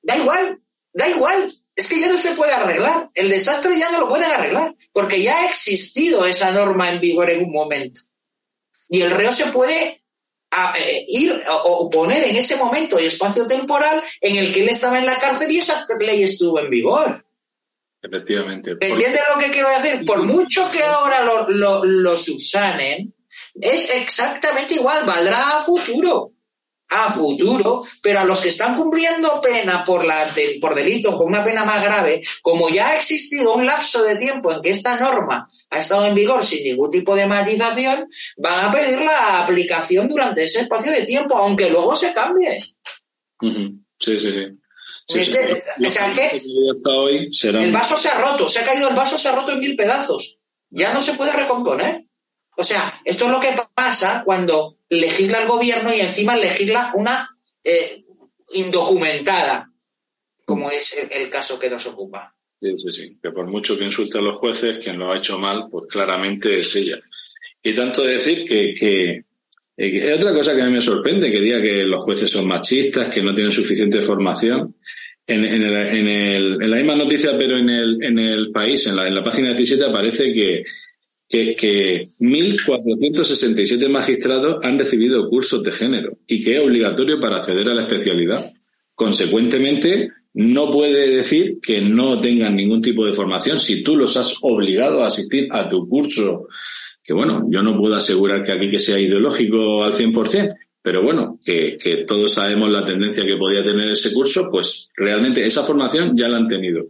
da 0.00 0.16
igual, 0.16 0.58
da 0.94 1.06
igual. 1.06 1.52
Es 1.76 1.86
que 1.86 2.00
ya 2.00 2.08
no 2.08 2.16
se 2.16 2.32
puede 2.32 2.52
arreglar. 2.52 3.10
El 3.14 3.28
desastre 3.28 3.78
ya 3.78 3.90
no 3.90 4.00
lo 4.00 4.08
pueden 4.08 4.30
arreglar, 4.30 4.74
porque 4.92 5.22
ya 5.22 5.42
ha 5.42 5.46
existido 5.46 6.24
esa 6.24 6.50
norma 6.50 6.90
en 6.90 7.00
vigor 7.00 7.28
en 7.28 7.44
un 7.44 7.52
momento. 7.52 8.00
Y 8.88 9.02
el 9.02 9.10
reo 9.10 9.32
se 9.32 9.46
puede 9.46 10.02
eh, 10.78 11.04
ir 11.08 11.42
o 11.64 11.90
poner 11.90 12.24
en 12.24 12.36
ese 12.36 12.56
momento 12.56 12.98
y 12.98 13.04
espacio 13.04 13.46
temporal 13.46 14.02
en 14.22 14.36
el 14.36 14.50
que 14.50 14.62
él 14.62 14.70
estaba 14.70 14.98
en 14.98 15.04
la 15.04 15.18
cárcel 15.18 15.50
y 15.52 15.58
esa 15.58 15.84
ley 15.98 16.22
estuvo 16.22 16.58
en 16.58 16.70
vigor. 16.70 17.23
Efectivamente. 18.04 18.72
¿Entiendes 18.72 19.22
lo 19.34 19.40
que 19.40 19.50
quiero 19.50 19.68
decir? 19.80 20.04
Por 20.04 20.22
mucho 20.24 20.70
que 20.70 20.82
ahora 20.82 21.24
lo, 21.24 21.48
lo, 21.48 21.84
lo 21.84 22.18
subsanen, 22.18 23.14
es 23.54 23.90
exactamente 23.90 24.74
igual, 24.74 25.06
valdrá 25.06 25.56
a 25.58 25.62
futuro. 25.62 26.32
A 26.86 27.10
futuro, 27.10 27.82
pero 28.02 28.20
a 28.20 28.24
los 28.24 28.42
que 28.42 28.50
están 28.50 28.76
cumpliendo 28.76 29.40
pena 29.40 29.86
por, 29.86 30.04
la, 30.04 30.28
por 30.60 30.74
delito 30.74 31.16
con 31.16 31.28
una 31.28 31.42
pena 31.42 31.64
más 31.64 31.82
grave, 31.82 32.22
como 32.42 32.68
ya 32.68 32.90
ha 32.90 32.96
existido 32.98 33.54
un 33.54 33.64
lapso 33.64 34.02
de 34.02 34.16
tiempo 34.16 34.52
en 34.52 34.60
que 34.60 34.70
esta 34.70 35.00
norma 35.00 35.48
ha 35.70 35.78
estado 35.78 36.06
en 36.06 36.14
vigor 36.14 36.44
sin 36.44 36.62
ningún 36.62 36.90
tipo 36.90 37.16
de 37.16 37.26
matización, 37.26 38.06
van 38.36 38.66
a 38.66 38.70
pedir 38.70 39.00
la 39.00 39.42
aplicación 39.42 40.08
durante 40.08 40.44
ese 40.44 40.60
espacio 40.60 40.92
de 40.92 41.06
tiempo, 41.06 41.36
aunque 41.38 41.70
luego 41.70 41.96
se 41.96 42.12
cambie. 42.12 42.62
Sí, 43.98 44.18
sí, 44.18 44.28
sí. 44.28 44.63
Sí, 45.06 45.20
o 45.20 45.90
sea, 45.90 46.14
que 46.14 46.42
el 47.58 47.72
vaso 47.72 47.96
se 47.96 48.08
ha 48.08 48.18
roto, 48.18 48.48
se 48.48 48.60
ha 48.60 48.64
caído 48.64 48.88
el 48.88 48.94
vaso, 48.94 49.18
se 49.18 49.28
ha 49.28 49.32
roto 49.32 49.52
en 49.52 49.60
mil 49.60 49.76
pedazos. 49.76 50.40
Ya 50.70 50.94
no 50.94 51.00
se 51.00 51.12
puede 51.12 51.32
recomponer. 51.32 52.06
O 52.56 52.64
sea, 52.64 53.00
esto 53.04 53.26
es 53.26 53.30
lo 53.30 53.40
que 53.40 53.54
pasa 53.74 54.22
cuando 54.24 54.78
legisla 54.88 55.42
el 55.42 55.48
gobierno 55.48 55.92
y 55.92 56.00
encima 56.00 56.36
legisla 56.36 56.92
una 56.94 57.36
eh, 57.62 58.04
indocumentada, 58.54 59.70
como 60.44 60.70
es 60.70 60.94
el, 61.10 61.28
caso 61.28 61.58
que 61.58 61.68
nos 61.68 61.84
ocupa. 61.86 62.34
Sí, 62.60 62.78
sí, 62.78 62.90
sí. 62.90 63.18
Que 63.22 63.30
por 63.30 63.46
mucho 63.46 63.76
que 63.76 63.84
insulte 63.84 64.18
a 64.18 64.22
los 64.22 64.36
jueces, 64.36 64.82
quien 64.82 64.98
lo 64.98 65.12
ha 65.12 65.18
hecho 65.18 65.38
mal, 65.38 65.68
pues 65.70 65.86
claramente 65.86 66.60
es 66.60 66.74
ella. 66.76 66.98
Y 67.62 67.74
tanto 67.74 68.02
decir 68.04 68.44
que, 68.46 68.72
que 68.74 69.24
es 69.76 70.12
otra 70.12 70.32
cosa 70.32 70.54
que 70.54 70.62
a 70.62 70.66
mí 70.66 70.72
me 70.72 70.82
sorprende, 70.82 71.30
que 71.30 71.40
diga 71.40 71.60
que 71.60 71.84
los 71.84 72.02
jueces 72.02 72.30
son 72.30 72.46
machistas, 72.46 73.08
que 73.08 73.22
no 73.22 73.34
tienen 73.34 73.52
suficiente 73.52 74.00
formación. 74.00 74.76
En, 75.26 76.70
la 76.70 76.76
misma 76.76 76.94
noticia, 76.94 77.36
pero 77.38 77.58
en 77.58 77.70
el, 77.70 78.02
en 78.02 78.18
el 78.18 78.52
país, 78.52 78.86
en 78.86 78.96
la, 78.96 79.08
en 79.08 79.14
la 79.14 79.24
página 79.24 79.48
17, 79.48 79.84
aparece 79.84 80.32
que, 80.32 80.64
que 81.28 82.10
1.467 82.20 83.88
magistrados 83.88 84.58
han 84.62 84.78
recibido 84.78 85.28
cursos 85.28 85.62
de 85.62 85.72
género 85.72 86.18
y 86.26 86.44
que 86.44 86.56
es 86.56 86.60
obligatorio 86.60 87.18
para 87.18 87.38
acceder 87.38 87.68
a 87.68 87.74
la 87.74 87.82
especialidad. 87.82 88.52
Consecuentemente, 88.94 90.10
no 90.34 90.70
puede 90.70 91.08
decir 91.16 91.58
que 91.62 91.80
no 91.80 92.20
tengan 92.20 92.54
ningún 92.54 92.82
tipo 92.82 93.06
de 93.06 93.12
formación 93.12 93.58
si 93.58 93.82
tú 93.82 93.96
los 93.96 94.16
has 94.16 94.36
obligado 94.42 95.02
a 95.02 95.08
asistir 95.08 95.48
a 95.50 95.68
tu 95.68 95.88
curso 95.88 96.48
que 97.04 97.12
bueno, 97.12 97.46
yo 97.50 97.62
no 97.62 97.78
puedo 97.78 97.94
asegurar 97.94 98.42
que 98.42 98.52
aquí 98.52 98.70
que 98.70 98.78
sea 98.78 98.98
ideológico 98.98 99.84
al 99.84 99.92
100%, 99.92 100.56
pero 100.82 101.02
bueno, 101.02 101.38
que, 101.44 101.76
que 101.78 102.04
todos 102.04 102.32
sabemos 102.32 102.70
la 102.70 102.84
tendencia 102.84 103.24
que 103.26 103.36
podía 103.36 103.62
tener 103.62 103.90
ese 103.90 104.12
curso, 104.12 104.48
pues 104.50 104.90
realmente 104.96 105.44
esa 105.44 105.62
formación 105.62 106.16
ya 106.16 106.28
la 106.28 106.38
han 106.38 106.48
tenido. 106.48 106.86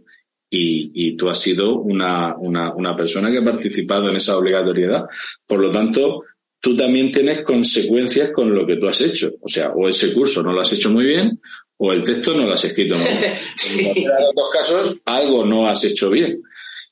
Y, 0.49 0.91
y 0.93 1.17
tú 1.17 1.29
has 1.29 1.39
sido 1.39 1.79
una, 1.79 2.35
una, 2.37 2.73
una 2.73 2.95
persona 2.95 3.29
que 3.29 3.39
ha 3.39 3.43
participado 3.43 4.09
en 4.09 4.15
esa 4.15 4.37
obligatoriedad. 4.37 5.05
Por 5.45 5.59
lo 5.59 5.69
tanto, 5.69 6.23
tú 6.61 6.75
también 6.75 7.11
tienes 7.11 7.41
consecuencias 7.41 8.31
con 8.31 8.53
lo 8.55 8.65
que 8.65 8.77
tú 8.77 8.87
has 8.87 9.01
hecho. 9.01 9.31
O 9.41 9.49
sea, 9.49 9.71
o 9.71 9.89
ese 9.89 10.13
curso 10.13 10.41
no 10.41 10.53
lo 10.53 10.61
has 10.61 10.71
hecho 10.71 10.89
muy 10.89 11.05
bien, 11.05 11.39
o 11.77 11.91
el 11.91 12.03
texto 12.03 12.35
no 12.35 12.45
lo 12.45 12.53
has 12.53 12.63
escrito 12.63 12.97
muy 12.97 13.07
bien. 13.07 13.95
En 13.95 14.23
los 14.23 14.35
dos 14.35 14.49
casos, 14.51 14.95
algo 15.05 15.45
no 15.45 15.67
has 15.67 15.83
hecho 15.83 16.09
bien. 16.09 16.41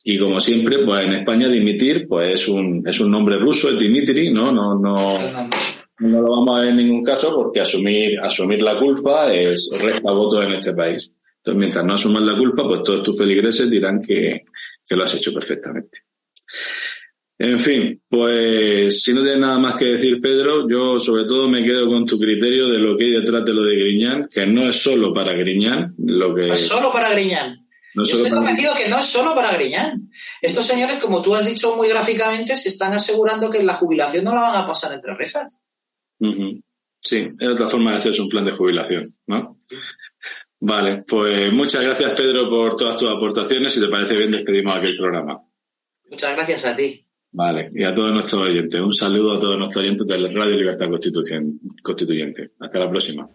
Y 0.03 0.19
como 0.19 0.39
siempre, 0.39 0.79
pues 0.79 1.05
en 1.05 1.13
España 1.13 1.47
dimitir, 1.47 2.07
pues 2.07 2.41
es 2.41 2.47
un, 2.49 2.83
es 2.85 2.99
un 2.99 3.09
nombre 3.09 3.37
ruso, 3.37 3.69
es 3.69 3.79
Dimitri, 3.79 4.33
¿no? 4.33 4.51
No, 4.51 4.77
no, 4.77 5.17
no 5.99 6.21
lo 6.21 6.29
vamos 6.29 6.57
a 6.57 6.61
ver 6.61 6.69
en 6.71 6.77
ningún 6.77 7.03
caso 7.03 7.33
porque 7.33 7.61
asumir, 7.61 8.19
asumir 8.19 8.61
la 8.61 8.77
culpa 8.77 9.33
es 9.33 9.71
resta 9.79 10.11
votos 10.11 10.43
en 10.43 10.53
este 10.53 10.73
país. 10.73 11.09
Entonces, 11.37 11.59
mientras 11.59 11.85
no 11.85 11.93
asumas 11.93 12.23
la 12.23 12.37
culpa, 12.37 12.67
pues 12.67 12.83
todos 12.83 13.03
tus 13.03 13.17
feligreses 13.17 13.69
dirán 13.69 14.01
que, 14.01 14.43
que 14.85 14.95
lo 14.95 15.03
has 15.03 15.15
hecho 15.15 15.33
perfectamente. 15.33 15.99
En 17.37 17.59
fin, 17.59 18.01
pues 18.07 19.01
si 19.01 19.13
no 19.13 19.21
tienes 19.21 19.39
nada 19.39 19.59
más 19.59 19.75
que 19.75 19.85
decir, 19.85 20.21
Pedro, 20.21 20.67
yo 20.69 20.99
sobre 20.99 21.25
todo 21.25 21.49
me 21.49 21.63
quedo 21.63 21.87
con 21.87 22.05
tu 22.05 22.19
criterio 22.19 22.69
de 22.69 22.79
lo 22.79 22.97
que 22.97 23.05
hay 23.05 23.11
detrás 23.11 23.43
de 23.43 23.53
lo 23.53 23.63
de 23.63 23.75
Griñán, 23.75 24.29
que 24.33 24.45
no 24.45 24.67
es 24.69 24.81
solo 24.81 25.13
para 25.13 25.33
Griñán, 25.33 25.95
lo 25.97 26.33
que... 26.35 26.47
No 26.47 26.53
es 26.53 26.67
solo 26.67 26.91
para 26.91 27.09
Griñán. 27.09 27.62
No 27.95 28.03
Yo 28.03 28.15
estoy 28.15 28.31
convencido 28.31 28.73
que 28.75 28.89
no 28.89 28.97
es 28.99 29.05
solo 29.05 29.35
para 29.35 29.53
Griñán. 29.53 30.09
Estos 30.41 30.65
señores, 30.65 30.99
como 30.99 31.21
tú 31.21 31.35
has 31.35 31.45
dicho 31.45 31.75
muy 31.75 31.87
gráficamente, 31.87 32.57
se 32.57 32.69
están 32.69 32.93
asegurando 32.93 33.49
que 33.49 33.63
la 33.63 33.75
jubilación 33.75 34.25
no 34.25 34.33
la 34.33 34.41
van 34.41 34.63
a 34.63 34.67
pasar 34.67 34.93
entre 34.93 35.15
rejas. 35.15 35.59
Sí, 36.99 37.29
es 37.37 37.47
otra 37.49 37.67
forma 37.67 37.91
de 37.91 37.97
hacerse 37.97 38.21
un 38.21 38.29
plan 38.29 38.45
de 38.45 38.51
jubilación, 38.51 39.05
¿no? 39.27 39.59
Vale, 40.59 41.03
pues 41.05 41.51
muchas 41.51 41.83
gracias 41.83 42.13
Pedro 42.13 42.49
por 42.49 42.77
todas 42.77 42.95
tus 42.95 43.09
aportaciones. 43.09 43.73
Si 43.73 43.81
te 43.81 43.89
parece 43.89 44.15
bien, 44.15 44.31
despedimos 44.31 44.75
aquel 44.75 44.95
programa. 44.95 45.41
Muchas 46.09 46.33
gracias 46.35 46.65
a 46.65 46.75
ti. 46.75 47.05
Vale, 47.31 47.71
y 47.73 47.83
a 47.83 47.93
todos 47.93 48.13
nuestros 48.13 48.43
oyentes. 48.43 48.79
Un 48.79 48.93
saludo 48.93 49.35
a 49.35 49.39
todos 49.39 49.57
nuestros 49.57 49.83
oyentes 49.83 50.07
de 50.07 50.17
Radio 50.29 50.55
Libertad 50.55 50.87
Constituyente. 51.81 52.51
Hasta 52.59 52.79
la 52.79 52.89
próxima. 52.89 53.27